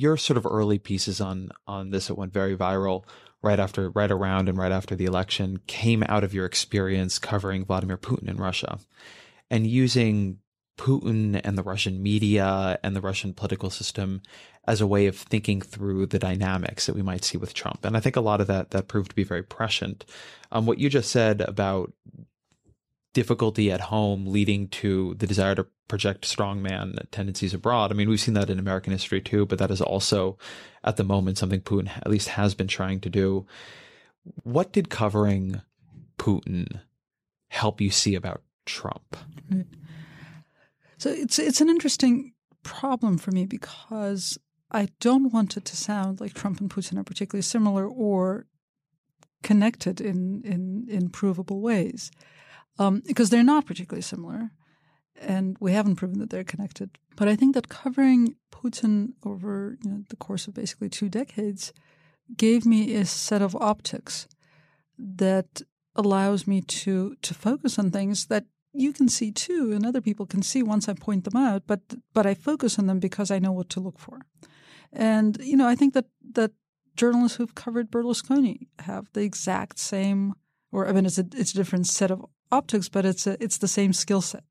your 0.00 0.16
sort 0.16 0.36
of 0.36 0.46
early 0.46 0.78
pieces 0.78 1.20
on 1.20 1.50
on 1.66 1.90
this 1.90 2.06
that 2.06 2.14
went 2.14 2.32
very 2.32 2.56
viral 2.56 3.04
right 3.42 3.60
after, 3.60 3.90
right 3.90 4.10
around 4.10 4.48
and 4.48 4.58
right 4.58 4.72
after 4.72 4.94
the 4.94 5.04
election 5.04 5.60
came 5.66 6.04
out 6.08 6.24
of 6.24 6.34
your 6.34 6.44
experience 6.44 7.18
covering 7.18 7.64
Vladimir 7.64 7.96
Putin 7.96 8.28
in 8.28 8.36
Russia 8.36 8.78
and 9.50 9.66
using 9.66 10.38
Putin 10.76 11.40
and 11.44 11.58
the 11.58 11.62
Russian 11.62 12.02
media 12.02 12.78
and 12.82 12.96
the 12.96 13.00
Russian 13.00 13.34
political 13.34 13.68
system 13.70 14.22
as 14.66 14.80
a 14.80 14.86
way 14.86 15.06
of 15.06 15.16
thinking 15.16 15.60
through 15.60 16.06
the 16.06 16.18
dynamics 16.18 16.86
that 16.86 16.94
we 16.94 17.02
might 17.02 17.24
see 17.24 17.36
with 17.36 17.54
Trump. 17.54 17.84
And 17.84 17.96
I 17.96 18.00
think 18.00 18.16
a 18.16 18.20
lot 18.20 18.40
of 18.40 18.46
that 18.46 18.70
that 18.70 18.88
proved 18.88 19.10
to 19.10 19.16
be 19.16 19.24
very 19.24 19.42
prescient. 19.42 20.04
Um, 20.52 20.66
what 20.66 20.78
you 20.78 20.88
just 20.88 21.10
said 21.10 21.40
about 21.42 21.92
difficulty 23.12 23.72
at 23.72 23.80
home 23.80 24.26
leading 24.26 24.68
to 24.68 25.14
the 25.14 25.26
desire 25.26 25.54
to 25.54 25.66
project 25.88 26.22
strongman 26.24 26.96
tendencies 27.10 27.52
abroad. 27.52 27.90
I 27.90 27.94
mean, 27.94 28.08
we've 28.08 28.20
seen 28.20 28.34
that 28.34 28.50
in 28.50 28.58
American 28.58 28.92
history 28.92 29.20
too, 29.20 29.46
but 29.46 29.58
that 29.58 29.70
is 29.70 29.80
also 29.80 30.38
at 30.84 30.96
the 30.96 31.04
moment 31.04 31.38
something 31.38 31.60
Putin 31.60 31.90
at 31.96 32.08
least 32.08 32.28
has 32.28 32.54
been 32.54 32.68
trying 32.68 33.00
to 33.00 33.10
do. 33.10 33.46
What 34.44 34.72
did 34.72 34.90
covering 34.90 35.62
Putin 36.18 36.80
help 37.48 37.80
you 37.80 37.90
see 37.90 38.14
about 38.14 38.42
Trump? 38.66 39.16
So 40.98 41.10
it's 41.10 41.38
it's 41.38 41.60
an 41.60 41.68
interesting 41.68 42.34
problem 42.62 43.18
for 43.18 43.32
me 43.32 43.46
because 43.46 44.38
I 44.70 44.88
don't 45.00 45.32
want 45.32 45.56
it 45.56 45.64
to 45.64 45.76
sound 45.76 46.20
like 46.20 46.34
Trump 46.34 46.60
and 46.60 46.70
Putin 46.70 46.98
are 46.98 47.04
particularly 47.04 47.42
similar 47.42 47.88
or 47.88 48.46
connected 49.42 50.00
in 50.00 50.42
in 50.44 50.86
in 50.88 51.08
provable 51.08 51.60
ways 51.60 52.10
um, 52.80 53.02
because 53.06 53.30
they're 53.30 53.44
not 53.44 53.66
particularly 53.66 54.02
similar, 54.02 54.50
and 55.20 55.56
we 55.60 55.72
haven't 55.72 55.96
proven 55.96 56.18
that 56.18 56.30
they're 56.30 56.42
connected. 56.42 56.98
But 57.14 57.28
I 57.28 57.36
think 57.36 57.54
that 57.54 57.68
covering 57.68 58.36
Putin 58.50 59.12
over 59.24 59.76
you 59.84 59.90
know, 59.90 60.04
the 60.08 60.16
course 60.16 60.48
of 60.48 60.54
basically 60.54 60.88
two 60.88 61.10
decades 61.10 61.72
gave 62.36 62.64
me 62.64 62.94
a 62.94 63.04
set 63.04 63.42
of 63.42 63.54
optics 63.56 64.26
that 64.98 65.62
allows 65.94 66.46
me 66.46 66.62
to 66.62 67.16
to 67.20 67.34
focus 67.34 67.78
on 67.78 67.90
things 67.90 68.26
that 68.26 68.46
you 68.72 68.92
can 68.92 69.08
see 69.08 69.30
too, 69.30 69.72
and 69.74 69.84
other 69.84 70.00
people 70.00 70.26
can 70.26 70.42
see 70.42 70.62
once 70.62 70.88
I 70.88 70.94
point 70.94 71.24
them 71.24 71.36
out. 71.36 71.64
But 71.66 71.80
but 72.14 72.26
I 72.26 72.34
focus 72.34 72.78
on 72.78 72.86
them 72.86 72.98
because 72.98 73.30
I 73.30 73.38
know 73.38 73.52
what 73.52 73.68
to 73.70 73.80
look 73.80 73.98
for. 73.98 74.20
And 74.90 75.36
you 75.42 75.56
know, 75.56 75.68
I 75.68 75.74
think 75.74 75.92
that 75.92 76.06
that 76.32 76.52
journalists 76.96 77.36
who've 77.36 77.54
covered 77.54 77.90
Berlusconi 77.90 78.68
have 78.78 79.08
the 79.12 79.22
exact 79.22 79.78
same, 79.78 80.32
or 80.72 80.88
I 80.88 80.92
mean, 80.92 81.04
it's 81.04 81.18
a 81.18 81.26
it's 81.34 81.52
a 81.52 81.56
different 81.56 81.86
set 81.86 82.10
of 82.10 82.24
optics, 82.50 82.88
but 82.88 83.04
it's 83.04 83.26
a, 83.26 83.42
it's 83.42 83.58
the 83.58 83.68
same 83.68 83.92
skill 83.92 84.20
set. 84.20 84.44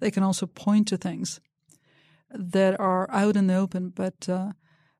They 0.00 0.10
can 0.10 0.22
also 0.22 0.46
point 0.46 0.88
to 0.88 0.96
things 0.96 1.40
that 2.30 2.78
are 2.78 3.10
out 3.10 3.36
in 3.36 3.46
the 3.46 3.54
open, 3.54 3.90
but 3.90 4.28
uh, 4.28 4.52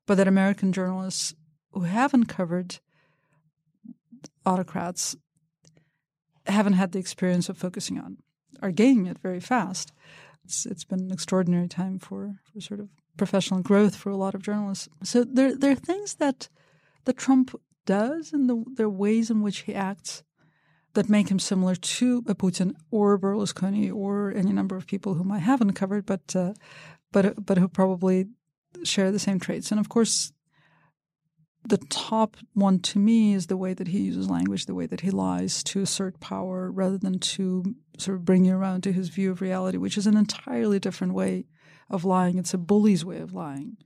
but 0.05 0.15
that 0.15 0.27
American 0.27 0.73
journalists 0.73 1.35
who 1.71 1.81
haven't 1.81 2.25
covered 2.25 2.79
autocrats 4.45 5.15
haven't 6.47 6.73
had 6.73 6.91
the 6.91 6.99
experience 6.99 7.47
of 7.49 7.57
focusing 7.57 7.99
on 7.99 8.17
are 8.61 8.71
gaining 8.71 9.05
it 9.05 9.19
very 9.19 9.39
fast. 9.39 9.91
It's, 10.43 10.65
it's 10.65 10.83
been 10.83 11.01
an 11.01 11.11
extraordinary 11.11 11.67
time 11.67 11.99
for, 11.99 12.39
for 12.51 12.59
sort 12.59 12.79
of 12.79 12.89
professional 13.17 13.61
growth 13.61 13.95
for 13.95 14.09
a 14.09 14.17
lot 14.17 14.33
of 14.33 14.41
journalists. 14.41 14.89
So 15.03 15.23
there 15.23 15.55
there 15.55 15.71
are 15.71 15.75
things 15.75 16.15
that 16.15 16.49
that 17.05 17.17
Trump 17.17 17.53
does 17.85 18.33
and 18.33 18.49
the 18.49 18.63
there 18.75 18.87
are 18.87 18.89
ways 18.89 19.29
in 19.29 19.41
which 19.41 19.59
he 19.59 19.75
acts 19.75 20.23
that 20.93 21.09
make 21.09 21.29
him 21.29 21.39
similar 21.39 21.75
to 21.75 22.23
a 22.27 22.35
Putin 22.35 22.73
or 22.91 23.19
Berlusconi 23.19 23.93
or 23.93 24.31
any 24.35 24.51
number 24.51 24.75
of 24.75 24.87
people 24.87 25.13
whom 25.13 25.31
I 25.31 25.39
haven't 25.39 25.73
covered, 25.73 26.05
but 26.05 26.35
uh, 26.35 26.53
but 27.11 27.45
but 27.45 27.57
who 27.57 27.67
probably 27.67 28.27
share 28.83 29.11
the 29.11 29.19
same 29.19 29.39
traits. 29.39 29.71
And 29.71 29.79
of 29.79 29.89
course, 29.89 30.31
the 31.67 31.77
top 31.89 32.37
one 32.53 32.79
to 32.79 32.99
me 32.99 33.33
is 33.33 33.47
the 33.47 33.57
way 33.57 33.73
that 33.73 33.89
he 33.89 33.99
uses 33.99 34.29
language, 34.29 34.65
the 34.65 34.75
way 34.75 34.87
that 34.87 35.01
he 35.01 35.11
lies 35.11 35.63
to 35.63 35.81
assert 35.81 36.19
power 36.19 36.71
rather 36.71 36.97
than 36.97 37.19
to 37.19 37.75
sort 37.97 38.17
of 38.17 38.25
bring 38.25 38.45
you 38.45 38.55
around 38.55 38.81
to 38.83 38.93
his 38.93 39.09
view 39.09 39.31
of 39.31 39.41
reality, 39.41 39.77
which 39.77 39.97
is 39.97 40.07
an 40.07 40.17
entirely 40.17 40.79
different 40.79 41.13
way 41.13 41.45
of 41.89 42.05
lying. 42.05 42.37
It's 42.37 42.53
a 42.53 42.57
bully's 42.57 43.03
way 43.05 43.19
of 43.19 43.33
lying, 43.33 43.77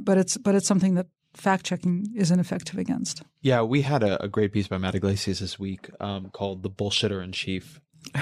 but 0.00 0.16
it's 0.18 0.36
but 0.36 0.54
it's 0.54 0.68
something 0.68 0.94
that 0.94 1.06
fact 1.36 1.64
checking 1.64 2.12
is 2.16 2.30
ineffective 2.30 2.78
against. 2.78 3.22
Yeah, 3.40 3.62
we 3.62 3.82
had 3.82 4.02
a, 4.02 4.22
a 4.22 4.28
great 4.28 4.52
piece 4.52 4.68
by 4.68 4.78
Matt 4.78 4.94
Yglesias 4.94 5.40
this 5.40 5.58
week 5.58 5.88
um, 6.00 6.30
called 6.30 6.62
"The 6.62 6.70
Bullshitter 6.70 7.22
in 7.22 7.32
Chief." 7.32 7.80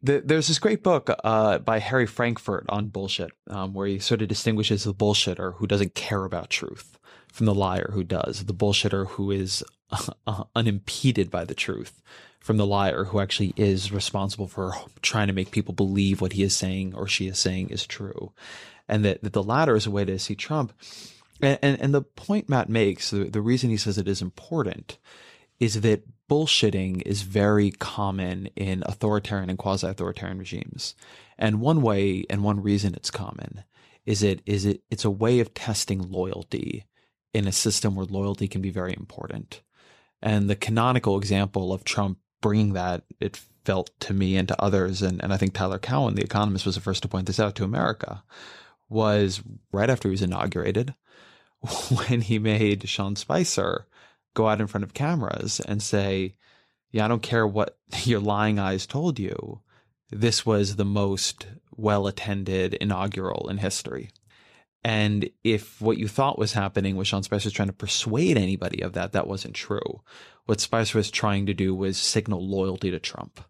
The, 0.00 0.22
there's 0.24 0.46
this 0.46 0.60
great 0.60 0.84
book 0.84 1.10
uh, 1.24 1.58
by 1.58 1.80
Harry 1.80 2.06
Frankfurt 2.06 2.66
on 2.68 2.86
bullshit, 2.86 3.32
um, 3.48 3.74
where 3.74 3.88
he 3.88 3.98
sort 3.98 4.22
of 4.22 4.28
distinguishes 4.28 4.84
the 4.84 4.94
bullshitter 4.94 5.56
who 5.56 5.66
doesn't 5.66 5.96
care 5.96 6.24
about 6.24 6.50
truth 6.50 7.00
from 7.32 7.46
the 7.46 7.54
liar 7.54 7.90
who 7.92 8.04
does, 8.04 8.44
the 8.44 8.54
bullshitter 8.54 9.08
who 9.08 9.32
is 9.32 9.64
uh, 10.28 10.44
unimpeded 10.54 11.32
by 11.32 11.44
the 11.44 11.54
truth 11.54 12.00
from 12.40 12.56
the 12.56 12.66
liar 12.66 13.04
who 13.04 13.20
actually 13.20 13.52
is 13.56 13.92
responsible 13.92 14.46
for 14.46 14.72
trying 15.02 15.26
to 15.26 15.32
make 15.32 15.50
people 15.50 15.74
believe 15.74 16.20
what 16.20 16.32
he 16.32 16.42
is 16.42 16.54
saying 16.54 16.94
or 16.94 17.06
she 17.06 17.26
is 17.26 17.38
saying 17.38 17.68
is 17.70 17.86
true. 17.86 18.32
And 18.88 19.04
that, 19.04 19.22
that 19.22 19.32
the 19.32 19.42
latter 19.42 19.76
is 19.76 19.86
a 19.86 19.90
way 19.90 20.04
to 20.04 20.18
see 20.18 20.34
Trump 20.34 20.72
and, 21.40 21.58
and, 21.62 21.80
and 21.80 21.94
the 21.94 22.02
point 22.02 22.48
Matt 22.48 22.68
makes, 22.68 23.10
the, 23.10 23.24
the 23.24 23.40
reason 23.40 23.70
he 23.70 23.76
says 23.76 23.98
it 23.98 24.08
is 24.08 24.22
important 24.22 24.98
is 25.60 25.80
that 25.80 26.04
bullshitting 26.28 27.02
is 27.02 27.22
very 27.22 27.70
common 27.70 28.46
in 28.54 28.82
authoritarian 28.86 29.50
and 29.50 29.58
quasi-authoritarian 29.58 30.38
regimes. 30.38 30.94
And 31.38 31.60
one 31.60 31.82
way 31.82 32.24
and 32.28 32.44
one 32.44 32.62
reason 32.62 32.94
it's 32.94 33.10
common 33.10 33.64
is 34.04 34.22
it 34.22 34.42
is 34.46 34.64
it 34.64 34.82
it's 34.90 35.04
a 35.04 35.10
way 35.10 35.40
of 35.40 35.54
testing 35.54 36.10
loyalty 36.10 36.84
in 37.34 37.46
a 37.46 37.52
system 37.52 37.94
where 37.94 38.06
loyalty 38.06 38.48
can 38.48 38.60
be 38.60 38.70
very 38.70 38.94
important. 38.94 39.62
And 40.20 40.48
the 40.48 40.56
canonical 40.56 41.16
example 41.16 41.72
of 41.72 41.84
Trump 41.84 42.18
bringing 42.40 42.72
that, 42.72 43.04
it 43.20 43.40
felt 43.64 43.90
to 44.00 44.14
me 44.14 44.36
and 44.36 44.48
to 44.48 44.60
others, 44.62 45.02
and, 45.02 45.22
and 45.22 45.32
I 45.32 45.36
think 45.36 45.52
Tyler 45.52 45.78
Cowen, 45.78 46.14
the 46.14 46.24
economist, 46.24 46.66
was 46.66 46.74
the 46.74 46.80
first 46.80 47.02
to 47.02 47.08
point 47.08 47.26
this 47.26 47.40
out 47.40 47.54
to 47.56 47.64
America, 47.64 48.22
was 48.88 49.42
right 49.72 49.90
after 49.90 50.08
he 50.08 50.12
was 50.12 50.22
inaugurated 50.22 50.94
when 52.08 52.20
he 52.20 52.38
made 52.38 52.88
Sean 52.88 53.16
Spicer 53.16 53.86
go 54.34 54.48
out 54.48 54.60
in 54.60 54.66
front 54.66 54.84
of 54.84 54.94
cameras 54.94 55.60
and 55.60 55.82
say, 55.82 56.34
Yeah, 56.90 57.04
I 57.04 57.08
don't 57.08 57.22
care 57.22 57.46
what 57.46 57.78
your 58.04 58.20
lying 58.20 58.58
eyes 58.58 58.86
told 58.86 59.18
you. 59.18 59.60
This 60.10 60.46
was 60.46 60.76
the 60.76 60.84
most 60.84 61.46
well 61.76 62.06
attended 62.06 62.74
inaugural 62.74 63.48
in 63.48 63.58
history. 63.58 64.10
And 64.84 65.28
if 65.42 65.80
what 65.80 65.98
you 65.98 66.08
thought 66.08 66.38
was 66.38 66.52
happening 66.52 66.96
was 66.96 67.08
Sean 67.08 67.22
Spicer 67.22 67.50
trying 67.50 67.68
to 67.68 67.74
persuade 67.74 68.38
anybody 68.38 68.80
of 68.80 68.92
that, 68.92 69.12
that 69.12 69.26
wasn't 69.26 69.54
true. 69.54 70.02
What 70.46 70.60
Spicer 70.60 70.98
was 70.98 71.10
trying 71.10 71.46
to 71.46 71.54
do 71.54 71.74
was 71.74 71.98
signal 71.98 72.46
loyalty 72.46 72.90
to 72.90 72.98
Trump. 72.98 73.40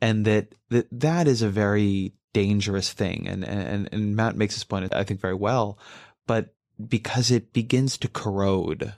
And 0.00 0.24
that 0.26 0.54
that, 0.68 0.86
that 0.92 1.26
is 1.26 1.42
a 1.42 1.48
very 1.48 2.12
dangerous 2.32 2.92
thing. 2.92 3.26
And, 3.26 3.44
and, 3.44 3.88
and 3.92 4.14
Matt 4.16 4.36
makes 4.36 4.54
this 4.54 4.64
point, 4.64 4.92
I 4.94 5.04
think, 5.04 5.20
very 5.20 5.34
well. 5.34 5.78
But 6.26 6.54
because 6.88 7.30
it 7.30 7.52
begins 7.52 7.96
to 7.98 8.08
corrode 8.08 8.94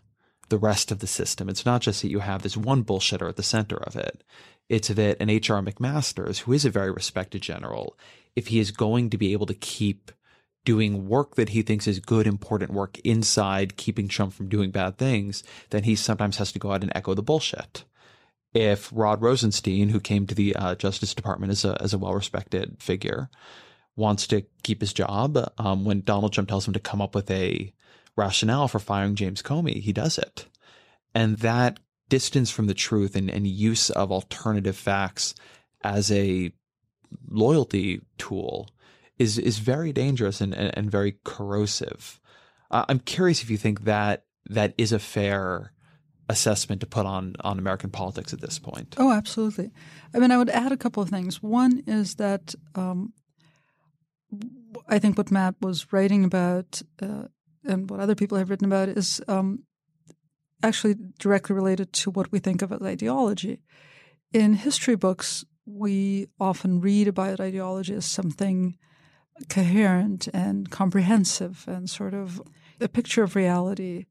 the 0.49 0.59
rest 0.59 0.91
of 0.91 0.99
the 0.99 1.07
system. 1.07 1.49
It's 1.49 1.67
not 1.67 1.81
just 1.81 2.03
that 2.03 2.11
you 2.11 2.21
have 2.21 2.43
this 2.43 2.57
one 2.57 2.85
bullshitter 2.85 3.29
at 3.29 3.37
the 3.37 3.43
center 3.43 3.77
of 3.77 3.97
it. 3.97 4.23
It's 4.69 4.89
that 4.89 5.17
an 5.21 5.31
H.R. 5.31 5.61
McMaster's, 5.63 6.41
who 6.41 6.53
is 6.53 6.65
a 6.65 6.71
very 6.71 6.91
respected 6.91 7.43
general, 7.43 7.99
if 8.35 8.49
he 8.49 8.59
is 8.59 8.71
going 8.71 9.11
to 9.11 9.19
be 9.19 9.33
able 9.33 9.47
to 9.47 9.55
keep 9.55 10.11
doing 10.65 11.09
work 11.09 11.35
that 11.35 11.51
he 11.51 11.63
thinks 11.63 11.87
is 11.87 12.01
good, 12.01 12.27
important 12.27 12.73
work 12.73 12.99
inside 13.01 13.77
keeping 13.77 14.09
Trump 14.09 14.33
from 14.33 14.49
doing 14.49 14.71
bad 14.71 14.97
things, 14.97 15.43
then 15.71 15.85
he 15.85 15.95
sometimes 15.95 16.39
has 16.39 16.53
to 16.53 16.59
go 16.59 16.73
out 16.73 16.83
and 16.83 16.93
echo 16.95 17.15
the 17.15 17.23
bullshit. 17.23 17.85
If 18.55 18.91
Rod 18.93 19.21
Rosenstein, 19.21 19.91
who 19.91 20.01
came 20.01 20.27
to 20.27 20.35
the 20.35 20.55
uh, 20.57 20.75
Justice 20.77 21.15
Department 21.15 21.53
as 21.53 21.65
a, 21.65 21.81
as 21.83 21.93
a 21.93 21.99
well 21.99 22.15
respected 22.15 22.77
figure, 22.81 23.29
wants 23.97 24.27
to 24.29 24.45
keep 24.63 24.81
his 24.81 24.93
job. 24.93 25.39
Um, 25.59 25.85
when 25.85 26.03
Donald 26.03 26.33
Trump 26.33 26.49
tells 26.49 26.67
him 26.67 26.75
to 26.75 26.81
come 26.81 27.01
up 27.01 27.15
with 27.15 27.31
a 27.31 27.73
rationale 28.17 28.69
for 28.69 28.79
firing 28.79 29.15
James 29.15 29.43
Comey, 29.43 29.81
he 29.81 29.93
does 29.93 30.19
it. 30.19 30.47
And 31.15 31.39
that 31.39 31.79
distance 32.09 32.51
from 32.51 32.67
the 32.67 32.75
truth 32.75 33.17
and, 33.17 33.31
and 33.31 33.47
use 33.47 33.91
of 33.91 34.13
alternative 34.13 34.77
facts 34.77 35.35
as 35.83 36.11
a 36.11 36.53
loyalty 37.29 38.01
tool 38.19 38.69
is 39.19 39.39
is 39.39 39.59
very 39.59 39.93
dangerous 39.93 40.41
and, 40.41 40.53
and, 40.55 40.77
and 40.77 40.91
very 40.91 41.17
corrosive. 41.25 42.21
Uh, 42.71 42.85
I'm 42.89 42.99
curious 42.99 43.43
if 43.43 43.51
you 43.51 43.57
think 43.57 43.85
that 43.85 44.25
that 44.51 44.75
is 44.77 44.93
a 44.93 44.99
fair 44.99 45.73
assessment 46.29 46.81
to 46.81 46.87
put 46.87 47.07
on 47.07 47.37
on 47.41 47.59
American 47.59 47.91
politics 47.91 48.33
at 48.33 48.41
this 48.41 48.59
point. 48.59 48.97
Oh, 48.99 49.13
absolutely. 49.13 49.71
I 50.13 50.19
mean, 50.19 50.31
I 50.31 50.39
would 50.39 50.51
add 50.51 50.73
a 50.73 50.77
couple 50.77 51.03
of 51.03 51.11
things. 51.11 51.43
One 51.43 51.83
is 51.87 52.17
that 52.17 52.55
um, 52.75 53.13
I 54.89 54.99
think 54.99 55.17
what 55.17 55.31
Matt 55.31 55.55
was 55.61 55.93
writing 55.93 56.25
about 56.25 56.83
uh, 57.01 57.25
and 57.65 57.89
what 57.89 58.01
other 58.01 58.15
people 58.15 58.39
have 58.39 58.51
written 58.51 58.67
about 58.67 58.89
is 58.89 59.21
um, 59.29 59.65
actually 60.63 60.97
directly 61.19 61.55
related 61.55 61.93
to 61.93 62.11
what 62.11 62.31
we 62.33 62.39
think 62.39 62.63
of 62.63 62.73
as 62.73 62.83
ideology. 62.83 63.61
In 64.33 64.55
history 64.55 64.97
books, 64.97 65.45
we 65.67 66.29
often 66.39 66.81
read 66.81 67.09
about 67.09 67.41
ideology 67.41 67.95
as 67.95 68.05
something 68.05 68.77
coherent 69.49 70.29
and 70.33 70.71
comprehensive 70.71 71.65
and 71.67 71.89
sort 71.89 72.15
of 72.15 72.41
a 72.81 72.89
picture 72.89 73.23
of 73.23 73.37
reality 73.37 74.07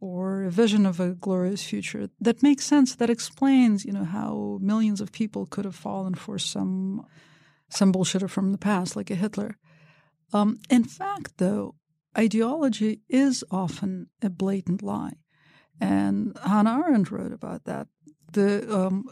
or 0.00 0.44
a 0.44 0.50
vision 0.50 0.84
of 0.86 1.00
a 1.00 1.14
glorious 1.14 1.62
future 1.62 2.08
that 2.20 2.42
makes 2.42 2.64
sense, 2.64 2.94
that 2.96 3.10
explains, 3.10 3.84
you 3.84 3.92
know, 3.92 4.04
how 4.04 4.58
millions 4.60 5.00
of 5.00 5.12
people 5.12 5.46
could 5.46 5.64
have 5.64 5.74
fallen 5.74 6.14
for 6.14 6.38
some 6.38 7.06
some 7.70 7.92
bullshitter 7.92 8.28
from 8.28 8.52
the 8.52 8.58
past, 8.58 8.94
like 8.94 9.10
a 9.10 9.14
Hitler. 9.14 9.56
Um, 10.34 10.58
in 10.68 10.82
fact, 10.82 11.38
though, 11.38 11.76
ideology 12.18 13.00
is 13.08 13.44
often 13.52 14.08
a 14.20 14.28
blatant 14.28 14.82
lie. 14.82 15.14
And 15.80 16.36
Hannah 16.44 16.82
Arendt 16.84 17.10
wrote 17.10 17.32
about 17.32 17.64
that. 17.64 17.86
The 18.32 18.66
um, 18.74 19.08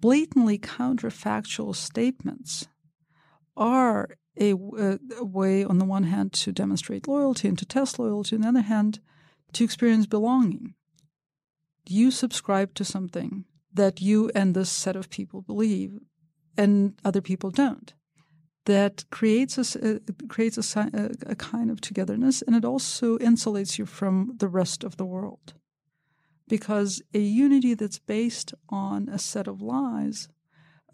blatantly 0.00 0.58
counterfactual 0.58 1.76
statements 1.76 2.66
are 3.54 4.16
a, 4.40 4.52
a, 4.52 5.24
way, 5.24 5.62
on 5.62 5.78
the 5.78 5.84
one 5.84 6.04
hand, 6.04 6.32
to 6.32 6.52
demonstrate 6.52 7.06
loyalty 7.06 7.48
and 7.48 7.58
to 7.58 7.66
test 7.66 7.98
loyalty, 7.98 8.36
on 8.36 8.42
the 8.42 8.48
other 8.48 8.62
hand, 8.62 9.00
to 9.52 9.64
experience 9.64 10.06
belonging. 10.06 10.74
You 11.86 12.10
subscribe 12.10 12.72
to 12.74 12.84
something 12.84 13.44
that 13.74 14.00
you 14.00 14.30
and 14.34 14.54
this 14.54 14.70
set 14.70 14.96
of 14.96 15.10
people 15.10 15.42
believe, 15.42 15.98
and 16.56 16.94
other 17.04 17.20
people 17.20 17.50
don't. 17.50 17.92
That 18.66 19.04
creates 19.10 19.58
a, 19.58 19.94
uh, 19.94 19.98
creates 20.28 20.76
a, 20.76 21.10
a 21.26 21.34
kind 21.34 21.70
of 21.70 21.80
togetherness, 21.80 22.42
and 22.42 22.54
it 22.54 22.64
also 22.64 23.18
insulates 23.18 23.78
you 23.78 23.86
from 23.86 24.34
the 24.38 24.48
rest 24.48 24.84
of 24.84 24.96
the 24.96 25.04
world. 25.04 25.54
Because 26.48 27.02
a 27.12 27.18
unity 27.18 27.74
that's 27.74 27.98
based 27.98 28.54
on 28.68 29.08
a 29.08 29.18
set 29.18 29.48
of 29.48 29.62
lies, 29.62 30.28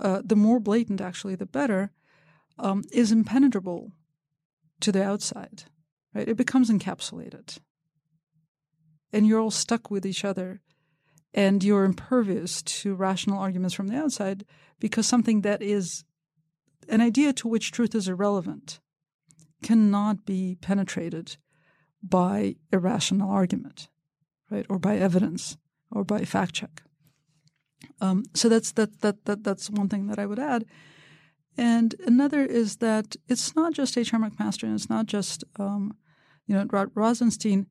uh, 0.01 0.23
the 0.25 0.37
more 0.37 0.61
blatant 0.61 1.01
actually, 1.01 1.35
the 1.35 1.47
better, 1.47 1.93
um, 2.59 2.85
is 2.93 3.12
impenetrable 3.12 3.93
to 4.81 4.93
the 4.93 5.03
outside. 5.03 5.64
Right? 6.14 6.29
It 6.29 6.37
becomes 6.37 6.71
encapsulated 6.71 7.59
and 9.12 9.27
you're 9.27 9.41
all 9.41 9.51
stuck 9.51 9.91
with 9.91 10.05
each 10.05 10.25
other 10.25 10.61
and 11.35 11.62
you're 11.62 11.85
impervious 11.85 12.62
to 12.62 12.95
rational 12.95 13.39
arguments 13.39 13.75
from 13.75 13.89
the 13.89 13.97
outside 13.97 14.45
because 14.81 15.07
something 15.07 15.43
that 15.43 15.62
is 15.62 16.05
an 16.89 17.01
idea 17.01 17.32
to 17.34 17.49
which 17.49 17.72
truth 17.72 17.95
is 17.95 18.09
irrelevant 18.09 18.80
cannot 19.62 20.24
be 20.24 20.57
penetrated 20.61 21.36
by 22.03 22.57
irrational 22.72 23.30
argument, 23.30 23.89
right, 24.51 24.66
or 24.68 24.78
by 24.78 24.97
evidence, 24.97 25.57
or 25.91 26.05
by 26.05 26.24
fact 26.24 26.55
check. 26.55 26.82
Um, 28.01 28.24
so 28.34 28.49
that's 28.49 28.72
that 28.72 29.01
that 29.01 29.24
that 29.24 29.45
that's 29.45 29.70
one 29.70 29.89
thing 29.89 30.07
that 30.07 30.18
I 30.18 30.26
would 30.26 30.39
add. 30.39 30.64
And 31.57 31.95
another 32.07 32.45
is 32.45 32.76
that 32.76 33.16
it's 33.26 33.57
not 33.57 33.72
just 33.72 33.99
H.R. 33.99 34.20
McMaster 34.20 34.64
and 34.64 34.74
it's 34.74 34.89
not 34.89 35.07
just 35.07 35.43
um, 35.59 35.97
you 36.47 36.55
know 36.55 36.66
Rod 36.70 36.91
Rosenstein 36.95 37.66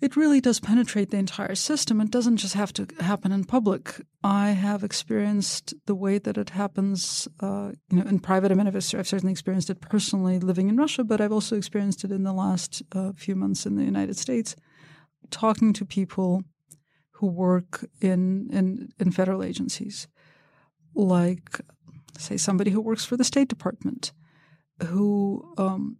it 0.00 0.16
really 0.16 0.40
does 0.40 0.60
penetrate 0.60 1.10
the 1.10 1.16
entire 1.16 1.54
system. 1.54 2.00
It 2.00 2.10
doesn't 2.10 2.36
just 2.36 2.54
have 2.54 2.72
to 2.74 2.86
happen 3.00 3.32
in 3.32 3.44
public. 3.44 4.00
I 4.22 4.50
have 4.50 4.84
experienced 4.84 5.72
the 5.86 5.94
way 5.94 6.18
that 6.18 6.36
it 6.36 6.50
happens, 6.50 7.26
uh, 7.40 7.72
you 7.90 7.98
know, 7.98 8.08
in 8.08 8.18
private. 8.18 8.52
I 8.52 8.54
mean, 8.54 8.66
I've, 8.66 8.84
certainly 8.84 9.32
experienced 9.32 9.70
it 9.70 9.80
personally 9.80 10.38
living 10.38 10.68
in 10.68 10.76
Russia, 10.76 11.02
but 11.02 11.20
I've 11.20 11.32
also 11.32 11.56
experienced 11.56 12.04
it 12.04 12.12
in 12.12 12.24
the 12.24 12.34
last 12.34 12.82
uh, 12.92 13.12
few 13.16 13.34
months 13.34 13.64
in 13.64 13.76
the 13.76 13.84
United 13.84 14.18
States, 14.18 14.54
talking 15.30 15.72
to 15.72 15.86
people 15.86 16.42
who 17.12 17.28
work 17.28 17.88
in 18.02 18.50
in, 18.52 18.90
in 18.98 19.10
federal 19.10 19.42
agencies, 19.42 20.08
like, 20.94 21.58
say, 22.18 22.36
somebody 22.36 22.70
who 22.70 22.82
works 22.82 23.06
for 23.06 23.16
the 23.16 23.24
State 23.24 23.48
Department, 23.48 24.12
who 24.88 25.54
um, 25.56 25.96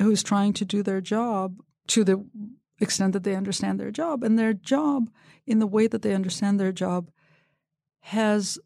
who 0.00 0.10
is 0.10 0.22
trying 0.22 0.54
to 0.54 0.64
do 0.64 0.82
their 0.82 1.02
job 1.02 1.56
to 1.88 2.04
the 2.04 2.26
extent 2.80 3.12
that 3.12 3.22
they 3.22 3.36
understand 3.36 3.78
their 3.78 3.90
job. 3.90 4.22
And 4.22 4.38
their 4.38 4.52
job, 4.52 5.10
in 5.46 5.58
the 5.58 5.66
way 5.66 5.86
that 5.86 6.02
they 6.02 6.14
understand 6.14 6.58
their 6.58 6.72
job, 6.72 7.10
has 8.00 8.58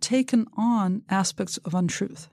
taken 0.00 0.46
on 0.56 1.02
aspects 1.08 1.56
of 1.58 1.74
untruth. 1.74 2.28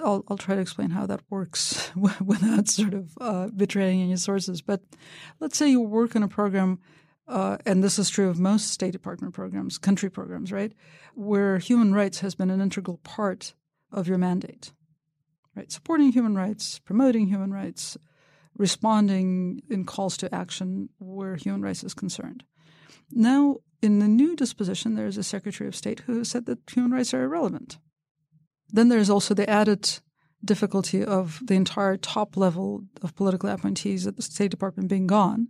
I'll, 0.00 0.24
I'll 0.28 0.38
try 0.38 0.54
to 0.54 0.60
explain 0.60 0.90
how 0.90 1.06
that 1.06 1.20
works 1.28 1.90
without 1.94 2.68
sort 2.68 2.94
of 2.94 3.10
uh, 3.20 3.48
betraying 3.48 4.02
any 4.02 4.16
sources. 4.16 4.62
But 4.62 4.80
let's 5.40 5.56
say 5.56 5.68
you 5.68 5.80
work 5.80 6.16
in 6.16 6.22
a 6.22 6.28
program, 6.28 6.78
uh, 7.28 7.58
and 7.66 7.82
this 7.82 7.98
is 7.98 8.10
true 8.10 8.28
of 8.28 8.38
most 8.38 8.68
State 8.68 8.92
Department 8.92 9.34
programs, 9.34 9.78
country 9.78 10.10
programs, 10.10 10.52
right, 10.52 10.72
where 11.14 11.58
human 11.58 11.92
rights 11.92 12.20
has 12.20 12.34
been 12.34 12.50
an 12.50 12.60
integral 12.60 12.98
part 12.98 13.54
of 13.90 14.08
your 14.08 14.18
mandate, 14.18 14.72
right? 15.54 15.70
Supporting 15.70 16.12
human 16.12 16.34
rights, 16.34 16.78
promoting 16.78 17.26
human 17.26 17.52
rights, 17.52 17.98
responding 18.56 19.62
in 19.70 19.84
calls 19.84 20.16
to 20.18 20.34
action 20.34 20.88
where 20.98 21.36
human 21.36 21.62
rights 21.62 21.82
is 21.82 21.94
concerned. 21.94 22.44
Now, 23.10 23.56
in 23.80 23.98
the 23.98 24.08
new 24.08 24.36
disposition, 24.36 24.94
there 24.94 25.06
is 25.06 25.18
a 25.18 25.22
Secretary 25.22 25.68
of 25.68 25.76
State 25.76 26.00
who 26.00 26.24
said 26.24 26.46
that 26.46 26.58
human 26.70 26.92
rights 26.92 27.12
are 27.12 27.24
irrelevant. 27.24 27.78
Then 28.68 28.88
there's 28.88 29.10
also 29.10 29.34
the 29.34 29.48
added 29.48 29.98
difficulty 30.44 31.04
of 31.04 31.40
the 31.44 31.54
entire 31.54 31.96
top 31.96 32.36
level 32.36 32.84
of 33.02 33.14
political 33.14 33.48
appointees 33.48 34.06
at 34.06 34.16
the 34.16 34.22
State 34.22 34.50
Department 34.50 34.88
being 34.88 35.06
gone. 35.06 35.48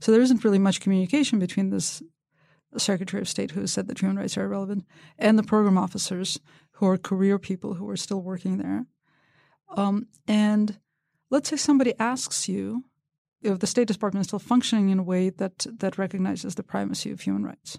So 0.00 0.12
there 0.12 0.20
isn't 0.20 0.44
really 0.44 0.58
much 0.58 0.80
communication 0.80 1.38
between 1.38 1.70
this 1.70 2.02
Secretary 2.76 3.20
of 3.20 3.28
State 3.28 3.52
who 3.52 3.60
has 3.60 3.72
said 3.72 3.88
that 3.88 4.00
human 4.00 4.18
rights 4.18 4.36
are 4.36 4.44
irrelevant 4.44 4.84
and 5.18 5.38
the 5.38 5.42
program 5.42 5.78
officers 5.78 6.40
who 6.72 6.86
are 6.86 6.98
career 6.98 7.38
people 7.38 7.74
who 7.74 7.88
are 7.88 7.96
still 7.96 8.22
working 8.22 8.58
there. 8.58 8.86
Um, 9.76 10.06
and 10.28 10.78
let's 11.30 11.48
say 11.48 11.56
somebody 11.56 11.94
asks 11.98 12.48
you 12.48 12.84
if 13.42 13.58
the 13.58 13.66
State 13.66 13.88
Department 13.88 14.22
is 14.22 14.28
still 14.28 14.38
functioning 14.38 14.88
in 14.88 14.98
a 14.98 15.04
way 15.04 15.30
that 15.30 15.66
that 15.78 15.98
recognizes 15.98 16.54
the 16.54 16.62
primacy 16.62 17.10
of 17.10 17.20
human 17.20 17.44
rights, 17.44 17.78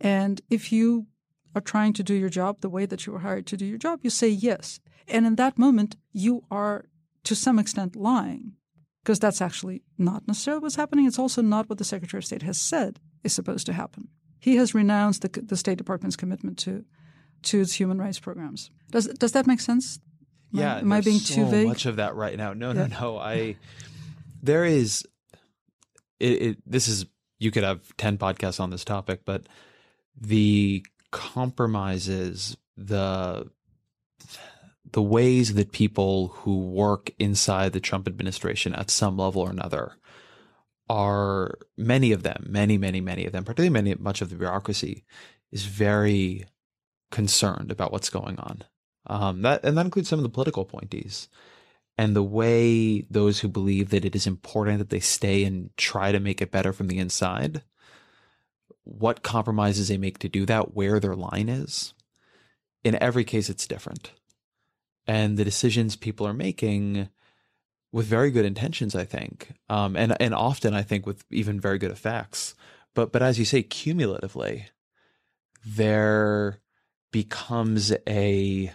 and 0.00 0.40
if 0.50 0.72
you 0.72 1.06
are 1.54 1.60
trying 1.60 1.92
to 1.92 2.02
do 2.02 2.14
your 2.14 2.30
job 2.30 2.60
the 2.60 2.70
way 2.70 2.86
that 2.86 3.06
you 3.06 3.12
were 3.12 3.20
hired 3.20 3.46
to 3.46 3.56
do 3.56 3.66
your 3.66 3.78
job, 3.78 4.00
you 4.02 4.10
say 4.10 4.28
yes, 4.28 4.80
and 5.06 5.26
in 5.26 5.36
that 5.36 5.58
moment 5.58 5.96
you 6.12 6.44
are 6.50 6.86
to 7.24 7.34
some 7.34 7.58
extent 7.58 7.94
lying 7.94 8.54
because 9.02 9.18
that's 9.18 9.40
actually 9.40 9.82
not 9.98 10.26
necessarily 10.26 10.62
what's 10.62 10.76
happening. 10.76 11.06
It's 11.06 11.18
also 11.18 11.42
not 11.42 11.68
what 11.68 11.78
the 11.78 11.84
Secretary 11.84 12.18
of 12.18 12.24
State 12.24 12.42
has 12.42 12.58
said 12.58 13.00
is 13.24 13.32
supposed 13.32 13.66
to 13.66 13.72
happen. 13.72 14.08
He 14.38 14.56
has 14.56 14.74
renounced 14.74 15.22
the, 15.22 15.40
the 15.40 15.56
State 15.56 15.78
Department's 15.78 16.16
commitment 16.16 16.58
to 16.58 16.84
to 17.42 17.60
its 17.60 17.74
human 17.74 17.98
rights 17.98 18.20
programs. 18.20 18.70
Does 18.90 19.06
does 19.06 19.32
that 19.32 19.46
make 19.46 19.60
sense? 19.60 19.98
Yeah, 20.52 20.78
am 20.78 20.92
I 20.92 21.00
being 21.00 21.18
so 21.18 21.34
too 21.34 21.46
vague? 21.46 21.66
Much 21.66 21.86
of 21.86 21.96
that 21.96 22.14
right 22.14 22.36
now. 22.36 22.52
No, 22.52 22.72
Yeah. 22.72 22.86
no, 22.86 23.00
no. 23.00 23.18
I 23.18 23.56
there 24.42 24.64
is 24.64 25.06
it, 26.20 26.42
it. 26.42 26.58
This 26.66 26.88
is 26.88 27.06
you 27.38 27.50
could 27.50 27.64
have 27.64 27.96
ten 27.96 28.18
podcasts 28.18 28.60
on 28.60 28.70
this 28.70 28.84
topic, 28.84 29.22
but 29.24 29.46
the 30.20 30.84
compromises 31.10 32.56
the 32.76 33.50
the 34.92 35.02
ways 35.02 35.54
that 35.54 35.72
people 35.72 36.28
who 36.28 36.58
work 36.58 37.10
inside 37.18 37.72
the 37.72 37.80
Trump 37.80 38.06
administration 38.06 38.74
at 38.74 38.90
some 38.90 39.16
level 39.16 39.42
or 39.42 39.50
another 39.50 39.94
are 40.90 41.58
many 41.78 42.12
of 42.12 42.22
them, 42.22 42.44
many, 42.48 42.76
many, 42.76 43.00
many 43.00 43.24
of 43.24 43.32
them, 43.32 43.44
particularly 43.44 43.70
many 43.70 43.94
much 43.94 44.20
of 44.20 44.28
the 44.28 44.36
bureaucracy 44.36 45.04
is 45.50 45.64
very 45.64 46.44
concerned 47.10 47.70
about 47.70 47.92
what's 47.92 48.10
going 48.10 48.38
on. 48.38 48.64
Um, 49.06 49.42
that 49.42 49.64
and 49.64 49.76
that 49.76 49.84
includes 49.86 50.08
some 50.08 50.18
of 50.18 50.22
the 50.22 50.28
political 50.28 50.62
appointees 50.62 51.28
and 51.98 52.16
the 52.16 52.22
way 52.22 53.02
those 53.02 53.40
who 53.40 53.48
believe 53.48 53.90
that 53.90 54.04
it 54.04 54.14
is 54.14 54.26
important 54.26 54.78
that 54.78 54.90
they 54.90 55.00
stay 55.00 55.44
and 55.44 55.70
try 55.76 56.12
to 56.12 56.20
make 56.20 56.40
it 56.40 56.50
better 56.50 56.72
from 56.72 56.88
the 56.88 56.98
inside. 56.98 57.62
What 58.84 59.22
compromises 59.22 59.88
they 59.88 59.98
make 59.98 60.18
to 60.18 60.28
do 60.28 60.46
that, 60.46 60.74
where 60.74 60.98
their 60.98 61.14
line 61.14 61.48
is. 61.48 61.94
In 62.82 63.00
every 63.00 63.22
case, 63.22 63.48
it's 63.48 63.66
different, 63.66 64.10
and 65.06 65.36
the 65.36 65.44
decisions 65.44 65.94
people 65.94 66.26
are 66.26 66.34
making 66.34 67.08
with 67.92 68.06
very 68.06 68.30
good 68.30 68.44
intentions, 68.44 68.96
I 68.96 69.04
think, 69.04 69.52
um, 69.68 69.96
and 69.96 70.20
and 70.20 70.34
often 70.34 70.74
I 70.74 70.82
think 70.82 71.06
with 71.06 71.24
even 71.30 71.60
very 71.60 71.78
good 71.78 71.92
effects. 71.92 72.54
But 72.94 73.12
but 73.12 73.22
as 73.22 73.38
you 73.38 73.44
say, 73.44 73.62
cumulatively, 73.62 74.66
there 75.64 76.58
becomes 77.12 77.92
a 78.08 78.72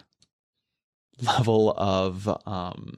level 1.21 1.73
of 1.77 2.27
um 2.45 2.97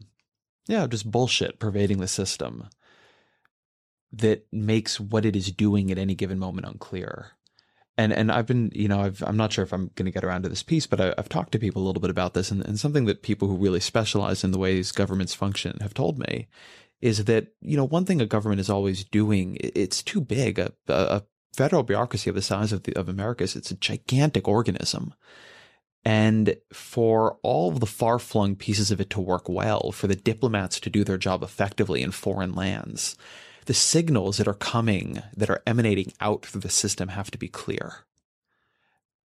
yeah 0.68 0.86
just 0.88 1.10
bullshit 1.10 1.60
pervading 1.60 2.00
the 2.00 2.08
system 2.08 2.68
that 4.12 4.46
makes 4.52 5.00
what 5.00 5.26
it 5.26 5.36
is 5.36 5.52
doing 5.52 5.92
at 5.92 5.98
any 5.98 6.16
given 6.16 6.40
moment 6.40 6.68
unclear. 6.68 7.32
And 7.98 8.14
and 8.14 8.32
I've 8.32 8.46
been 8.46 8.72
you 8.74 8.88
know 8.88 9.02
I've, 9.02 9.22
I'm 9.24 9.38
not 9.38 9.52
sure 9.52 9.64
if 9.64 9.74
I'm 9.74 9.92
going 9.96 10.06
to 10.06 10.12
get 10.12 10.24
around 10.24 10.44
to 10.44 10.50
this 10.50 10.64
piece 10.64 10.88
but 10.88 11.02
I, 11.02 11.14
have 11.18 11.28
talked 11.28 11.52
to 11.52 11.60
people 11.60 11.84
a 11.84 11.86
little 11.86 12.02
bit 12.02 12.10
about 12.10 12.34
this 12.34 12.50
and, 12.50 12.66
and 12.66 12.80
something 12.80 13.06
that 13.06 13.24
people 13.24 13.50
who 13.50 13.58
really 13.58 13.82
specialize 13.82 14.44
in 14.44 14.52
the 14.52 14.58
ways 14.58 14.94
governments 14.94 15.34
function 15.34 15.78
have 15.82 15.94
told 15.94 16.18
me 16.18 16.48
is 17.02 17.26
that 17.26 17.48
you 17.60 17.76
know 17.76 17.84
one 17.84 18.06
thing 18.06 18.22
a 18.22 18.26
government 18.26 18.62
is 18.62 18.70
always 18.70 19.04
doing 19.04 19.58
it's 19.60 20.02
too 20.02 20.22
big 20.22 20.60
a, 20.60 20.72
a 20.88 21.24
federal 21.54 21.84
bureaucracy 21.84 22.30
of 22.30 22.38
the 22.38 22.42
size 22.42 22.72
of 22.72 22.84
the 22.84 22.96
of 22.96 23.10
America's 23.10 23.58
it's 23.58 23.72
a 23.72 23.76
gigantic 23.76 24.48
organism 24.48 25.14
and 26.06 26.56
for 26.72 27.38
all 27.44 27.70
of 27.70 27.80
the 27.80 27.86
far 27.86 28.20
flung 28.20 28.56
pieces 28.56 28.92
of 28.92 29.02
it 29.02 29.10
to 29.12 29.20
work 29.20 29.50
well, 29.50 29.92
for 29.92 30.08
the 30.08 30.16
diplomats 30.16 30.80
to 30.80 30.90
do 30.90 31.04
their 31.04 31.18
job 31.18 31.44
effectively 31.44 32.02
in 32.02 32.12
foreign 32.12 32.54
lands, 32.54 33.18
the 33.66 33.74
signals 33.74 34.38
that 34.38 34.48
are 34.48 34.54
coming, 34.54 35.22
that 35.36 35.50
are 35.50 35.62
emanating 35.68 36.14
out 36.22 36.46
through 36.46 36.62
the 36.62 36.70
system 36.70 37.10
have 37.10 37.30
to 37.32 37.38
be 37.38 37.48
clear. 37.48 38.06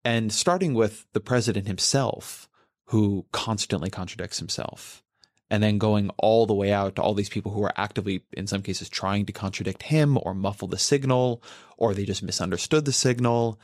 And 0.04 0.32
starting 0.32 0.74
with 0.74 1.06
the 1.14 1.20
president 1.20 1.68
himself, 1.68 2.50
who 2.86 3.26
constantly 3.32 3.90
contradicts 3.90 4.40
himself, 4.40 5.04
and 5.50 5.62
then 5.62 5.78
going 5.78 6.10
all 6.18 6.46
the 6.46 6.56
way 6.56 6.72
out 6.72 6.96
to 6.96 7.02
all 7.02 7.14
these 7.14 7.30
people 7.30 7.52
who 7.52 7.64
are 7.64 7.74
actively, 7.76 8.24
in 8.34 8.48
some 8.48 8.62
cases, 8.62 8.90
trying 8.90 9.26
to 9.26 9.34
contradict 9.34 9.84
him 9.84 10.18
or 10.24 10.34
muffle 10.34 10.68
the 10.68 10.80
signal, 10.80 11.44
or 11.78 11.94
they 11.94 12.06
just 12.06 12.24
misunderstood 12.24 12.86
the 12.86 12.94
signal. 12.94 13.60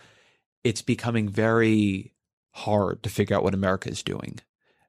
It's 0.64 0.82
becoming 0.82 1.30
very 1.30 2.14
hard 2.58 3.04
to 3.04 3.10
figure 3.10 3.36
out 3.36 3.44
what 3.44 3.54
America 3.54 3.90
is 3.90 4.02
doing. 4.04 4.40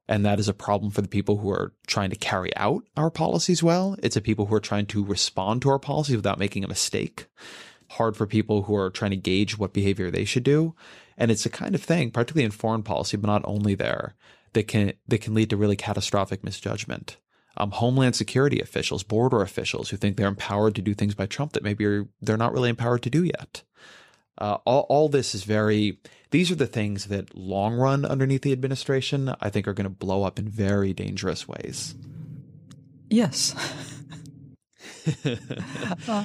And 0.08 0.24
that 0.24 0.40
is 0.40 0.48
a 0.48 0.54
problem 0.54 0.90
for 0.90 1.02
the 1.02 1.08
people 1.08 1.36
who 1.36 1.50
are 1.50 1.74
trying 1.86 2.08
to 2.10 2.16
carry 2.16 2.54
out 2.56 2.82
our 2.96 3.10
policies 3.10 3.62
well. 3.62 3.94
It's 4.02 4.16
a 4.16 4.22
people 4.22 4.46
who 4.46 4.54
are 4.54 4.60
trying 4.60 4.86
to 4.86 5.04
respond 5.04 5.60
to 5.62 5.68
our 5.68 5.78
policies 5.78 6.16
without 6.16 6.38
making 6.38 6.64
a 6.64 6.68
mistake. 6.68 7.26
Hard 7.90 8.16
for 8.16 8.26
people 8.26 8.62
who 8.62 8.74
are 8.74 8.90
trying 8.90 9.10
to 9.10 9.18
gauge 9.18 9.58
what 9.58 9.74
behavior 9.74 10.10
they 10.10 10.24
should 10.24 10.44
do. 10.44 10.74
And 11.18 11.30
it's 11.30 11.44
a 11.44 11.50
kind 11.50 11.74
of 11.74 11.82
thing, 11.82 12.10
particularly 12.10 12.44
in 12.44 12.52
foreign 12.52 12.82
policy, 12.82 13.18
but 13.18 13.26
not 13.26 13.42
only 13.44 13.74
there, 13.74 14.14
that 14.54 14.66
can 14.66 14.94
that 15.06 15.20
can 15.20 15.34
lead 15.34 15.50
to 15.50 15.56
really 15.56 15.76
catastrophic 15.76 16.42
misjudgment. 16.42 17.18
Um, 17.58 17.72
homeland 17.72 18.14
security 18.14 18.60
officials, 18.60 19.02
border 19.02 19.42
officials 19.42 19.90
who 19.90 19.96
think 19.96 20.16
they're 20.16 20.28
empowered 20.28 20.74
to 20.76 20.82
do 20.82 20.94
things 20.94 21.14
by 21.14 21.26
Trump 21.26 21.52
that 21.52 21.64
maybe 21.64 22.04
they're 22.22 22.36
not 22.36 22.52
really 22.52 22.70
empowered 22.70 23.02
to 23.02 23.10
do 23.10 23.24
yet. 23.24 23.62
Uh, 24.38 24.58
all, 24.64 24.86
all 24.88 25.08
this 25.08 25.34
is 25.34 25.44
very 25.44 25.98
these 26.30 26.50
are 26.50 26.54
the 26.54 26.66
things 26.66 27.06
that 27.06 27.36
long 27.36 27.74
run 27.74 28.04
underneath 28.04 28.42
the 28.42 28.52
administration, 28.52 29.34
I 29.40 29.50
think 29.50 29.66
are 29.66 29.72
going 29.72 29.84
to 29.84 29.90
blow 29.90 30.24
up 30.24 30.38
in 30.38 30.48
very 30.48 30.92
dangerous 30.92 31.48
ways. 31.48 31.94
Yes. 33.08 33.54
uh, 35.24 36.24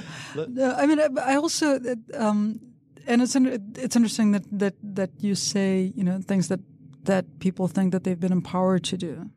I 0.76 0.86
mean, 0.86 1.00
I 1.18 1.36
also, 1.36 1.80
um, 2.14 2.60
and 3.06 3.22
it's 3.22 3.34
it's 3.34 3.96
interesting 3.96 4.32
that, 4.32 4.42
that 4.52 4.74
that 4.82 5.10
you 5.18 5.34
say 5.34 5.92
you 5.94 6.04
know 6.04 6.20
things 6.20 6.48
that 6.48 6.60
that 7.04 7.38
people 7.38 7.68
think 7.68 7.92
that 7.92 8.04
they've 8.04 8.18
been 8.20 8.32
empowered 8.32 8.84
to 8.84 8.96
do, 8.96 9.30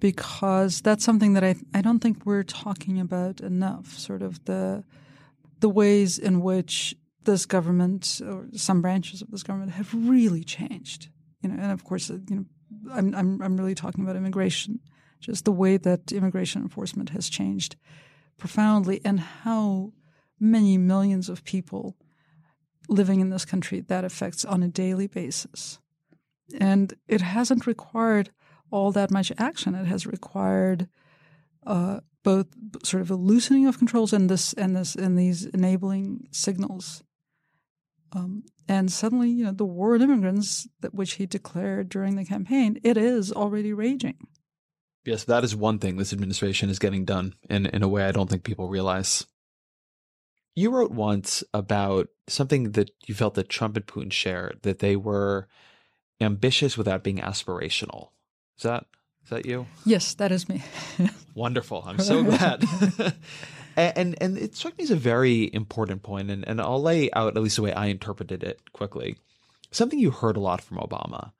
because 0.00 0.80
that's 0.80 1.04
something 1.04 1.32
that 1.34 1.44
I 1.44 1.56
I 1.74 1.82
don't 1.82 2.00
think 2.00 2.24
we're 2.24 2.44
talking 2.44 3.00
about 3.00 3.40
enough. 3.40 3.98
Sort 3.98 4.22
of 4.22 4.44
the 4.44 4.84
the 5.60 5.68
ways 5.68 6.18
in 6.18 6.40
which 6.40 6.94
this 7.24 7.46
government 7.46 8.20
or 8.24 8.46
some 8.52 8.82
branches 8.82 9.22
of 9.22 9.30
this 9.30 9.42
government 9.42 9.72
have 9.72 9.92
really 9.94 10.44
changed. 10.44 11.08
You 11.40 11.50
know, 11.50 11.62
and 11.62 11.72
of 11.72 11.84
course, 11.84 12.10
uh, 12.10 12.18
you 12.28 12.36
know, 12.36 12.44
I'm 12.92 13.14
I'm 13.14 13.42
I'm 13.42 13.56
really 13.56 13.74
talking 13.74 14.04
about 14.04 14.16
immigration, 14.16 14.80
just 15.20 15.44
the 15.44 15.52
way 15.52 15.76
that 15.76 16.12
immigration 16.12 16.62
enforcement 16.62 17.10
has 17.10 17.28
changed 17.28 17.76
profoundly, 18.38 19.00
and 19.04 19.20
how 19.20 19.92
many 20.40 20.78
millions 20.78 21.28
of 21.28 21.44
people 21.44 21.96
living 22.88 23.20
in 23.20 23.30
this 23.30 23.44
country 23.44 23.80
that 23.80 24.04
affects 24.04 24.44
on 24.44 24.62
a 24.62 24.68
daily 24.68 25.06
basis. 25.06 25.78
And 26.58 26.94
it 27.08 27.20
hasn't 27.20 27.66
required 27.66 28.30
all 28.70 28.90
that 28.92 29.10
much 29.10 29.30
action. 29.38 29.74
It 29.74 29.86
has 29.86 30.06
required 30.06 30.88
uh, 31.66 32.00
both 32.22 32.46
sort 32.82 33.02
of 33.02 33.10
a 33.10 33.14
loosening 33.14 33.66
of 33.66 33.78
controls 33.78 34.12
and 34.12 34.28
this 34.28 34.52
and 34.54 34.74
this 34.74 34.94
and 34.94 35.18
these 35.18 35.46
enabling 35.46 36.28
signals 36.30 37.02
um, 38.12 38.44
and 38.68 38.92
suddenly, 38.92 39.30
you 39.30 39.44
know, 39.44 39.52
the 39.52 39.64
war 39.64 39.94
on 39.94 40.02
immigrants, 40.02 40.68
that 40.80 40.94
which 40.94 41.14
he 41.14 41.26
declared 41.26 41.88
during 41.88 42.16
the 42.16 42.24
campaign, 42.24 42.78
it 42.84 42.96
is 42.96 43.32
already 43.32 43.72
raging. 43.72 44.16
Yes, 45.04 45.24
that 45.24 45.42
is 45.42 45.56
one 45.56 45.78
thing 45.78 45.96
this 45.96 46.12
administration 46.12 46.70
is 46.70 46.78
getting 46.78 47.04
done 47.04 47.34
in, 47.50 47.66
in 47.66 47.82
a 47.82 47.88
way 47.88 48.04
I 48.04 48.12
don't 48.12 48.30
think 48.30 48.44
people 48.44 48.68
realize. 48.68 49.26
You 50.54 50.70
wrote 50.70 50.92
once 50.92 51.42
about 51.52 52.08
something 52.28 52.72
that 52.72 52.90
you 53.06 53.14
felt 53.14 53.34
that 53.34 53.48
Trump 53.48 53.76
and 53.76 53.86
Putin 53.86 54.12
shared, 54.12 54.60
that 54.62 54.78
they 54.78 54.94
were 54.94 55.48
ambitious 56.20 56.78
without 56.78 57.02
being 57.02 57.18
aspirational. 57.18 58.10
Is 58.58 58.62
that 58.62 58.86
is 59.24 59.30
that 59.30 59.46
you? 59.46 59.66
Yes, 59.84 60.14
that 60.14 60.30
is 60.30 60.48
me. 60.48 60.62
Wonderful. 61.34 61.82
I'm 61.86 61.98
so 62.00 62.22
glad. 62.22 62.64
and, 63.76 64.16
and 64.20 64.38
it 64.38 64.56
struck 64.56 64.76
me 64.78 64.84
as 64.84 64.90
a 64.90 64.96
very 64.96 65.52
important 65.52 66.02
point, 66.02 66.30
and, 66.30 66.46
and 66.46 66.60
I'll 66.60 66.82
lay 66.82 67.10
out 67.12 67.36
at 67.36 67.42
least 67.42 67.56
the 67.56 67.62
way 67.62 67.72
I 67.72 67.86
interpreted 67.86 68.42
it 68.42 68.60
quickly. 68.72 69.16
Something 69.70 69.98
you 69.98 70.10
heard 70.10 70.36
a 70.36 70.40
lot 70.40 70.60
from 70.60 70.78
Obama 70.78 71.32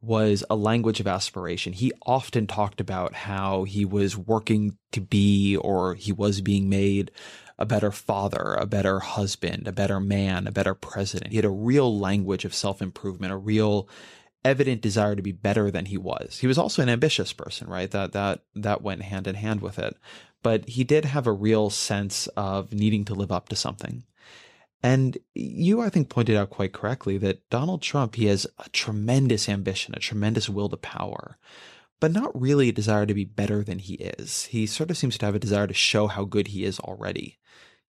was 0.00 0.44
a 0.48 0.56
language 0.56 1.00
of 1.00 1.06
aspiration. 1.06 1.72
He 1.72 1.92
often 2.06 2.46
talked 2.46 2.80
about 2.80 3.14
how 3.14 3.64
he 3.64 3.84
was 3.84 4.16
working 4.16 4.76
to 4.92 5.00
be 5.00 5.56
or 5.56 5.94
he 5.94 6.12
was 6.12 6.40
being 6.40 6.68
made 6.68 7.10
a 7.58 7.66
better 7.66 7.90
father, 7.90 8.54
a 8.54 8.66
better 8.66 9.00
husband, 9.00 9.66
a 9.66 9.72
better 9.72 9.98
man, 9.98 10.46
a 10.46 10.52
better 10.52 10.74
president. 10.74 11.32
He 11.32 11.36
had 11.36 11.44
a 11.44 11.50
real 11.50 11.98
language 11.98 12.44
of 12.44 12.54
self 12.54 12.80
improvement, 12.80 13.32
a 13.32 13.36
real 13.36 13.88
evident 14.44 14.80
desire 14.80 15.16
to 15.16 15.22
be 15.22 15.32
better 15.32 15.70
than 15.70 15.86
he 15.86 15.98
was. 15.98 16.38
He 16.38 16.46
was 16.46 16.58
also 16.58 16.82
an 16.82 16.88
ambitious 16.88 17.32
person, 17.32 17.68
right? 17.68 17.90
That 17.90 18.12
that 18.12 18.44
that 18.54 18.82
went 18.82 19.02
hand 19.02 19.26
in 19.26 19.34
hand 19.34 19.60
with 19.60 19.78
it. 19.78 19.96
But 20.42 20.68
he 20.68 20.84
did 20.84 21.04
have 21.04 21.26
a 21.26 21.32
real 21.32 21.70
sense 21.70 22.26
of 22.28 22.72
needing 22.72 23.04
to 23.06 23.14
live 23.14 23.32
up 23.32 23.48
to 23.48 23.56
something. 23.56 24.04
And 24.82 25.18
you, 25.34 25.80
I 25.80 25.88
think, 25.88 26.08
pointed 26.08 26.36
out 26.36 26.50
quite 26.50 26.72
correctly 26.72 27.18
that 27.18 27.48
Donald 27.50 27.82
Trump, 27.82 28.14
he 28.14 28.26
has 28.26 28.46
a 28.64 28.68
tremendous 28.68 29.48
ambition, 29.48 29.94
a 29.96 30.00
tremendous 30.00 30.48
will 30.48 30.68
to 30.68 30.76
power, 30.76 31.36
but 31.98 32.12
not 32.12 32.40
really 32.40 32.68
a 32.68 32.72
desire 32.72 33.04
to 33.04 33.14
be 33.14 33.24
better 33.24 33.64
than 33.64 33.80
he 33.80 33.94
is. 33.94 34.44
He 34.46 34.66
sort 34.66 34.90
of 34.90 34.96
seems 34.96 35.18
to 35.18 35.26
have 35.26 35.34
a 35.34 35.40
desire 35.40 35.66
to 35.66 35.74
show 35.74 36.06
how 36.06 36.24
good 36.24 36.48
he 36.48 36.64
is 36.64 36.78
already 36.78 37.38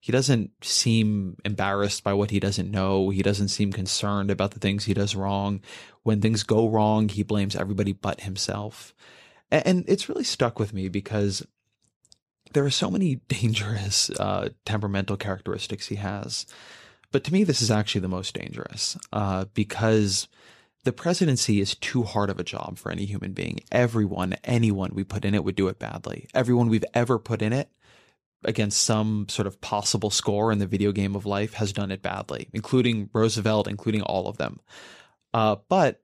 he 0.00 0.12
doesn't 0.12 0.50
seem 0.64 1.36
embarrassed 1.44 2.02
by 2.02 2.14
what 2.14 2.30
he 2.30 2.40
doesn't 2.40 2.70
know. 2.70 3.10
He 3.10 3.22
doesn't 3.22 3.48
seem 3.48 3.70
concerned 3.70 4.30
about 4.30 4.52
the 4.52 4.58
things 4.58 4.84
he 4.84 4.94
does 4.94 5.14
wrong. 5.14 5.60
When 6.02 6.22
things 6.22 6.42
go 6.42 6.68
wrong, 6.68 7.10
he 7.10 7.22
blames 7.22 7.54
everybody 7.54 7.92
but 7.92 8.22
himself. 8.22 8.94
And 9.50 9.84
it's 9.86 10.08
really 10.08 10.24
stuck 10.24 10.58
with 10.58 10.72
me 10.72 10.88
because 10.88 11.46
there 12.54 12.64
are 12.64 12.70
so 12.70 12.90
many 12.90 13.16
dangerous 13.28 14.08
uh, 14.10 14.48
temperamental 14.64 15.18
characteristics 15.18 15.88
he 15.88 15.96
has. 15.96 16.46
But 17.12 17.22
to 17.24 17.32
me, 17.32 17.44
this 17.44 17.60
is 17.60 17.70
actually 17.70 18.00
the 18.00 18.08
most 18.08 18.34
dangerous 18.34 18.96
uh, 19.12 19.46
because 19.52 20.28
the 20.84 20.92
presidency 20.92 21.60
is 21.60 21.74
too 21.74 22.04
hard 22.04 22.30
of 22.30 22.40
a 22.40 22.44
job 22.44 22.78
for 22.78 22.90
any 22.90 23.04
human 23.04 23.32
being. 23.32 23.60
Everyone, 23.70 24.36
anyone 24.44 24.92
we 24.94 25.04
put 25.04 25.26
in 25.26 25.34
it 25.34 25.44
would 25.44 25.56
do 25.56 25.68
it 25.68 25.78
badly. 25.78 26.26
Everyone 26.32 26.68
we've 26.68 26.84
ever 26.94 27.18
put 27.18 27.42
in 27.42 27.52
it 27.52 27.68
against 28.44 28.82
some 28.82 29.26
sort 29.28 29.46
of 29.46 29.60
possible 29.60 30.10
score 30.10 30.50
in 30.50 30.58
the 30.58 30.66
video 30.66 30.92
game 30.92 31.14
of 31.14 31.26
life 31.26 31.54
has 31.54 31.72
done 31.72 31.90
it 31.90 32.02
badly, 32.02 32.48
including 32.52 33.10
Roosevelt, 33.12 33.68
including 33.68 34.02
all 34.02 34.28
of 34.28 34.38
them. 34.38 34.60
Uh, 35.34 35.56
but 35.68 36.00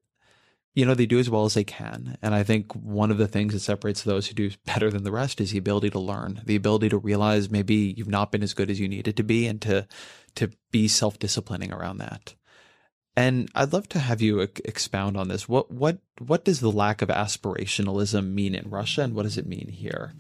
you 0.75 0.85
know 0.85 0.95
they 0.95 1.07
do 1.07 1.19
as 1.19 1.31
well 1.31 1.47
as 1.47 1.55
they 1.55 1.65
can, 1.65 2.19
and 2.21 2.35
I 2.35 2.43
think 2.43 2.73
one 2.75 3.11
of 3.11 3.17
the 3.17 3.27
things 3.27 3.55
that 3.55 3.61
separates 3.61 4.03
those 4.03 4.27
who 4.27 4.35
do 4.35 4.51
better 4.67 4.91
than 4.91 5.05
the 5.05 5.13
rest 5.13 5.41
is 5.41 5.51
the 5.51 5.59
ability 5.59 5.91
to 5.91 5.99
learn, 5.99 6.43
the 6.45 6.57
ability 6.57 6.91
to 6.91 6.99
realize 6.99 7.51
maybe 7.51 7.95
you've 7.97 8.09
not 8.09 8.31
been 8.31 8.43
as 8.43 8.55
good 8.55 8.71
as 8.71 8.79
you 8.79 8.87
needed 8.87 9.17
to 9.17 9.25
be, 9.25 9.47
and 9.47 9.63
to 9.63 9.89
to 10.35 10.51
be 10.71 10.87
self 10.87 11.19
disciplining 11.19 11.73
around 11.73 11.99
that. 11.99 12.35
And 13.17 13.49
I'd 13.55 13.73
love 13.73 13.89
to 13.91 13.99
have 13.99 14.21
you 14.21 14.41
expound 14.41 15.17
on 15.17 15.29
this. 15.29 15.49
What 15.49 15.71
what 15.71 15.99
what 16.19 16.45
does 16.45 16.61
the 16.61 16.71
lack 16.71 17.01
of 17.01 17.09
aspirationalism 17.09 18.35
mean 18.35 18.55
in 18.55 18.69
Russia, 18.69 19.03
and 19.03 19.15
what 19.15 19.23
does 19.23 19.39
it 19.39 19.47
mean 19.47 19.69
here? 19.69 20.13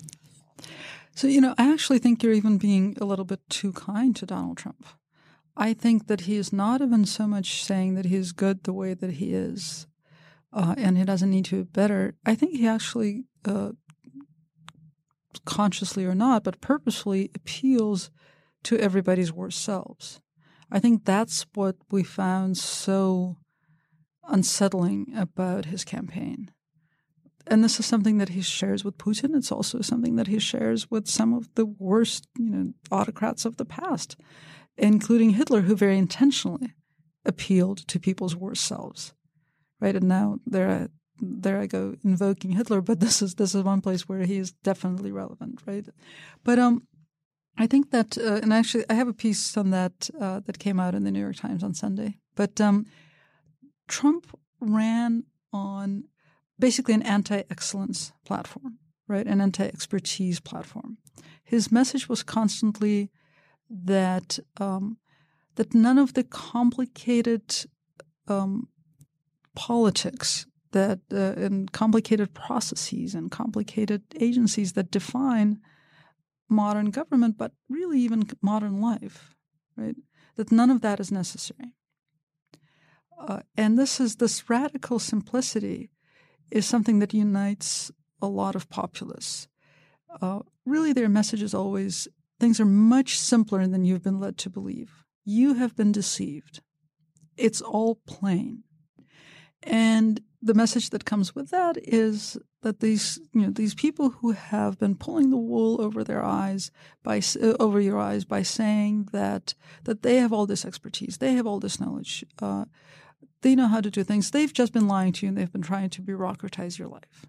So, 1.17 1.29
you 1.29 1.41
know, 1.41 1.55
I 1.57 1.73
actually 1.73 1.99
think 1.99 2.23
you're 2.23 2.35
even 2.35 2.59
being 2.59 2.95
a 3.01 3.07
little 3.07 3.25
bit 3.25 3.41
too 3.49 3.73
kind 3.73 4.15
to 4.17 4.27
Donald 4.27 4.59
Trump. 4.59 4.87
I 5.57 5.73
think 5.73 6.09
that 6.09 6.23
he 6.23 6.37
is 6.37 6.53
not 6.53 6.83
even 6.83 7.07
so 7.07 7.27
much 7.27 7.65
saying 7.65 7.95
that 7.95 8.05
he's 8.05 8.33
good 8.33 8.65
the 8.65 8.75
way 8.75 8.93
that 8.93 9.13
he 9.13 9.33
is 9.33 9.87
uh, 10.53 10.75
and 10.77 10.99
he 10.99 11.05
doesn't 11.05 11.31
need 11.31 11.47
to 11.47 11.57
be 11.57 11.63
better. 11.63 12.17
I 12.27 12.35
think 12.35 12.53
he 12.53 12.69
actually, 12.69 13.25
uh, 13.47 13.73
consciously 15.47 16.05
or 16.05 16.15
not, 16.15 16.45
but 16.45 16.61
purposefully 16.61 17.31
appeals 17.35 18.11
to 18.65 18.79
everybody's 18.79 19.33
worst 19.33 19.65
selves. 19.65 20.21
I 20.71 20.81
think 20.81 21.07
that's 21.07 21.47
what 21.55 21.77
we 21.91 22.03
found 22.03 22.59
so 22.59 23.39
unsettling 24.29 25.15
about 25.17 25.67
his 25.67 25.83
campaign 25.83 26.51
and 27.47 27.63
this 27.63 27.79
is 27.79 27.87
something 27.87 28.19
that 28.19 28.31
he 28.31 28.43
shares 28.43 28.85
with 28.85 28.99
Putin. 28.99 29.37
It's 29.37 29.53
also 29.53 29.81
something 29.81 30.17
that 30.17 30.27
he 30.27 30.39
shares 30.39 30.91
with 30.91 31.09
some 31.09 31.33
of 31.33 31.49
the 31.55 31.67
worst, 31.67 32.27
you 32.39 32.51
know, 32.51 32.73
autocrats 32.91 33.45
of 33.45 33.57
the 33.57 33.65
past, 33.65 34.17
including 34.77 35.31
Hitler, 35.31 35.63
who 35.63 35.77
very 35.77 35.99
intentionally 35.99 36.75
appealed 37.25 37.79
to 37.89 38.01
people's 38.01 38.37
worst 38.37 38.65
selves. 38.65 39.13
Right, 39.79 39.95
and 39.95 40.09
now 40.09 40.39
there, 40.47 40.71
I, 40.71 40.89
there 41.21 41.61
I 41.61 41.67
go 41.67 41.97
invoking 42.03 42.53
Hitler, 42.53 42.81
but 42.81 43.01
this 43.01 43.21
is 43.21 43.35
this 43.35 43.55
is 43.55 43.63
one 43.63 43.83
place 43.83 44.09
where 44.09 44.25
he 44.25 44.39
is 44.39 44.53
definitely 44.53 45.13
relevant, 45.13 45.61
right? 45.67 45.87
But 46.45 46.59
um, 46.59 46.87
I 47.59 47.67
think 47.67 47.91
that, 47.91 48.17
uh, 48.19 48.41
and 48.43 48.53
actually, 48.53 48.85
I 48.89 48.95
have 48.95 49.09
a 49.09 49.15
piece 49.15 49.57
on 49.57 49.71
that 49.71 50.11
uh, 50.19 50.41
that 50.41 50.59
came 50.59 50.81
out 50.81 50.95
in 50.95 51.05
the 51.05 51.11
New 51.11 51.21
York 51.21 51.37
Times 51.37 51.63
on 51.63 51.75
Sunday. 51.75 52.17
But 52.35 52.61
um, 52.61 52.87
Trump 53.87 54.39
ran 54.61 55.25
on 55.53 56.05
basically 56.59 56.95
an 56.95 57.03
anti 57.03 57.43
excellence 57.51 58.13
platform, 58.25 58.79
right? 59.09 59.27
An 59.27 59.41
anti 59.41 59.65
expertise 59.65 60.41
platform. 60.41 60.99
His 61.45 61.71
message 61.71 62.09
was 62.09 62.23
constantly 62.23 63.11
that 63.71 64.39
um, 64.59 64.99
that 65.57 65.75
none 65.75 65.99
of 65.99 66.15
the 66.15 66.25
complicated 66.25 67.67
um, 68.29 68.69
politics 69.55 70.47
that 70.73 71.01
uh, 71.13 71.41
and 71.41 71.73
complicated 71.73 72.35
processes 72.35 73.15
and 73.15 73.31
complicated 73.31 74.03
agencies 74.21 74.73
that 74.73 74.91
define 74.91 75.61
modern 76.49 76.91
government, 76.91 77.37
but 77.39 77.53
really 77.69 77.99
even 78.01 78.29
modern 78.43 78.81
life, 78.81 79.35
right? 79.77 79.97
That 80.37 80.53
none 80.53 80.71
of 80.71 80.81
that 80.83 81.01
is 81.01 81.11
necessary. 81.11 81.73
Uh, 83.19 83.41
and 83.57 83.79
this 83.79 83.99
is 83.99 84.17
this 84.17 84.51
radical 84.51 84.99
simplicity 84.99 85.91
is 86.51 86.67
something 86.67 86.99
that 87.01 87.15
unites 87.15 87.91
a 88.23 88.27
lot 88.27 88.55
of 88.57 88.69
populace. 88.69 89.49
Uh, 90.21 90.41
really, 90.65 90.93
their 90.93 91.09
message 91.09 91.43
is 91.43 91.55
always 91.55 92.09
things 92.39 92.61
are 92.61 92.67
much 92.67 93.19
simpler 93.19 93.67
than 93.67 93.85
you've 93.85 94.03
been 94.03 94.21
led 94.21 94.39
to 94.39 94.51
believe. 94.51 95.05
You 95.25 95.55
have 95.55 95.77
been 95.77 95.93
deceived. 95.93 96.61
It's 97.37 97.61
all 97.61 97.97
plain. 98.07 98.63
And 99.63 100.21
the 100.43 100.55
message 100.55 100.91
that 100.91 101.05
comes 101.05 101.35
with 101.35 101.51
that 101.51 101.77
is 101.83 102.39
that 102.63 102.81
these 102.81 103.19
you 103.33 103.43
know 103.43 103.51
these 103.51 103.75
people 103.75 104.11
who 104.11 104.33
have 104.33 104.79
been 104.79 104.95
pulling 104.95 105.31
the 105.31 105.37
wool 105.37 105.81
over 105.81 106.05
their 106.05 106.25
eyes 106.25 106.71
by 107.03 107.21
uh, 107.43 107.55
over 107.59 107.81
your 107.81 107.99
eyes 107.99 108.25
by 108.25 108.43
saying 108.43 109.09
that 109.13 109.55
that 109.85 110.03
they 110.03 110.17
have 110.17 110.33
all 110.33 110.47
this 110.47 110.65
expertise, 110.65 111.19
they 111.19 111.33
have 111.35 111.47
all 111.47 111.61
this 111.61 111.81
knowledge, 111.81 112.25
uh, 112.41 112.65
they 113.43 113.55
know 113.55 113.69
how 113.69 113.81
to 113.81 113.91
do 113.91 114.03
things. 114.03 114.31
They've 114.31 114.53
just 114.53 114.73
been 114.73 114.89
lying 114.89 115.13
to 115.15 115.27
you 115.27 115.29
and 115.29 115.39
they've 115.39 115.53
been 115.53 115.63
trying 115.63 115.91
to 115.91 116.03
bureaucratize 116.03 116.79
your 116.79 116.89
life. 116.89 117.27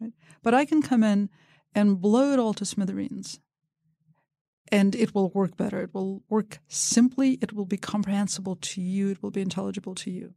Right? 0.00 0.12
But 0.42 0.54
I 0.54 0.64
can 0.64 0.82
come 0.82 1.02
in 1.02 1.28
and 1.74 2.00
blow 2.00 2.32
it 2.32 2.38
all 2.38 2.54
to 2.54 2.64
smithereens. 2.64 3.40
And 4.70 4.94
it 4.94 5.14
will 5.14 5.30
work 5.30 5.56
better. 5.56 5.80
It 5.80 5.94
will 5.94 6.22
work 6.28 6.58
simply. 6.68 7.38
It 7.40 7.52
will 7.52 7.64
be 7.64 7.78
comprehensible 7.78 8.56
to 8.56 8.82
you. 8.82 9.10
It 9.10 9.22
will 9.22 9.30
be 9.30 9.40
intelligible 9.40 9.94
to 9.96 10.10
you. 10.10 10.34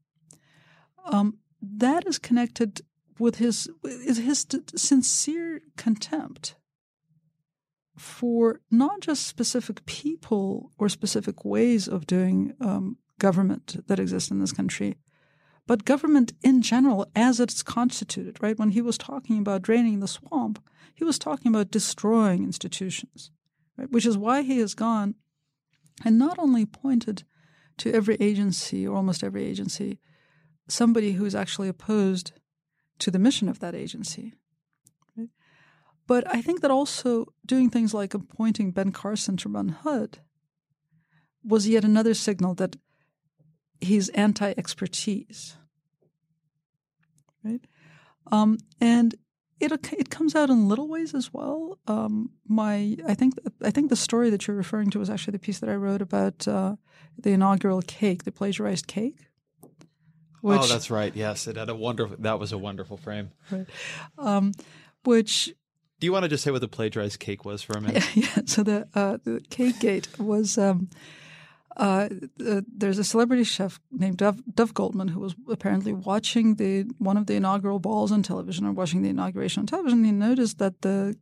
Um, 1.05 1.38
that 1.62 2.07
is 2.07 2.18
connected 2.18 2.82
with 3.20 3.36
his 3.36 3.70
his 3.84 4.47
sincere 4.76 5.62
contempt 5.78 6.55
for 7.97 8.62
not 8.72 9.01
just 9.01 9.28
specific 9.28 9.86
people 9.86 10.72
or 10.78 10.89
specific 10.89 11.45
ways 11.45 11.88
of 11.88 12.07
doing 12.07 12.53
um, 12.59 12.97
government 13.22 13.78
that 13.88 13.99
exists 13.99 14.32
in 14.32 14.39
this 14.39 14.51
country, 14.51 14.97
but 15.67 15.86
government 15.86 16.34
in 16.41 16.63
general 16.63 17.05
as 17.15 17.39
it's 17.39 17.61
constituted, 17.61 18.41
right? 18.41 18.57
When 18.57 18.72
he 18.72 18.82
was 18.82 18.97
talking 18.97 19.38
about 19.38 19.61
draining 19.61 19.99
the 19.99 20.07
swamp, 20.07 20.61
he 20.95 21.03
was 21.03 21.19
talking 21.19 21.53
about 21.53 21.69
destroying 21.69 22.43
institutions, 22.43 23.30
right? 23.78 23.91
Which 23.91 24.07
is 24.07 24.17
why 24.17 24.41
he 24.41 24.57
has 24.57 24.74
gone 24.74 25.13
and 26.03 26.17
not 26.17 26.39
only 26.39 26.65
pointed 26.65 27.24
to 27.78 27.93
every 27.93 28.17
agency 28.19 28.88
or 28.88 28.95
almost 28.95 29.24
every 29.24 29.45
agency, 29.45 29.99
somebody 30.67 31.11
who 31.13 31.26
is 31.26 31.36
actually 31.36 31.69
opposed 31.69 32.32
to 32.97 33.11
the 33.11 33.19
mission 33.19 33.47
of 33.47 33.59
that 33.59 33.76
agency. 33.76 34.34
But 36.07 36.24
I 36.28 36.41
think 36.41 36.61
that 36.61 36.72
also 36.72 37.28
doing 37.45 37.69
things 37.69 37.93
like 37.93 38.13
appointing 38.13 38.72
Ben 38.72 38.91
Carson 38.91 39.38
to 39.38 39.49
run 39.49 39.69
HUD 39.69 40.19
was 41.43 41.69
yet 41.69 41.86
another 41.86 42.13
signal 42.13 42.55
that 42.55 42.76
he's 43.82 44.09
anti 44.09 44.53
expertise. 44.57 45.57
Right? 47.43 47.61
Um, 48.32 48.59
and 48.79 49.15
it 49.59 49.71
it 49.93 50.09
comes 50.09 50.36
out 50.36 50.49
in 50.49 50.67
little 50.67 50.88
ways 50.88 51.13
as 51.13 51.34
well. 51.34 51.77
Um, 51.88 52.32
my 52.47 52.97
I 53.07 53.13
think 53.13 53.36
I 53.61 53.71
think 53.71 53.89
the 53.89 53.95
story 53.95 54.29
that 54.29 54.47
you're 54.47 54.57
referring 54.57 54.89
to 54.91 54.99
was 54.99 55.09
actually 55.09 55.34
the 55.34 55.39
piece 55.39 55.59
that 55.59 55.69
I 55.69 55.75
wrote 55.75 56.01
about 56.01 56.47
uh, 56.47 56.75
the 57.17 57.32
inaugural 57.32 57.82
cake, 57.82 58.23
the 58.23 58.32
plagiarized 58.32 58.88
cake. 58.88 59.27
Which, 60.41 60.59
oh, 60.59 60.65
that's 60.65 60.89
right. 60.89 61.15
Yes, 61.15 61.47
it 61.47 61.55
had 61.55 61.69
a 61.69 61.75
wonderful. 61.75 62.17
That 62.19 62.39
was 62.39 62.51
a 62.51 62.57
wonderful 62.57 62.97
frame. 62.97 63.32
Right. 63.51 63.67
Um, 64.17 64.53
which. 65.03 65.53
Do 65.99 66.05
you 66.05 66.11
want 66.11 66.23
to 66.23 66.29
just 66.29 66.43
say 66.43 66.49
what 66.49 66.61
the 66.61 66.67
plagiarized 66.67 67.19
cake 67.19 67.45
was 67.45 67.61
for 67.61 67.73
a 67.73 67.82
minute? 67.82 68.03
Yeah. 68.15 68.27
yeah. 68.36 68.43
So 68.45 68.63
the 68.63 68.88
uh, 68.95 69.17
the 69.23 69.41
cake 69.49 69.79
gate 69.79 70.19
was. 70.19 70.57
Um, 70.57 70.89
uh, 71.78 72.09
there's 72.38 72.99
a 72.99 73.03
celebrity 73.03 73.43
chef 73.43 73.80
named 73.91 74.17
Duff, 74.17 74.38
Duff, 74.53 74.74
Goldman 74.74 75.09
who 75.09 75.19
was 75.19 75.36
apparently 75.49 75.93
watching 75.93 76.55
the 76.55 76.84
one 76.97 77.17
of 77.17 77.28
the 77.28 77.36
inaugural 77.36 77.80
balls 77.80 78.11
on 78.11 78.24
television 78.24 78.65
or 78.65 78.74
watching 78.74 79.01
the 79.01 79.09
inauguration 79.09 79.61
on 79.61 79.67
television. 79.67 80.03
He 80.03 80.11
noticed 80.11 80.59
that 80.59 80.82
the 80.82 81.15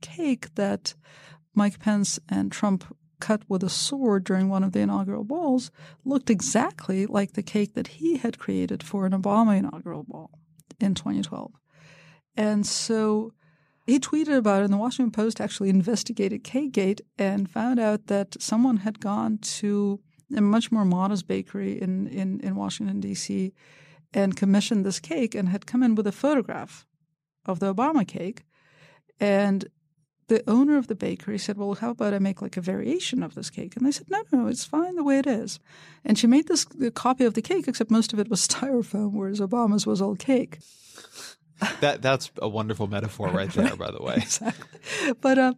cake 0.00 0.54
that 0.56 0.94
Mike 1.54 1.78
Pence 1.78 2.18
and 2.28 2.52
Trump 2.52 2.84
cut 3.20 3.42
with 3.48 3.64
a 3.64 3.68
sword 3.68 4.24
during 4.24 4.48
one 4.48 4.62
of 4.62 4.72
the 4.72 4.80
inaugural 4.80 5.24
balls 5.24 5.70
looked 6.04 6.30
exactly 6.30 7.06
like 7.06 7.32
the 7.32 7.42
cake 7.42 7.74
that 7.74 7.88
he 7.88 8.18
had 8.18 8.38
created 8.38 8.82
for 8.82 9.06
an 9.06 9.12
Obama 9.12 9.58
inaugural 9.58 10.04
ball 10.04 10.30
in 10.78 10.94
2012. 10.94 11.52
And 12.36 12.64
so 12.66 13.32
he 13.88 13.98
tweeted 13.98 14.36
about 14.36 14.60
it, 14.60 14.64
and 14.64 14.72
the 14.72 14.78
Washington 14.78 15.10
Post 15.10 15.40
actually 15.40 15.70
investigated 15.70 16.44
Cakegate 16.44 17.00
and 17.18 17.50
found 17.50 17.80
out 17.80 18.08
that 18.08 18.36
someone 18.38 18.76
had 18.76 19.00
gone 19.00 19.38
to 19.38 19.98
a 20.36 20.42
much 20.42 20.70
more 20.70 20.84
modest 20.84 21.26
bakery 21.26 21.80
in, 21.80 22.06
in, 22.08 22.38
in 22.40 22.54
Washington, 22.54 23.00
D.C., 23.00 23.54
and 24.12 24.36
commissioned 24.36 24.84
this 24.84 25.00
cake 25.00 25.34
and 25.34 25.48
had 25.48 25.66
come 25.66 25.82
in 25.82 25.94
with 25.94 26.06
a 26.06 26.12
photograph 26.12 26.86
of 27.46 27.60
the 27.60 27.74
Obama 27.74 28.06
cake. 28.06 28.44
And 29.20 29.66
the 30.28 30.44
owner 30.48 30.76
of 30.76 30.88
the 30.88 30.94
bakery 30.94 31.38
said, 31.38 31.56
Well, 31.56 31.74
how 31.74 31.90
about 31.90 32.12
I 32.12 32.18
make 32.18 32.42
like 32.42 32.58
a 32.58 32.62
variation 32.62 33.22
of 33.22 33.34
this 33.34 33.48
cake? 33.48 33.74
And 33.74 33.86
they 33.86 33.90
said, 33.90 34.10
No, 34.10 34.22
no, 34.30 34.46
it's 34.48 34.64
fine 34.66 34.96
the 34.96 35.04
way 35.04 35.18
it 35.18 35.26
is. 35.26 35.60
And 36.04 36.18
she 36.18 36.26
made 36.26 36.46
this 36.46 36.66
copy 36.94 37.24
of 37.24 37.32
the 37.32 37.42
cake, 37.42 37.66
except 37.66 37.90
most 37.90 38.12
of 38.12 38.18
it 38.18 38.28
was 38.28 38.40
styrofoam, 38.48 39.12
whereas 39.12 39.40
Obama's 39.40 39.86
was 39.86 40.02
all 40.02 40.14
cake. 40.14 40.58
That 41.80 42.02
that's 42.02 42.30
a 42.40 42.48
wonderful 42.48 42.86
metaphor 42.86 43.28
right 43.28 43.50
there, 43.50 43.76
by 43.76 43.90
the 43.90 44.02
way. 44.02 44.14
exactly. 44.16 44.80
But 45.20 45.38
uh, 45.38 45.54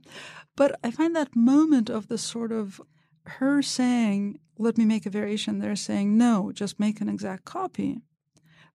but 0.57 0.79
I 0.83 0.91
find 0.91 1.15
that 1.17 1.37
moment 1.37 1.91
of 1.91 2.09
the 2.09 2.19
sort 2.19 2.53
of 2.53 2.81
her 3.25 3.63
saying, 3.63 4.39
"Let 4.59 4.79
me 4.79 4.85
make 4.85 5.07
a 5.07 5.11
variation," 5.11 5.59
they're 5.59 5.77
saying, 5.77 6.17
"No, 6.17 6.53
just 6.53 6.81
make 6.81 7.01
an 7.01 7.09
exact 7.09 7.45
copy." 7.45 8.01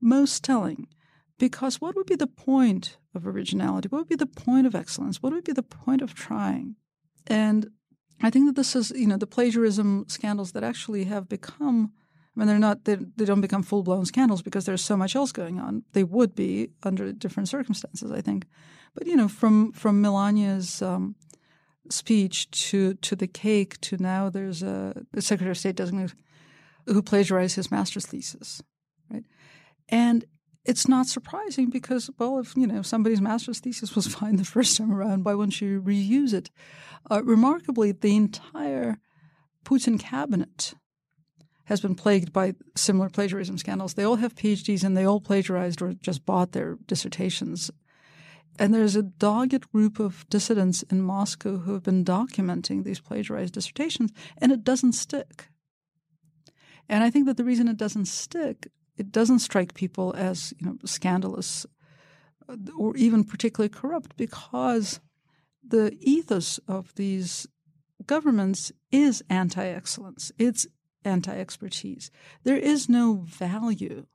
Most 0.02 0.44
telling, 0.44 0.88
because 1.40 1.82
what 1.82 1.96
would 1.96 2.06
be 2.06 2.16
the 2.16 2.28
point 2.28 2.98
of 3.14 3.26
originality? 3.26 3.88
What 3.88 4.00
would 4.00 4.10
be 4.10 4.16
the 4.16 4.26
point 4.26 4.68
of 4.68 4.76
excellence? 4.76 5.22
What 5.22 5.34
would 5.34 5.44
be 5.44 5.54
the 5.54 5.64
point 5.64 6.02
of 6.02 6.14
trying? 6.14 6.76
And 7.28 7.72
I 8.22 8.30
think 8.30 8.46
that 8.46 8.56
this 8.56 8.76
is, 8.76 8.92
you 8.92 9.08
know, 9.08 9.18
the 9.18 9.28
plagiarism 9.28 10.06
scandals 10.08 10.52
that 10.54 10.64
actually 10.64 11.06
have 11.06 11.28
become. 11.28 11.92
I 12.36 12.40
mean, 12.40 12.48
they're 12.48 12.60
not. 12.60 12.84
They, 12.86 12.96
they 12.96 13.26
don't 13.26 13.42
become 13.42 13.64
full 13.64 13.84
blown 13.84 14.06
scandals 14.06 14.42
because 14.42 14.66
there's 14.66 14.84
so 14.84 14.98
much 14.98 15.16
else 15.16 15.32
going 15.32 15.60
on. 15.60 15.84
They 15.94 16.04
would 16.04 16.36
be 16.36 16.70
under 16.84 17.12
different 17.14 17.48
circumstances, 17.48 18.12
I 18.12 18.22
think. 18.22 18.46
But 18.94 19.08
you 19.08 19.16
know, 19.16 19.28
from 19.28 19.72
from 19.72 20.02
Melania's 20.02 20.82
um, 20.82 21.16
speech 21.90 22.52
to 22.70 22.96
to 22.96 23.16
the 23.16 23.28
cake 23.28 23.80
to 23.82 23.98
now, 23.98 24.30
there's 24.30 24.64
a, 24.64 25.04
a 25.14 25.22
Secretary 25.22 25.52
of 25.52 25.58
State 25.58 25.78
designated 25.78 26.14
who 26.86 27.02
plagiarized 27.02 27.56
his 27.56 27.72
master's 27.72 28.06
thesis, 28.06 28.62
right? 29.10 29.24
And 29.90 30.26
it's 30.66 30.88
not 30.88 31.08
surprising 31.08 31.70
because, 31.70 32.10
well, 32.18 32.40
if 32.40 32.56
you 32.56 32.68
know 32.68 32.82
somebody's 32.82 33.22
master's 33.22 33.60
thesis 33.60 33.96
was 33.96 34.08
fine 34.16 34.36
the 34.36 34.44
first 34.44 34.78
time 34.78 34.92
around, 34.92 35.24
why 35.24 35.36
wouldn't 35.36 35.62
you 35.62 35.82
reuse 35.82 36.34
it? 36.34 36.50
Uh, 37.10 37.24
remarkably, 37.24 37.92
the 37.92 38.16
entire 38.16 38.98
Putin 39.64 40.00
cabinet 40.00 40.74
has 41.66 41.82
been 41.82 41.96
plagued 41.96 42.32
by 42.32 42.54
similar 42.76 43.10
plagiarism 43.10 43.58
scandals. 43.58 43.94
They 43.94 44.04
all 44.04 44.16
have 44.16 44.36
PhDs 44.36 44.84
and 44.84 44.96
they 44.96 45.06
all 45.06 45.20
plagiarized 45.20 45.82
or 45.82 45.94
just 45.94 46.26
bought 46.26 46.52
their 46.52 46.78
dissertations. 46.88 47.72
And 48.58 48.74
there's 48.74 48.96
a 48.96 49.04
dogged 49.04 49.70
group 49.72 50.00
of 50.00 50.26
dissidents 50.30 50.84
in 50.84 51.02
Moscow 51.02 51.58
who 51.58 51.74
have 51.74 51.84
been 51.84 52.06
documenting 52.06 52.84
these 52.84 53.02
plagiarized 53.02 53.54
dissertations, 53.54 54.12
and 54.38 54.52
it 54.52 54.64
doesn't 54.64 54.94
stick. 54.94 55.50
And 56.88 57.04
I 57.04 57.10
think 57.10 57.26
that 57.26 57.36
the 57.36 57.44
reason 57.44 57.68
it 57.68 57.78
doesn't 57.78 58.06
stick 58.06 58.68
it 58.98 59.12
doesn't 59.12 59.40
strike 59.40 59.74
people 59.74 60.14
as 60.16 60.54
you 60.60 60.68
know 60.68 60.78
scandalous 60.86 61.66
uh, 62.48 62.56
or 62.78 62.96
even 62.96 63.24
particularly 63.24 63.70
corrupt 63.70 64.16
because 64.18 65.00
the 65.68 65.98
ethos 66.00 66.60
of 66.68 66.94
these 66.96 67.48
governments 68.06 68.72
is 68.92 69.24
anti-excellence. 69.30 70.32
It's 70.38 70.68
anti-expertise. 71.06 72.12
There 72.44 72.58
is 72.58 72.90
no 72.90 73.24
value 73.26 74.06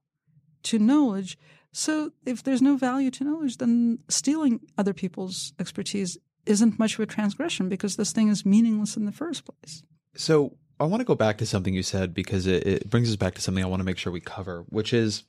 to 0.64 0.78
knowledge. 0.78 1.38
So 1.72 2.12
if 2.26 2.42
there's 2.42 2.62
no 2.62 2.76
value 2.76 3.10
to 3.12 3.24
knowledge, 3.24 3.58
then 3.58 4.00
stealing 4.08 4.60
other 4.76 4.92
people's 4.92 5.52
expertise 5.58 6.18
isn't 6.46 6.78
much 6.78 6.94
of 6.94 7.00
a 7.00 7.06
transgression 7.06 7.68
because 7.68 7.96
this 7.96 8.12
thing 8.12 8.28
is 8.28 8.44
meaningless 8.44 8.96
in 8.96 9.04
the 9.04 9.12
first 9.12 9.44
place. 9.44 9.82
So 10.14 10.56
I 10.78 10.84
want 10.84 11.00
to 11.00 11.06
go 11.06 11.14
back 11.14 11.38
to 11.38 11.46
something 11.46 11.74
you 11.74 11.82
said 11.82 12.14
because 12.14 12.46
it, 12.46 12.66
it 12.66 12.90
brings 12.90 13.08
us 13.08 13.16
back 13.16 13.34
to 13.34 13.40
something 13.40 13.62
I 13.62 13.68
want 13.68 13.80
to 13.80 13.84
make 13.84 13.98
sure 13.98 14.12
we 14.12 14.20
cover, 14.20 14.64
which 14.68 14.92
is 14.92 15.24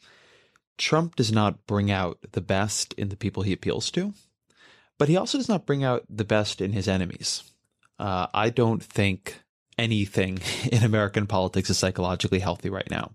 Trump 0.78 1.16
does 1.16 1.32
not 1.32 1.68
bring 1.68 1.92
out 1.92 2.18
the 2.32 2.42
best 2.42 2.94
in 2.94 3.10
the 3.10 3.18
people 3.18 3.44
he 3.44 3.54
appeals 3.54 3.92
to, 3.92 4.14
but 4.98 5.10
he 5.10 5.18
also 5.18 5.38
does 5.38 5.50
not 5.50 5.66
bring 5.66 5.84
out 5.84 6.06
the 6.10 6.26
best 6.26 6.62
in 6.62 6.72
his 6.72 6.88
enemies. 6.88 7.44
Uh, 8.00 8.28
I 8.34 8.50
don't 8.50 8.82
think 8.82 9.42
anything 9.82 10.40
in 10.72 10.84
American 10.84 11.28
politics 11.28 11.70
is 11.70 11.78
psychologically 11.78 12.40
healthy 12.40 12.70
right 12.70 12.90
now. 12.90 13.12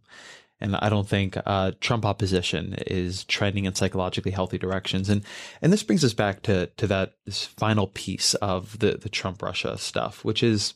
And 0.58 0.74
I 0.76 0.88
don't 0.88 1.06
think 1.06 1.36
uh, 1.44 1.72
Trump 1.80 2.06
opposition 2.06 2.76
is 2.86 3.24
trending 3.24 3.66
in 3.66 3.74
psychologically 3.74 4.32
healthy 4.32 4.56
directions. 4.56 5.10
And 5.10 5.22
and 5.60 5.70
this 5.70 5.82
brings 5.82 6.02
us 6.02 6.14
back 6.14 6.42
to 6.44 6.68
to 6.78 6.86
that 6.86 7.12
final 7.30 7.88
piece 7.88 8.34
of 8.34 8.78
the 8.78 8.92
the 8.92 9.10
Trump 9.10 9.42
Russia 9.42 9.76
stuff, 9.76 10.24
which 10.24 10.42
is 10.42 10.72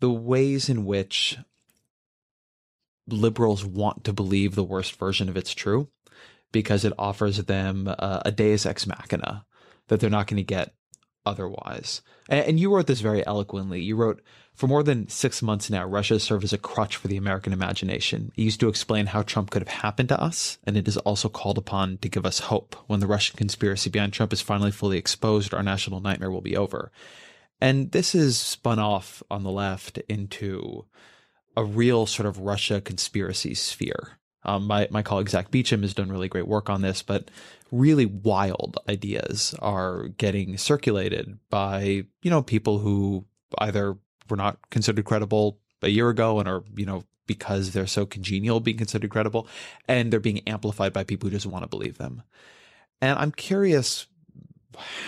the 0.00 0.10
ways 0.10 0.68
in 0.68 0.84
which 0.84 1.38
liberals 3.08 3.64
want 3.64 4.04
to 4.04 4.12
believe 4.12 4.54
the 4.54 4.64
worst 4.64 4.96
version 4.96 5.28
of 5.28 5.36
it's 5.36 5.54
true 5.54 5.88
because 6.52 6.84
it 6.84 6.92
offers 6.98 7.38
them 7.44 7.88
uh, 7.98 8.20
a 8.24 8.30
deus 8.30 8.66
ex 8.66 8.86
machina 8.86 9.46
that 9.88 10.00
they're 10.00 10.10
not 10.10 10.26
going 10.26 10.36
to 10.36 10.42
get 10.42 10.74
otherwise. 11.24 12.02
And, 12.28 12.46
and, 12.46 12.60
you 12.60 12.74
wrote 12.74 12.86
this 12.86 13.00
very 13.00 13.26
eloquently. 13.26 13.80
You 13.80 13.96
wrote, 13.96 14.22
for 14.54 14.66
more 14.66 14.82
than 14.82 15.08
six 15.08 15.42
months 15.42 15.70
now, 15.70 15.86
Russia 15.86 16.14
has 16.14 16.22
served 16.22 16.44
as 16.44 16.52
a 16.52 16.58
crutch 16.58 16.96
for 16.96 17.08
the 17.08 17.16
American 17.16 17.52
imagination. 17.52 18.32
It 18.36 18.42
used 18.42 18.60
to 18.60 18.68
explain 18.68 19.06
how 19.06 19.22
Trump 19.22 19.50
could 19.50 19.62
have 19.62 19.80
happened 19.82 20.10
to 20.10 20.20
us, 20.20 20.58
and 20.64 20.76
it 20.76 20.86
is 20.86 20.98
also 20.98 21.28
called 21.28 21.58
upon 21.58 21.98
to 21.98 22.08
give 22.08 22.26
us 22.26 22.40
hope. 22.40 22.76
When 22.86 23.00
the 23.00 23.06
Russian 23.06 23.36
conspiracy 23.36 23.90
behind 23.90 24.12
Trump 24.12 24.32
is 24.32 24.40
finally 24.40 24.70
fully 24.70 24.98
exposed, 24.98 25.54
our 25.54 25.62
national 25.62 26.00
nightmare 26.00 26.30
will 26.30 26.42
be 26.42 26.56
over. 26.56 26.92
And 27.60 27.92
this 27.92 28.14
is 28.14 28.38
spun 28.38 28.78
off 28.78 29.22
on 29.30 29.42
the 29.42 29.50
left 29.50 29.98
into 30.08 30.84
a 31.56 31.64
real 31.64 32.06
sort 32.06 32.26
of 32.26 32.38
Russia 32.38 32.80
conspiracy 32.80 33.54
sphere. 33.54 34.18
Um, 34.44 34.66
my, 34.66 34.88
my 34.90 35.02
colleague 35.02 35.28
Zach 35.28 35.50
Beauchamp 35.50 35.82
has 35.82 35.94
done 35.94 36.10
really 36.10 36.28
great 36.28 36.48
work 36.48 36.68
on 36.68 36.82
this, 36.82 37.02
but 37.02 37.30
really 37.70 38.06
wild 38.06 38.78
ideas 38.88 39.54
are 39.60 40.08
getting 40.08 40.56
circulated 40.56 41.38
by, 41.48 42.04
you 42.22 42.30
know, 42.30 42.42
people 42.42 42.78
who 42.80 43.24
either 43.58 43.96
were 44.28 44.36
not 44.36 44.70
considered 44.70 45.04
credible 45.04 45.58
a 45.80 45.88
year 45.88 46.08
ago 46.08 46.38
and 46.38 46.48
are, 46.48 46.64
you 46.76 46.86
know, 46.86 47.04
because 47.26 47.70
they're 47.70 47.86
so 47.86 48.04
congenial 48.04 48.60
being 48.60 48.76
considered 48.76 49.10
credible, 49.10 49.46
and 49.86 50.12
they're 50.12 50.20
being 50.20 50.40
amplified 50.46 50.92
by 50.92 51.04
people 51.04 51.28
who 51.28 51.36
just 51.36 51.46
want 51.46 51.62
to 51.62 51.68
believe 51.68 51.96
them. 51.98 52.22
And 53.00 53.18
I'm 53.18 53.32
curious 53.32 54.06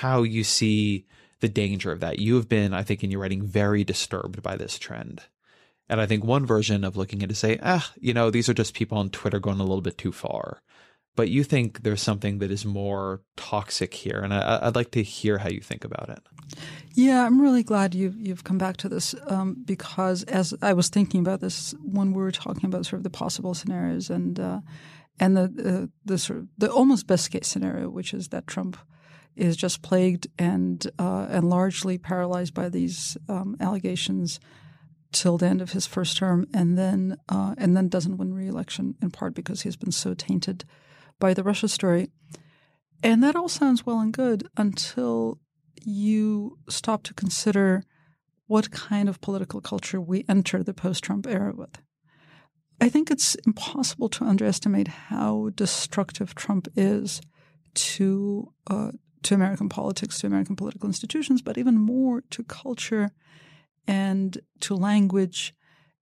how 0.01 0.22
you 0.22 0.45
see 0.45 1.07
the 1.41 1.49
danger 1.49 1.91
of 1.91 2.01
that. 2.01 2.18
You 2.18 2.37
have 2.37 2.49
been, 2.49 2.72
I 2.72 2.82
think, 2.82 3.03
in 3.03 3.11
your 3.11 3.20
writing, 3.20 3.43
very 3.43 3.85
disturbed 3.85 4.43
by 4.43 4.57
this 4.57 4.78
trend. 4.78 5.22
And 5.89 6.01
I 6.01 6.07
think 6.07 6.24
one 6.24 6.47
version 6.47 6.85
of 6.85 6.97
looking 6.97 7.22
at 7.22 7.30
it 7.30 7.37
say, 7.37 7.59
ah, 7.62 7.93
you 8.01 8.14
know, 8.14 8.30
these 8.30 8.49
are 8.49 8.55
just 8.55 8.74
people 8.74 8.99
on 8.99 9.11
Twitter 9.11 9.39
going 9.39 9.61
a 9.61 9.64
little 9.64 9.82
bit 9.82 9.99
too 9.99 10.12
far. 10.12 10.62
But 11.16 11.28
you 11.28 11.45
think 11.45 11.82
there's 11.82 12.03
something 12.03 12.39
that 12.39 12.51
is 12.51 12.64
more 12.64 13.22
toxic 13.37 13.95
here, 13.95 14.18
and 14.18 14.35
I, 14.35 14.64
would 14.64 14.74
like 14.74 14.91
to 14.93 15.03
hear 15.03 15.39
how 15.39 15.49
you 15.49 15.61
think 15.61 15.85
about 15.85 16.09
it. 16.09 16.18
Yeah, 16.95 17.24
I'm 17.24 17.41
really 17.41 17.62
glad 17.62 17.95
you 17.95 18.12
you've 18.16 18.43
come 18.43 18.59
back 18.59 18.76
to 18.78 18.89
this 18.89 19.14
um, 19.28 19.62
because 19.64 20.24
as 20.24 20.55
I 20.61 20.72
was 20.72 20.89
thinking 20.89 21.20
about 21.20 21.41
this 21.41 21.72
when 21.80 22.12
we 22.12 22.22
were 22.22 22.32
talking 22.32 22.66
about 22.66 22.87
sort 22.87 22.99
of 22.99 23.05
the 23.05 23.11
possible 23.11 23.55
scenarios 23.55 24.11
and 24.11 24.41
uh, 24.41 24.61
and 25.20 25.37
the 25.37 25.43
uh, 25.85 25.87
the 26.05 26.18
sort 26.18 26.41
of 26.41 26.49
the 26.59 26.72
almost 26.72 27.07
best 27.07 27.30
case 27.30 27.47
scenario, 27.47 27.89
which 27.91 28.12
is 28.12 28.28
that 28.28 28.49
Trump 28.49 28.76
is 29.37 29.57
just 29.57 29.82
plagued 29.82 30.26
and 30.37 30.91
uh, 30.99 31.26
and 31.30 31.49
largely 31.49 31.97
paralyzed 31.97 32.55
by 32.55 32.68
these 32.68 33.16
um, 33.28 33.57
allegations 33.61 34.41
till 35.15 35.39
the 35.39 35.47
end 35.47 35.62
of 35.62 35.73
his 35.73 35.87
first 35.87 36.17
term, 36.19 36.47
and 36.53 36.77
then 36.77 37.17
uh, 37.29 37.55
and 37.57 37.77
then 37.77 37.89
doesn't 37.89 38.19
win 38.19 38.35
re-election 38.35 38.97
in 39.01 39.11
part 39.11 39.35
because 39.35 39.62
he's 39.62 39.77
been 39.77 39.93
so 39.93 40.12
tainted 40.12 40.65
by 41.19 41.33
the 41.33 41.43
Russia 41.43 41.69
story. 41.69 42.11
And 43.03 43.23
that 43.23 43.37
all 43.37 43.49
sounds 43.49 43.87
well 43.87 44.01
and 44.01 44.12
good 44.12 44.49
until 44.57 45.39
you 45.83 46.59
stop 46.69 47.03
to 47.05 47.15
consider 47.15 47.85
what 48.47 48.71
kind 48.71 49.09
of 49.09 49.21
political 49.21 49.61
culture 49.61 50.01
we 50.01 50.25
enter 50.29 50.62
the 50.62 50.75
post-Trump 50.75 51.27
era 51.27 51.53
with. 51.55 51.79
I 52.81 52.89
think 52.89 53.11
it's 53.11 53.35
impossible 53.47 54.09
to 54.11 54.25
underestimate 54.25 54.89
how 54.89 55.51
destructive 55.55 56.35
Trump 56.35 56.69
is 56.77 57.21
to 57.75 58.53
uh, 58.67 58.91
to 59.23 59.35
American 59.35 59.69
politics, 59.69 60.19
to 60.21 60.27
American 60.27 60.57
political 60.57 60.87
institutions, 60.87 61.41
but 61.41 61.57
even 61.57 61.79
more 61.79 62.23
to 62.31 62.43
culture 62.43 63.11
and 63.87 64.39
to 64.61 64.74
language 64.74 65.55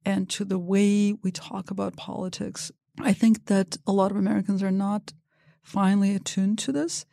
and 0.04 0.28
to 0.30 0.44
the 0.44 0.58
way 0.58 1.14
we 1.22 1.30
talk 1.30 1.70
about 1.70 1.96
politics. 1.96 2.72
I 3.00 3.12
think 3.12 3.46
that 3.46 3.76
a 3.86 3.92
lot 3.92 4.10
of 4.10 4.16
Americans 4.16 4.62
are 4.62 4.70
not 4.70 5.12
finally 5.62 6.14
attuned 6.14 6.58
to 6.58 6.72
this 6.72 7.06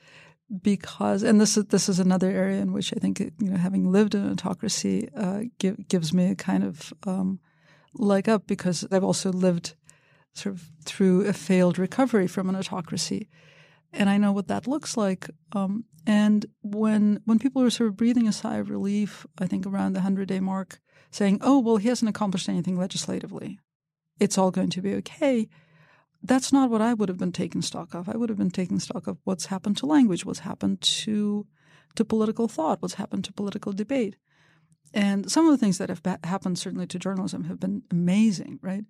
because, 0.61 1.21
and 1.23 1.39
this 1.39 1.57
is 1.57 1.65
this 1.65 1.87
is 1.87 1.99
another 1.99 2.29
area 2.29 2.59
in 2.59 2.73
which 2.73 2.91
I 2.95 2.99
think 2.99 3.19
you 3.19 3.33
know 3.39 3.57
having 3.57 3.91
lived 3.91 4.15
in 4.15 4.23
an 4.23 4.31
autocracy 4.31 5.09
uh, 5.15 5.43
give, 5.59 5.87
gives 5.87 6.13
me 6.13 6.31
a 6.31 6.35
kind 6.35 6.63
of 6.63 6.93
um, 7.05 7.39
leg 7.93 8.27
up 8.27 8.47
because 8.47 8.85
I've 8.91 9.03
also 9.03 9.31
lived 9.31 9.75
sort 10.33 10.55
of 10.55 10.69
through 10.85 11.25
a 11.25 11.33
failed 11.33 11.77
recovery 11.77 12.27
from 12.27 12.49
an 12.49 12.55
autocracy, 12.55 13.29
and 13.93 14.09
I 14.09 14.17
know 14.17 14.31
what 14.31 14.47
that 14.47 14.67
looks 14.67 14.97
like. 14.97 15.29
Um, 15.53 15.85
and 16.05 16.45
when 16.61 17.21
when 17.25 17.39
people 17.39 17.61
are 17.61 17.69
sort 17.69 17.89
of 17.89 17.97
breathing 17.97 18.27
a 18.27 18.31
sigh 18.31 18.57
of 18.57 18.69
relief, 18.69 19.25
I 19.37 19.47
think 19.47 19.65
around 19.65 19.93
the 19.93 20.01
hundred 20.01 20.27
day 20.27 20.39
mark, 20.39 20.79
saying, 21.11 21.39
"Oh 21.41 21.59
well, 21.59 21.77
he 21.77 21.89
hasn't 21.89 22.09
accomplished 22.09 22.49
anything 22.49 22.77
legislatively. 22.77 23.59
It's 24.19 24.37
all 24.37 24.51
going 24.51 24.69
to 24.71 24.81
be 24.81 24.93
okay." 24.95 25.47
That's 26.21 26.51
not 26.51 26.69
what 26.69 26.81
I 26.81 26.93
would 26.93 27.07
have 27.07 27.17
been 27.17 27.31
taking 27.31 27.61
stock 27.61 27.93
of. 27.93 28.09
I 28.09 28.17
would 28.17 28.27
have 28.29 28.37
been 28.37 28.51
taking 28.51 28.79
stock 28.79 29.07
of 29.07 29.17
what's 29.23 29.45
happened 29.45 29.77
to 29.77 29.85
language, 29.85 30.25
what's 30.25 30.39
happened 30.39 30.81
to 30.81 31.47
to 31.95 32.05
political 32.05 32.47
thought, 32.47 32.81
what's 32.81 32.95
happened 32.95 33.23
to 33.25 33.33
political 33.33 33.71
debate. 33.71 34.15
And 34.93 35.31
some 35.31 35.45
of 35.45 35.51
the 35.51 35.57
things 35.57 35.77
that 35.77 35.89
have 35.89 36.01
happened, 36.23 36.57
certainly 36.57 36.87
to 36.87 36.99
journalism, 36.99 37.43
have 37.45 37.59
been 37.59 37.83
amazing, 37.91 38.59
right? 38.61 38.83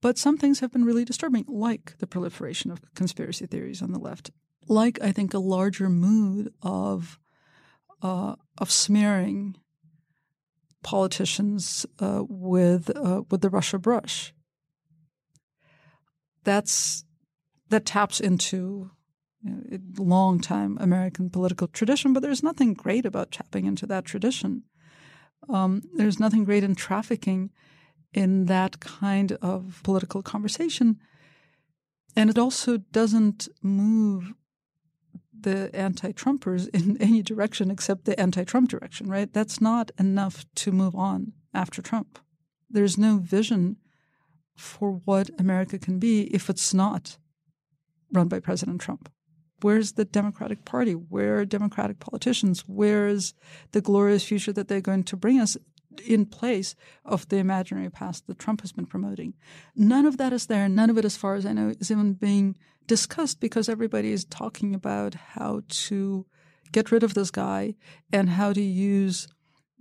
But 0.00 0.18
some 0.18 0.38
things 0.38 0.60
have 0.60 0.72
been 0.72 0.84
really 0.84 1.04
disturbing, 1.04 1.44
like 1.48 1.98
the 1.98 2.06
proliferation 2.06 2.70
of 2.70 2.80
conspiracy 2.94 3.46
theories 3.46 3.82
on 3.82 3.92
the 3.92 3.98
left, 3.98 4.30
like 4.68 4.98
I 5.02 5.12
think 5.12 5.34
a 5.34 5.38
larger 5.38 5.88
mood 5.88 6.52
of 6.62 7.18
uh, 8.02 8.36
of 8.58 8.70
smearing 8.70 9.56
politicians 10.82 11.84
uh, 11.98 12.22
with 12.28 12.94
uh, 12.96 13.22
with 13.30 13.40
the 13.40 13.50
Russia 13.50 13.78
brush. 13.78 14.32
That's 16.44 17.04
that 17.68 17.84
taps 17.84 18.20
into 18.20 18.90
you 19.42 19.50
know, 19.50 19.78
long 19.98 20.40
time 20.40 20.78
American 20.80 21.30
political 21.30 21.66
tradition, 21.66 22.12
but 22.12 22.20
there's 22.20 22.42
nothing 22.42 22.74
great 22.74 23.04
about 23.04 23.32
tapping 23.32 23.66
into 23.66 23.86
that 23.86 24.04
tradition. 24.04 24.62
Um, 25.48 25.82
there's 25.94 26.20
nothing 26.20 26.44
great 26.44 26.64
in 26.64 26.74
trafficking 26.74 27.50
in 28.12 28.46
that 28.46 28.80
kind 28.80 29.32
of 29.42 29.80
political 29.82 30.22
conversation. 30.22 30.98
And 32.16 32.30
it 32.30 32.38
also 32.38 32.78
doesn't 32.78 33.48
move 33.62 34.32
the 35.40 35.70
anti 35.74 36.12
Trumpers 36.12 36.68
in 36.74 36.96
any 37.00 37.22
direction 37.22 37.70
except 37.70 38.04
the 38.04 38.18
anti 38.18 38.44
Trump 38.44 38.68
direction, 38.68 39.08
right? 39.08 39.32
That's 39.32 39.60
not 39.60 39.90
enough 39.98 40.44
to 40.56 40.72
move 40.72 40.94
on 40.94 41.32
after 41.54 41.82
Trump. 41.82 42.18
There's 42.70 42.98
no 42.98 43.18
vision 43.18 43.76
for 44.56 45.00
what 45.04 45.30
America 45.38 45.78
can 45.78 45.98
be 45.98 46.22
if 46.34 46.50
it's 46.50 46.74
not 46.74 47.16
run 48.12 48.28
by 48.28 48.40
President 48.40 48.80
Trump. 48.80 49.10
Where's 49.60 49.92
the 49.92 50.04
Democratic 50.04 50.64
Party? 50.64 50.92
Where 50.92 51.38
are 51.38 51.44
Democratic 51.44 51.98
politicians? 51.98 52.60
Where 52.66 53.08
is 53.08 53.34
the 53.72 53.80
glorious 53.80 54.24
future 54.24 54.52
that 54.52 54.68
they're 54.68 54.80
going 54.80 55.04
to 55.04 55.16
bring 55.16 55.40
us 55.40 55.56
in 56.00 56.26
place 56.26 56.74
of 57.04 57.28
the 57.28 57.36
imaginary 57.36 57.90
past 57.90 58.26
that 58.26 58.38
Trump 58.38 58.60
has 58.62 58.72
been 58.72 58.86
promoting? 58.86 59.34
None 59.74 60.06
of 60.06 60.16
that 60.18 60.32
is 60.32 60.46
there. 60.46 60.68
None 60.68 60.90
of 60.90 60.98
it, 60.98 61.04
as 61.04 61.16
far 61.16 61.34
as 61.34 61.46
I 61.46 61.52
know, 61.52 61.74
is 61.80 61.90
even 61.90 62.14
being 62.14 62.56
discussed 62.86 63.40
because 63.40 63.68
everybody 63.68 64.12
is 64.12 64.24
talking 64.24 64.74
about 64.74 65.14
how 65.14 65.62
to 65.68 66.26
get 66.72 66.90
rid 66.90 67.02
of 67.02 67.14
this 67.14 67.30
guy 67.30 67.74
and 68.12 68.30
how 68.30 68.52
to 68.52 68.62
use 68.62 69.28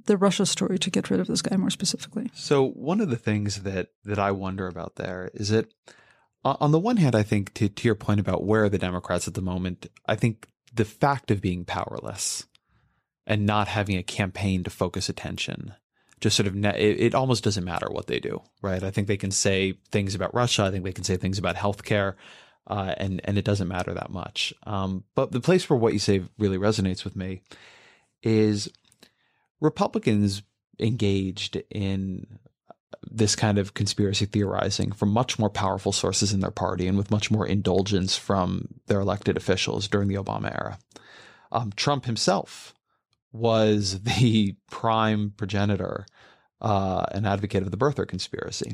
the 0.05 0.17
Russia 0.17 0.45
story 0.45 0.77
to 0.79 0.89
get 0.89 1.09
rid 1.09 1.19
of 1.19 1.27
this 1.27 1.41
guy 1.41 1.55
more 1.57 1.69
specifically. 1.69 2.31
So 2.33 2.69
one 2.69 3.01
of 3.01 3.09
the 3.09 3.17
things 3.17 3.63
that 3.63 3.89
that 4.05 4.19
I 4.19 4.31
wonder 4.31 4.67
about 4.67 4.95
there 4.95 5.29
is 5.33 5.49
that 5.49 5.71
on 6.43 6.71
the 6.71 6.79
one 6.79 6.97
hand, 6.97 7.15
I 7.15 7.23
think 7.23 7.53
to, 7.55 7.67
to 7.67 7.87
your 7.87 7.95
point 7.95 8.19
about 8.19 8.45
where 8.45 8.63
are 8.63 8.69
the 8.69 8.77
Democrats 8.77 9.27
at 9.27 9.33
the 9.33 9.41
moment, 9.41 9.87
I 10.05 10.15
think 10.15 10.47
the 10.73 10.85
fact 10.85 11.29
of 11.29 11.41
being 11.41 11.65
powerless 11.65 12.47
and 13.25 13.45
not 13.45 13.67
having 13.67 13.97
a 13.97 14.03
campaign 14.03 14.63
to 14.63 14.69
focus 14.69 15.09
attention 15.09 15.73
just 16.19 16.35
sort 16.35 16.47
of 16.47 16.55
ne- 16.55 16.77
it, 16.77 16.99
it, 16.99 17.15
almost 17.15 17.43
doesn't 17.43 17.63
matter 17.63 17.87
what 17.89 18.07
they 18.07 18.19
do, 18.19 18.41
right? 18.61 18.83
I 18.83 18.91
think 18.91 19.07
they 19.07 19.17
can 19.17 19.31
say 19.31 19.73
things 19.91 20.15
about 20.15 20.33
Russia. 20.33 20.63
I 20.63 20.71
think 20.71 20.83
they 20.83 20.93
can 20.93 21.03
say 21.03 21.17
things 21.17 21.37
about 21.37 21.55
healthcare, 21.55 22.15
uh, 22.67 22.95
and 22.97 23.21
and 23.23 23.37
it 23.37 23.45
doesn't 23.45 23.67
matter 23.67 23.93
that 23.93 24.09
much. 24.09 24.53
Um, 24.63 25.03
but 25.15 25.31
the 25.31 25.39
place 25.39 25.69
where 25.69 25.77
what 25.77 25.93
you 25.93 25.99
say 25.99 26.23
really 26.37 26.57
resonates 26.57 27.03
with 27.03 27.15
me 27.15 27.41
is 28.23 28.69
Republicans 29.61 30.41
engaged 30.79 31.61
in 31.69 32.39
this 33.09 33.35
kind 33.35 33.57
of 33.57 33.73
conspiracy 33.73 34.25
theorizing 34.25 34.91
from 34.91 35.09
much 35.09 35.37
more 35.37 35.49
powerful 35.49 35.91
sources 35.91 36.33
in 36.33 36.39
their 36.39 36.51
party 36.51 36.87
and 36.87 36.97
with 36.97 37.11
much 37.11 37.29
more 37.31 37.45
indulgence 37.45 38.17
from 38.17 38.67
their 38.87 38.99
elected 38.99 39.37
officials 39.37 39.87
during 39.87 40.07
the 40.07 40.15
Obama 40.15 40.51
era. 40.51 40.77
Um, 41.51 41.71
Trump 41.75 42.05
himself 42.05 42.73
was 43.31 44.01
the 44.03 44.55
prime 44.69 45.33
progenitor 45.37 46.05
uh, 46.61 47.05
an 47.11 47.25
advocate 47.25 47.63
of 47.63 47.71
the 47.71 47.77
birther 47.77 48.07
conspiracy. 48.07 48.73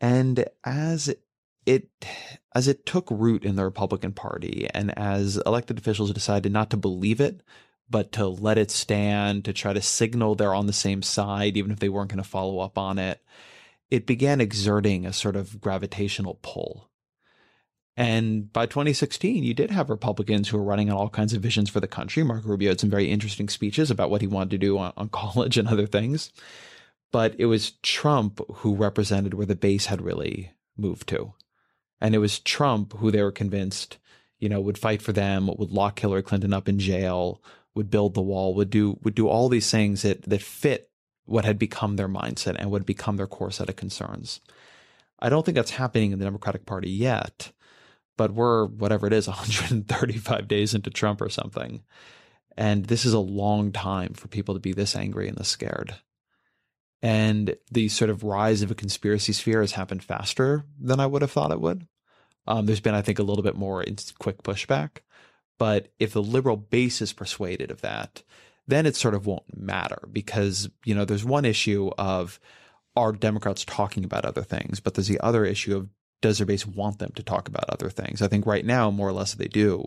And 0.00 0.44
as 0.64 1.14
it 1.64 1.90
as 2.54 2.66
it 2.66 2.84
took 2.84 3.08
root 3.10 3.44
in 3.44 3.54
the 3.56 3.64
Republican 3.64 4.12
Party 4.12 4.68
and 4.74 4.96
as 4.98 5.36
elected 5.46 5.78
officials 5.78 6.12
decided 6.12 6.52
not 6.52 6.70
to 6.70 6.76
believe 6.76 7.20
it, 7.20 7.40
but 7.88 8.10
to 8.12 8.26
let 8.26 8.58
it 8.58 8.70
stand, 8.70 9.44
to 9.44 9.52
try 9.52 9.72
to 9.72 9.80
signal 9.80 10.34
they're 10.34 10.54
on 10.54 10.66
the 10.66 10.72
same 10.72 11.02
side, 11.02 11.56
even 11.56 11.70
if 11.70 11.78
they 11.78 11.88
weren't 11.88 12.10
going 12.10 12.22
to 12.22 12.28
follow 12.28 12.58
up 12.58 12.76
on 12.76 12.98
it, 12.98 13.22
it 13.90 14.06
began 14.06 14.40
exerting 14.40 15.06
a 15.06 15.12
sort 15.12 15.36
of 15.36 15.60
gravitational 15.60 16.38
pull. 16.42 16.90
And 17.96 18.50
by 18.52 18.66
2016, 18.66 19.44
you 19.44 19.52
did 19.52 19.70
have 19.70 19.90
Republicans 19.90 20.48
who 20.48 20.56
were 20.56 20.64
running 20.64 20.90
on 20.90 20.96
all 20.96 21.10
kinds 21.10 21.34
of 21.34 21.42
visions 21.42 21.68
for 21.68 21.80
the 21.80 21.86
country. 21.86 22.22
Marco 22.22 22.48
Rubio 22.48 22.70
had 22.70 22.80
some 22.80 22.90
very 22.90 23.10
interesting 23.10 23.48
speeches 23.48 23.90
about 23.90 24.10
what 24.10 24.22
he 24.22 24.26
wanted 24.26 24.50
to 24.50 24.58
do 24.58 24.78
on, 24.78 24.92
on 24.96 25.08
college 25.10 25.58
and 25.58 25.68
other 25.68 25.86
things. 25.86 26.30
But 27.10 27.34
it 27.38 27.46
was 27.46 27.72
Trump 27.82 28.40
who 28.56 28.74
represented 28.74 29.34
where 29.34 29.46
the 29.46 29.54
base 29.54 29.86
had 29.86 30.00
really 30.00 30.52
moved 30.78 31.08
to. 31.08 31.34
And 32.00 32.14
it 32.14 32.18
was 32.18 32.38
Trump 32.40 32.94
who 32.94 33.10
they 33.10 33.22
were 33.22 33.30
convinced, 33.30 33.98
you 34.38 34.48
know, 34.48 34.60
would 34.60 34.78
fight 34.78 35.02
for 35.02 35.12
them, 35.12 35.46
would 35.46 35.70
lock 35.70 36.00
Hillary 36.00 36.22
Clinton 36.22 36.54
up 36.54 36.68
in 36.68 36.78
jail, 36.78 37.42
would 37.74 37.90
build 37.90 38.14
the 38.14 38.22
wall, 38.22 38.54
would 38.54 38.70
do 38.70 38.98
would 39.02 39.14
do 39.14 39.28
all 39.28 39.48
these 39.48 39.70
things 39.70 40.02
that 40.02 40.22
that 40.22 40.42
fit 40.42 40.90
what 41.26 41.44
had 41.44 41.58
become 41.58 41.96
their 41.96 42.08
mindset 42.08 42.56
and 42.58 42.70
would 42.70 42.84
become 42.84 43.16
their 43.16 43.26
core 43.26 43.50
set 43.50 43.68
of 43.68 43.76
concerns. 43.76 44.40
I 45.20 45.28
don't 45.28 45.44
think 45.46 45.54
that's 45.54 45.72
happening 45.72 46.10
in 46.10 46.18
the 46.18 46.24
Democratic 46.24 46.66
Party 46.66 46.90
yet 46.90 47.52
but 48.22 48.34
we're 48.34 48.66
whatever 48.66 49.08
it 49.08 49.12
is 49.12 49.26
135 49.26 50.46
days 50.46 50.74
into 50.74 50.90
Trump 50.90 51.20
or 51.20 51.28
something. 51.28 51.82
And 52.56 52.84
this 52.84 53.04
is 53.04 53.14
a 53.14 53.18
long 53.18 53.72
time 53.72 54.14
for 54.14 54.28
people 54.28 54.54
to 54.54 54.60
be 54.60 54.72
this 54.72 54.94
angry 54.94 55.26
and 55.26 55.36
this 55.36 55.48
scared. 55.48 55.96
And 57.02 57.56
the 57.72 57.88
sort 57.88 58.10
of 58.10 58.22
rise 58.22 58.62
of 58.62 58.70
a 58.70 58.76
conspiracy 58.76 59.32
sphere 59.32 59.60
has 59.60 59.72
happened 59.72 60.04
faster 60.04 60.64
than 60.80 61.00
I 61.00 61.06
would 61.06 61.22
have 61.22 61.32
thought 61.32 61.50
it 61.50 61.60
would. 61.60 61.88
Um, 62.46 62.66
there's 62.66 62.78
been, 62.78 62.94
I 62.94 63.02
think, 63.02 63.18
a 63.18 63.24
little 63.24 63.42
bit 63.42 63.56
more 63.56 63.84
quick 64.20 64.44
pushback. 64.44 64.98
But 65.58 65.88
if 65.98 66.12
the 66.12 66.22
liberal 66.22 66.56
base 66.56 67.02
is 67.02 67.12
persuaded 67.12 67.72
of 67.72 67.80
that, 67.80 68.22
then 68.68 68.86
it 68.86 68.94
sort 68.94 69.14
of 69.14 69.26
won't 69.26 69.56
matter 69.56 70.08
because, 70.12 70.70
you 70.84 70.94
know, 70.94 71.04
there's 71.04 71.24
one 71.24 71.44
issue 71.44 71.90
of 71.98 72.38
are 72.94 73.10
Democrats 73.10 73.64
talking 73.64 74.04
about 74.04 74.24
other 74.24 74.44
things, 74.44 74.78
but 74.78 74.94
there's 74.94 75.08
the 75.08 75.18
other 75.18 75.44
issue 75.44 75.76
of 75.76 75.88
does 76.22 76.38
their 76.38 76.46
base 76.46 76.66
want 76.66 76.98
them 76.98 77.12
to 77.16 77.22
talk 77.22 77.48
about 77.48 77.68
other 77.68 77.90
things? 77.90 78.22
I 78.22 78.28
think 78.28 78.46
right 78.46 78.64
now, 78.64 78.90
more 78.90 79.08
or 79.08 79.12
less, 79.12 79.34
they 79.34 79.48
do. 79.48 79.84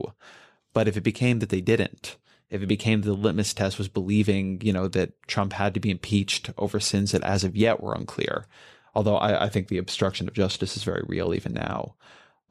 But 0.73 0.87
if 0.87 0.95
it 0.95 1.01
became 1.01 1.39
that 1.39 1.49
they 1.49 1.61
didn't, 1.61 2.17
if 2.49 2.61
it 2.61 2.67
became 2.67 3.01
the 3.01 3.13
litmus 3.13 3.53
test 3.53 3.79
was 3.79 3.87
believing, 3.87 4.61
you 4.61 4.71
know, 4.71 4.87
that 4.89 5.19
Trump 5.27 5.53
had 5.53 5.73
to 5.73 5.79
be 5.79 5.89
impeached 5.89 6.51
over 6.57 6.79
sins 6.79 7.11
that 7.11 7.23
as 7.23 7.43
of 7.43 7.55
yet 7.55 7.81
were 7.81 7.95
unclear, 7.95 8.45
although 8.93 9.17
I, 9.17 9.45
I 9.45 9.49
think 9.49 9.67
the 9.67 9.79
obstruction 9.79 10.27
of 10.27 10.35
justice 10.35 10.77
is 10.77 10.83
very 10.83 11.03
real 11.07 11.33
even 11.33 11.53
now. 11.53 11.95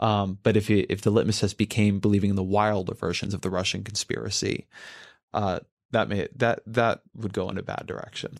Um, 0.01 0.39
but 0.43 0.57
if 0.57 0.71
it, 0.71 0.87
if 0.91 1.03
the 1.03 1.11
litmus 1.11 1.41
test 1.41 1.57
became 1.57 2.01
believing 2.01 2.31
in 2.31 2.37
the 2.37 2.43
wilder 2.43 2.95
versions 2.95 3.35
of 3.35 3.43
the 3.43 3.51
Russian 3.51 3.85
conspiracy, 3.85 4.67
uh, 5.33 5.61
that 5.93 6.09
may 6.09 6.27
that 6.35 6.61
that 6.67 7.03
would 7.15 7.33
go 7.33 7.49
in 7.49 7.59
a 7.59 7.63
bad 7.63 7.85
direction. 7.87 8.39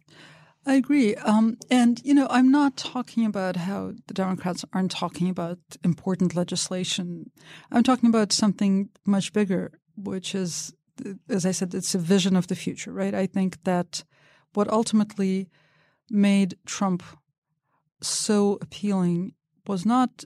I 0.67 0.75
agree. 0.75 1.15
Um, 1.17 1.59
and, 1.71 2.01
you 2.05 2.15
know, 2.15 2.27
I'm 2.31 2.51
not 2.51 2.77
talking 2.77 3.27
about 3.27 3.57
how 3.57 3.93
the 4.07 4.15
Democrats 4.15 4.65
aren't 4.73 4.91
talking 4.91 5.29
about 5.29 5.59
important 5.83 6.35
legislation. 6.35 7.31
I'm 7.71 7.83
talking 7.83 8.09
about 8.09 8.33
something 8.33 8.89
much 9.05 9.33
bigger, 9.33 9.73
which 9.97 10.35
is, 10.35 10.73
as 11.29 11.45
I 11.45 11.51
said, 11.51 11.75
it's 11.75 11.95
a 11.95 11.99
vision 11.99 12.35
of 12.35 12.47
the 12.47 12.55
future, 12.55 12.93
right? 12.93 13.15
I 13.15 13.27
think 13.27 13.63
that 13.65 14.05
what 14.55 14.73
ultimately 14.73 15.51
made 16.09 16.57
Trump 16.65 17.03
so 18.01 18.59
appealing 18.63 19.35
was 19.67 19.85
not 19.85 20.25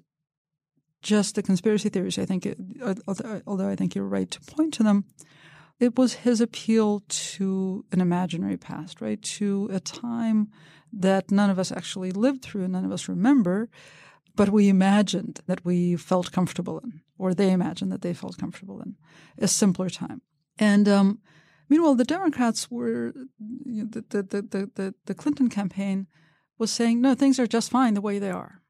just 1.02 1.34
the 1.34 1.42
conspiracy 1.42 1.88
theories. 1.88 2.18
I 2.18 2.26
think, 2.26 2.46
although 3.46 3.68
I 3.68 3.76
think 3.76 3.94
you're 3.94 4.04
right 4.04 4.30
to 4.30 4.40
point 4.40 4.74
to 4.74 4.82
them, 4.82 5.04
it 5.80 5.96
was 5.96 6.14
his 6.14 6.40
appeal 6.40 7.02
to 7.08 7.84
an 7.92 8.00
imaginary 8.00 8.56
past, 8.56 9.00
right? 9.00 9.22
To 9.22 9.68
a 9.72 9.80
time 9.80 10.48
that 10.92 11.30
none 11.30 11.50
of 11.50 11.58
us 11.58 11.70
actually 11.70 12.10
lived 12.10 12.42
through 12.42 12.64
and 12.64 12.72
none 12.72 12.84
of 12.84 12.92
us 12.92 13.08
remember, 13.08 13.68
but 14.34 14.48
we 14.48 14.68
imagined 14.68 15.40
that 15.46 15.64
we 15.64 15.96
felt 15.96 16.32
comfortable 16.32 16.78
in, 16.80 17.00
or 17.18 17.34
they 17.34 17.50
imagined 17.50 17.92
that 17.92 18.02
they 18.02 18.14
felt 18.14 18.38
comfortable 18.38 18.80
in, 18.80 18.96
a 19.38 19.48
simpler 19.48 19.88
time. 19.88 20.22
And 20.58 20.88
um, 20.88 21.20
meanwhile, 21.68 21.94
the 21.94 22.04
Democrats 22.04 22.70
were, 22.70 23.12
you 23.64 23.84
know, 23.84 23.88
the, 23.90 24.04
the, 24.08 24.22
the, 24.22 24.70
the, 24.74 24.94
the 25.06 25.14
Clinton 25.14 25.48
campaign 25.48 26.06
was 26.58 26.72
saying, 26.72 27.00
no, 27.00 27.14
things 27.14 27.38
are 27.38 27.46
just 27.46 27.70
fine 27.70 27.94
the 27.94 28.00
way 28.00 28.18
they 28.18 28.30
are. 28.30 28.62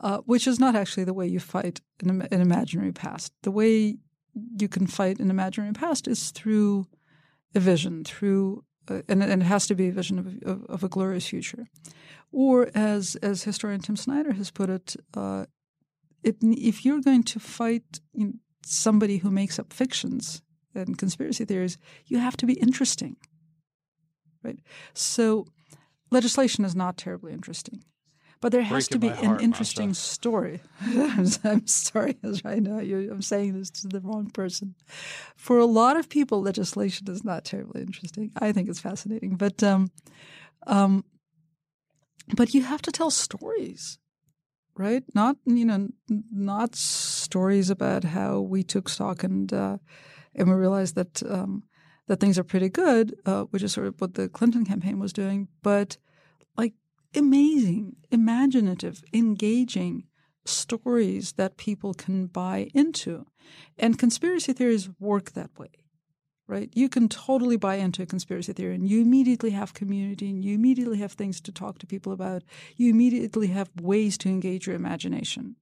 Uh, 0.00 0.18
which 0.18 0.46
is 0.46 0.58
not 0.58 0.74
actually 0.74 1.04
the 1.04 1.14
way 1.14 1.26
you 1.26 1.38
fight 1.38 1.80
an, 2.02 2.26
an 2.32 2.40
imaginary 2.40 2.92
past. 2.92 3.32
The 3.42 3.50
way 3.50 3.98
you 4.34 4.68
can 4.68 4.86
fight 4.86 5.20
an 5.20 5.30
imaginary 5.30 5.72
past 5.72 6.08
is 6.08 6.30
through 6.30 6.86
a 7.54 7.60
vision, 7.60 8.04
through 8.04 8.64
uh, 8.88 9.02
and, 9.08 9.22
and, 9.22 9.42
it 9.42 9.44
has 9.44 9.66
to 9.68 9.76
be 9.76 9.88
a 9.88 9.92
vision 9.92 10.18
of, 10.18 10.26
of, 10.44 10.64
of, 10.64 10.82
a 10.82 10.88
glorious 10.88 11.26
future, 11.26 11.68
or 12.32 12.68
as 12.74 13.14
as 13.16 13.44
historian 13.44 13.80
Tim 13.80 13.96
Snyder 13.96 14.32
has 14.32 14.50
put 14.50 14.70
it, 14.70 14.96
uh, 15.14 15.46
it 16.24 16.36
if 16.40 16.84
you're 16.84 17.00
going 17.00 17.22
to 17.24 17.38
fight 17.38 18.00
you 18.12 18.26
know, 18.26 18.32
somebody 18.64 19.18
who 19.18 19.30
makes 19.30 19.58
up 19.58 19.72
fictions 19.72 20.42
and 20.74 20.98
conspiracy 20.98 21.44
theories, 21.44 21.78
you 22.06 22.18
have 22.18 22.36
to 22.38 22.46
be 22.46 22.54
interesting, 22.54 23.16
right? 24.42 24.58
So 24.94 25.46
legislation 26.10 26.64
is 26.64 26.74
not 26.74 26.96
terribly 26.96 27.32
interesting. 27.32 27.84
But 28.42 28.50
there 28.50 28.62
has 28.62 28.88
to 28.88 28.98
be 28.98 29.08
an 29.08 29.38
interesting 29.38 29.90
Masha. 29.90 30.00
story. 30.00 30.60
I'm 30.84 31.64
sorry, 31.68 32.16
I 32.44 32.56
know 32.56 32.80
I'm 32.80 33.22
saying 33.22 33.56
this 33.56 33.70
to 33.70 33.86
the 33.86 34.00
wrong 34.00 34.30
person. 34.30 34.74
For 35.36 35.58
a 35.58 35.64
lot 35.64 35.96
of 35.96 36.08
people, 36.08 36.42
legislation 36.42 37.08
is 37.08 37.24
not 37.24 37.44
terribly 37.44 37.82
interesting. 37.82 38.32
I 38.36 38.50
think 38.50 38.68
it's 38.68 38.80
fascinating, 38.80 39.36
but 39.36 39.62
um, 39.62 39.92
um, 40.66 41.04
but 42.34 42.52
you 42.52 42.62
have 42.62 42.82
to 42.82 42.90
tell 42.90 43.12
stories, 43.12 43.98
right? 44.76 45.04
Not 45.14 45.36
you 45.46 45.64
know, 45.64 45.90
not 46.08 46.74
stories 46.74 47.70
about 47.70 48.02
how 48.02 48.40
we 48.40 48.64
took 48.64 48.88
stock 48.88 49.22
and 49.22 49.52
uh, 49.52 49.78
and 50.34 50.48
we 50.48 50.54
realized 50.56 50.96
that 50.96 51.22
um, 51.30 51.62
that 52.08 52.18
things 52.18 52.40
are 52.40 52.44
pretty 52.44 52.70
good, 52.70 53.14
uh, 53.24 53.44
which 53.44 53.62
is 53.62 53.72
sort 53.72 53.86
of 53.86 54.00
what 54.00 54.14
the 54.14 54.28
Clinton 54.28 54.64
campaign 54.64 54.98
was 54.98 55.12
doing, 55.12 55.46
but 55.62 55.96
amazing, 57.14 57.96
imaginative, 58.10 59.02
engaging 59.12 60.04
stories 60.44 61.32
that 61.32 61.56
people 61.56 61.94
can 61.94 62.26
buy 62.26 62.70
into. 62.74 63.26
And 63.78 63.98
conspiracy 63.98 64.52
theories 64.52 64.88
work 64.98 65.32
that 65.32 65.56
way, 65.58 65.70
right? 66.46 66.70
You 66.74 66.88
can 66.88 67.08
totally 67.08 67.56
buy 67.56 67.76
into 67.76 68.02
a 68.02 68.06
conspiracy 68.06 68.52
theory 68.52 68.74
and 68.74 68.88
you 68.88 69.00
immediately 69.00 69.50
have 69.50 69.74
community 69.74 70.30
and 70.30 70.44
you 70.44 70.54
immediately 70.54 70.98
have 70.98 71.12
things 71.12 71.40
to 71.42 71.52
talk 71.52 71.78
to 71.78 71.86
people 71.86 72.12
about. 72.12 72.42
You 72.76 72.90
immediately 72.90 73.48
have 73.48 73.70
ways 73.80 74.18
to 74.18 74.28
engage 74.28 74.66
your 74.66 74.76
imagination. 74.76 75.56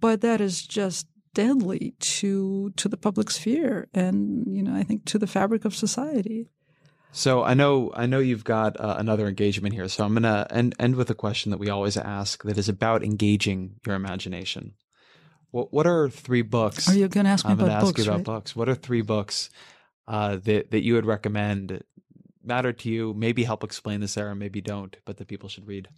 But 0.00 0.20
that 0.20 0.40
is 0.40 0.66
just 0.66 1.06
deadly 1.34 1.94
to 2.00 2.70
to 2.76 2.88
the 2.88 2.96
public 2.96 3.30
sphere 3.30 3.88
and 3.92 4.46
you 4.56 4.62
know 4.62 4.74
I 4.74 4.82
think 4.82 5.04
to 5.04 5.18
the 5.18 5.26
fabric 5.26 5.66
of 5.66 5.76
society. 5.76 6.48
So 7.16 7.42
I 7.42 7.54
know 7.54 7.90
I 7.94 8.04
know 8.04 8.18
you've 8.18 8.44
got 8.44 8.78
uh, 8.78 8.96
another 8.98 9.26
engagement 9.26 9.74
here. 9.74 9.88
So 9.88 10.04
I'm 10.04 10.12
gonna 10.12 10.46
end 10.50 10.74
end 10.78 10.96
with 10.96 11.08
a 11.08 11.14
question 11.14 11.50
that 11.50 11.56
we 11.56 11.70
always 11.70 11.96
ask 11.96 12.42
that 12.42 12.58
is 12.58 12.68
about 12.68 13.02
engaging 13.02 13.76
your 13.86 13.94
imagination. 13.94 14.74
What 15.50 15.72
what 15.72 15.86
are 15.86 16.10
three 16.10 16.42
books? 16.42 16.86
Are 16.90 16.94
you 16.94 17.08
going 17.08 17.24
to 17.24 17.30
ask 17.30 17.46
me 17.46 17.52
I'm 17.52 17.58
about 17.58 17.70
ask 17.70 17.86
books? 17.86 17.98
you 17.98 18.04
about 18.04 18.16
right? 18.16 18.24
books. 18.24 18.54
What 18.54 18.68
are 18.68 18.74
three 18.74 19.00
books 19.00 19.48
uh, 20.06 20.36
that 20.44 20.70
that 20.72 20.84
you 20.84 20.92
would 20.92 21.06
recommend 21.06 21.82
matter 22.44 22.74
to 22.74 22.90
you? 22.90 23.14
Maybe 23.14 23.44
help 23.44 23.64
explain 23.64 24.00
this 24.00 24.18
era, 24.18 24.36
maybe 24.36 24.60
don't, 24.60 24.94
but 25.06 25.16
that 25.16 25.26
people 25.26 25.48
should 25.48 25.66
read. 25.66 25.88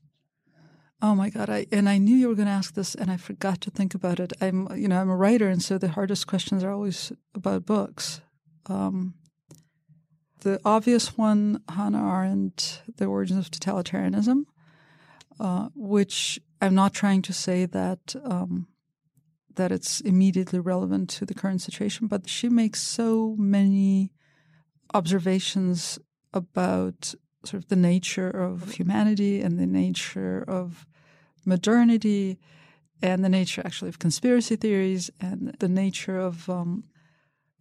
Oh 1.02 1.16
my 1.16 1.30
God! 1.30 1.50
I 1.50 1.66
and 1.72 1.88
I 1.88 1.98
knew 1.98 2.14
you 2.14 2.28
were 2.28 2.36
going 2.36 2.46
to 2.46 2.52
ask 2.52 2.74
this, 2.74 2.94
and 2.94 3.10
I 3.10 3.16
forgot 3.16 3.60
to 3.62 3.72
think 3.72 3.92
about 3.92 4.20
it. 4.20 4.32
I'm, 4.40 4.68
you 4.76 4.86
know, 4.86 5.00
I'm 5.00 5.10
a 5.10 5.16
writer, 5.16 5.48
and 5.48 5.60
so 5.60 5.78
the 5.78 5.88
hardest 5.88 6.28
questions 6.28 6.62
are 6.62 6.70
always 6.70 7.10
about 7.34 7.66
books. 7.66 8.20
Um, 8.66 9.14
the 10.40 10.60
obvious 10.64 11.16
one, 11.16 11.62
Hannah 11.68 12.02
Arendt, 12.02 12.82
The 12.96 13.06
Origins 13.06 13.46
of 13.46 13.50
Totalitarianism, 13.50 14.44
uh, 15.40 15.68
which 15.74 16.40
I'm 16.60 16.74
not 16.74 16.94
trying 16.94 17.22
to 17.22 17.32
say 17.32 17.66
that 17.66 18.16
um, 18.24 18.68
that 19.54 19.72
it's 19.72 20.00
immediately 20.00 20.60
relevant 20.60 21.10
to 21.10 21.26
the 21.26 21.34
current 21.34 21.60
situation, 21.60 22.06
but 22.06 22.28
she 22.28 22.48
makes 22.48 22.80
so 22.80 23.34
many 23.36 24.12
observations 24.94 25.98
about 26.32 27.14
sort 27.44 27.62
of 27.62 27.68
the 27.68 27.76
nature 27.76 28.30
of 28.30 28.72
humanity 28.72 29.40
and 29.40 29.58
the 29.58 29.66
nature 29.66 30.44
of 30.46 30.86
modernity 31.44 32.38
and 33.02 33.24
the 33.24 33.28
nature 33.28 33.62
actually 33.64 33.88
of 33.88 33.98
conspiracy 33.98 34.56
theories 34.56 35.10
and 35.20 35.54
the 35.58 35.68
nature 35.68 36.18
of 36.18 36.48
um, 36.48 36.84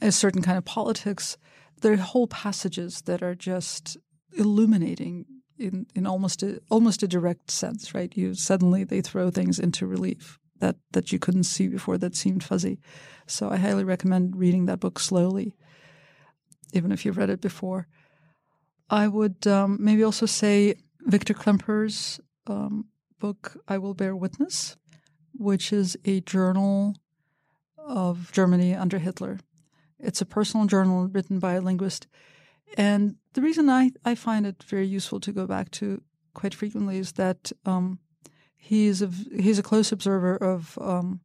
a 0.01 0.11
certain 0.11 0.41
kind 0.41 0.57
of 0.57 0.65
politics. 0.65 1.37
There 1.81 1.93
are 1.93 1.97
whole 1.97 2.27
passages 2.27 3.01
that 3.01 3.21
are 3.21 3.35
just 3.35 3.97
illuminating 4.33 5.25
in, 5.57 5.87
in 5.95 6.05
almost 6.05 6.43
a, 6.43 6.61
almost 6.69 7.03
a 7.03 7.07
direct 7.07 7.51
sense, 7.51 7.93
right? 7.93 8.15
You 8.15 8.33
suddenly 8.33 8.83
they 8.83 9.01
throw 9.01 9.29
things 9.29 9.59
into 9.59 9.87
relief 9.87 10.39
that 10.59 10.75
that 10.91 11.11
you 11.11 11.19
couldn't 11.19 11.43
see 11.43 11.67
before 11.67 11.97
that 11.99 12.15
seemed 12.15 12.43
fuzzy. 12.43 12.79
So 13.27 13.49
I 13.49 13.57
highly 13.57 13.83
recommend 13.83 14.35
reading 14.35 14.65
that 14.65 14.79
book 14.79 14.99
slowly, 14.99 15.55
even 16.73 16.91
if 16.91 17.05
you've 17.05 17.17
read 17.17 17.29
it 17.29 17.41
before. 17.41 17.87
I 18.89 19.07
would 19.07 19.45
um, 19.45 19.77
maybe 19.79 20.03
also 20.03 20.25
say 20.25 20.75
Victor 21.01 21.33
Klemperer's 21.33 22.19
um, 22.47 22.85
book 23.19 23.57
"I 23.67 23.77
Will 23.77 23.93
Bear 23.93 24.15
Witness," 24.15 24.77
which 25.33 25.73
is 25.73 25.97
a 26.05 26.21
journal 26.21 26.95
of 27.77 28.31
Germany 28.31 28.73
under 28.73 28.99
Hitler. 28.99 29.39
It's 29.99 30.21
a 30.21 30.25
personal 30.25 30.67
journal 30.67 31.07
written 31.07 31.39
by 31.39 31.53
a 31.53 31.61
linguist. 31.61 32.07
And 32.75 33.15
the 33.33 33.41
reason 33.41 33.69
I, 33.69 33.91
I 34.03 34.15
find 34.15 34.45
it 34.45 34.63
very 34.63 34.85
useful 34.85 35.19
to 35.21 35.31
go 35.31 35.47
back 35.47 35.71
to 35.71 36.01
quite 36.33 36.53
frequently 36.53 36.97
is 36.97 37.13
that 37.13 37.51
um, 37.65 37.99
he's 38.55 39.01
a 39.01 39.09
he's 39.39 39.59
a 39.59 39.63
close 39.63 39.91
observer 39.91 40.35
of 40.35 40.77
um, 40.81 41.21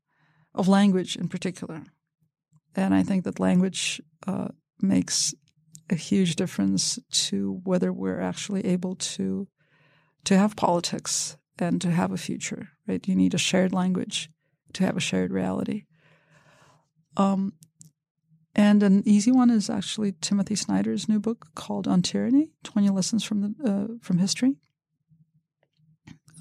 of 0.54 0.68
language 0.68 1.16
in 1.16 1.28
particular, 1.28 1.84
and 2.74 2.94
I 2.94 3.02
think 3.02 3.24
that 3.24 3.40
language 3.40 4.00
uh, 4.26 4.48
makes 4.80 5.34
a 5.90 5.94
huge 5.94 6.36
difference 6.36 6.98
to 7.10 7.60
whether 7.64 7.92
we're 7.92 8.20
actually 8.20 8.64
able 8.64 8.94
to 8.96 9.48
to 10.24 10.36
have 10.36 10.56
politics 10.56 11.36
and 11.58 11.80
to 11.82 11.90
have 11.90 12.12
a 12.12 12.16
future. 12.16 12.68
Right? 12.86 13.06
You 13.06 13.16
need 13.16 13.34
a 13.34 13.38
shared 13.38 13.72
language 13.72 14.30
to 14.74 14.84
have 14.84 14.96
a 14.96 15.00
shared 15.00 15.32
reality. 15.32 15.84
Um, 17.16 17.52
and 18.55 18.82
an 18.82 19.03
easy 19.07 19.32
one 19.32 19.50
is 19.50 19.70
actually 19.70 20.12
Timothy 20.20 20.55
Snyder's 20.55 21.09
new 21.09 21.18
book 21.18 21.48
called 21.55 21.88
On 21.88 22.03
Tyranny: 22.03 22.50
Twenty 22.62 22.90
Lessons 22.90 23.24
from 23.24 23.40
the 23.40 23.70
uh, 23.70 23.86
from 24.00 24.18
History, 24.18 24.57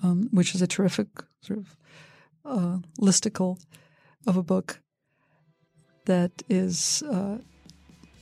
um, 0.03 0.29
which 0.31 0.55
is 0.55 0.61
a 0.61 0.67
terrific 0.67 1.07
sort 1.41 1.59
of 1.59 1.77
uh, 2.45 2.77
listicle 2.99 3.59
of 4.27 4.37
a 4.37 4.43
book 4.43 4.81
that 6.05 6.31
is 6.49 7.03
uh, 7.09 7.37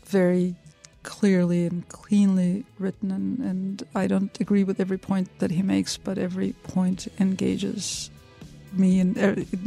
very 0.05 0.55
clearly 1.03 1.65
and 1.65 1.87
cleanly 1.87 2.65
written, 2.77 3.11
and, 3.11 3.39
and 3.39 3.83
I 3.95 4.07
don't 4.07 4.37
agree 4.39 4.63
with 4.63 4.79
every 4.79 4.97
point 4.97 5.39
that 5.39 5.51
he 5.51 5.61
makes, 5.61 5.97
but 5.97 6.17
every 6.17 6.53
point 6.63 7.07
engages 7.19 8.11
me 8.73 8.99
in, 8.99 9.17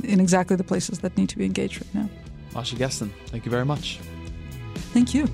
in 0.04 0.20
exactly 0.20 0.56
the 0.56 0.64
places 0.64 1.00
that 1.00 1.16
need 1.16 1.28
to 1.30 1.38
be 1.38 1.44
engaged 1.44 1.82
right 1.84 1.94
now. 1.94 2.10
Masha 2.54 2.76
Gessen, 2.76 3.10
thank 3.26 3.44
you 3.44 3.50
very 3.50 3.64
much. 3.64 3.98
Thank 4.92 5.14
you. 5.14 5.26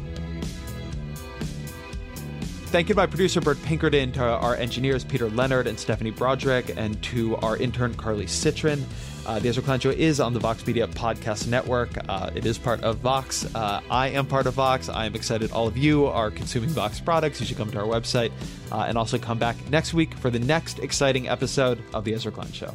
Thank 2.70 2.90
you 2.90 2.94
to 2.94 3.00
my 3.00 3.06
producer 3.06 3.40
Byrd 3.40 3.62
Pinkerton, 3.62 4.12
to 4.12 4.22
our 4.22 4.54
engineers 4.54 5.02
Peter 5.02 5.30
Leonard 5.30 5.66
and 5.66 5.80
Stephanie 5.80 6.10
Broderick, 6.10 6.76
and 6.76 7.02
to 7.04 7.36
our 7.36 7.56
intern 7.56 7.94
Carly 7.94 8.26
Citron. 8.26 8.84
Uh, 9.24 9.38
the 9.38 9.48
Ezra 9.48 9.62
Klein 9.62 9.80
Show 9.80 9.90
is 9.90 10.20
on 10.20 10.32
the 10.32 10.40
Vox 10.40 10.66
Media 10.66 10.86
Podcast 10.86 11.48
Network. 11.48 11.90
Uh, 12.08 12.30
it 12.34 12.46
is 12.46 12.58
part 12.58 12.82
of 12.82 12.98
Vox. 12.98 13.46
Uh, 13.54 13.80
I 13.90 14.08
am 14.08 14.26
part 14.26 14.46
of 14.46 14.54
Vox. 14.54 14.88
I 14.88 15.06
am 15.06 15.14
excited 15.14 15.50
all 15.50 15.66
of 15.66 15.76
you 15.76 16.06
are 16.06 16.30
consuming 16.30 16.70
Vox 16.70 17.00
products. 17.00 17.40
You 17.40 17.46
should 17.46 17.56
come 17.56 17.70
to 17.70 17.78
our 17.78 17.86
website 17.86 18.32
uh, 18.70 18.84
and 18.88 18.96
also 18.96 19.18
come 19.18 19.38
back 19.38 19.56
next 19.70 19.92
week 19.92 20.14
for 20.14 20.30
the 20.30 20.38
next 20.38 20.78
exciting 20.78 21.28
episode 21.28 21.82
of 21.94 22.04
the 22.04 22.14
Ezra 22.14 22.32
Klein 22.32 22.52
Show. 22.52 22.74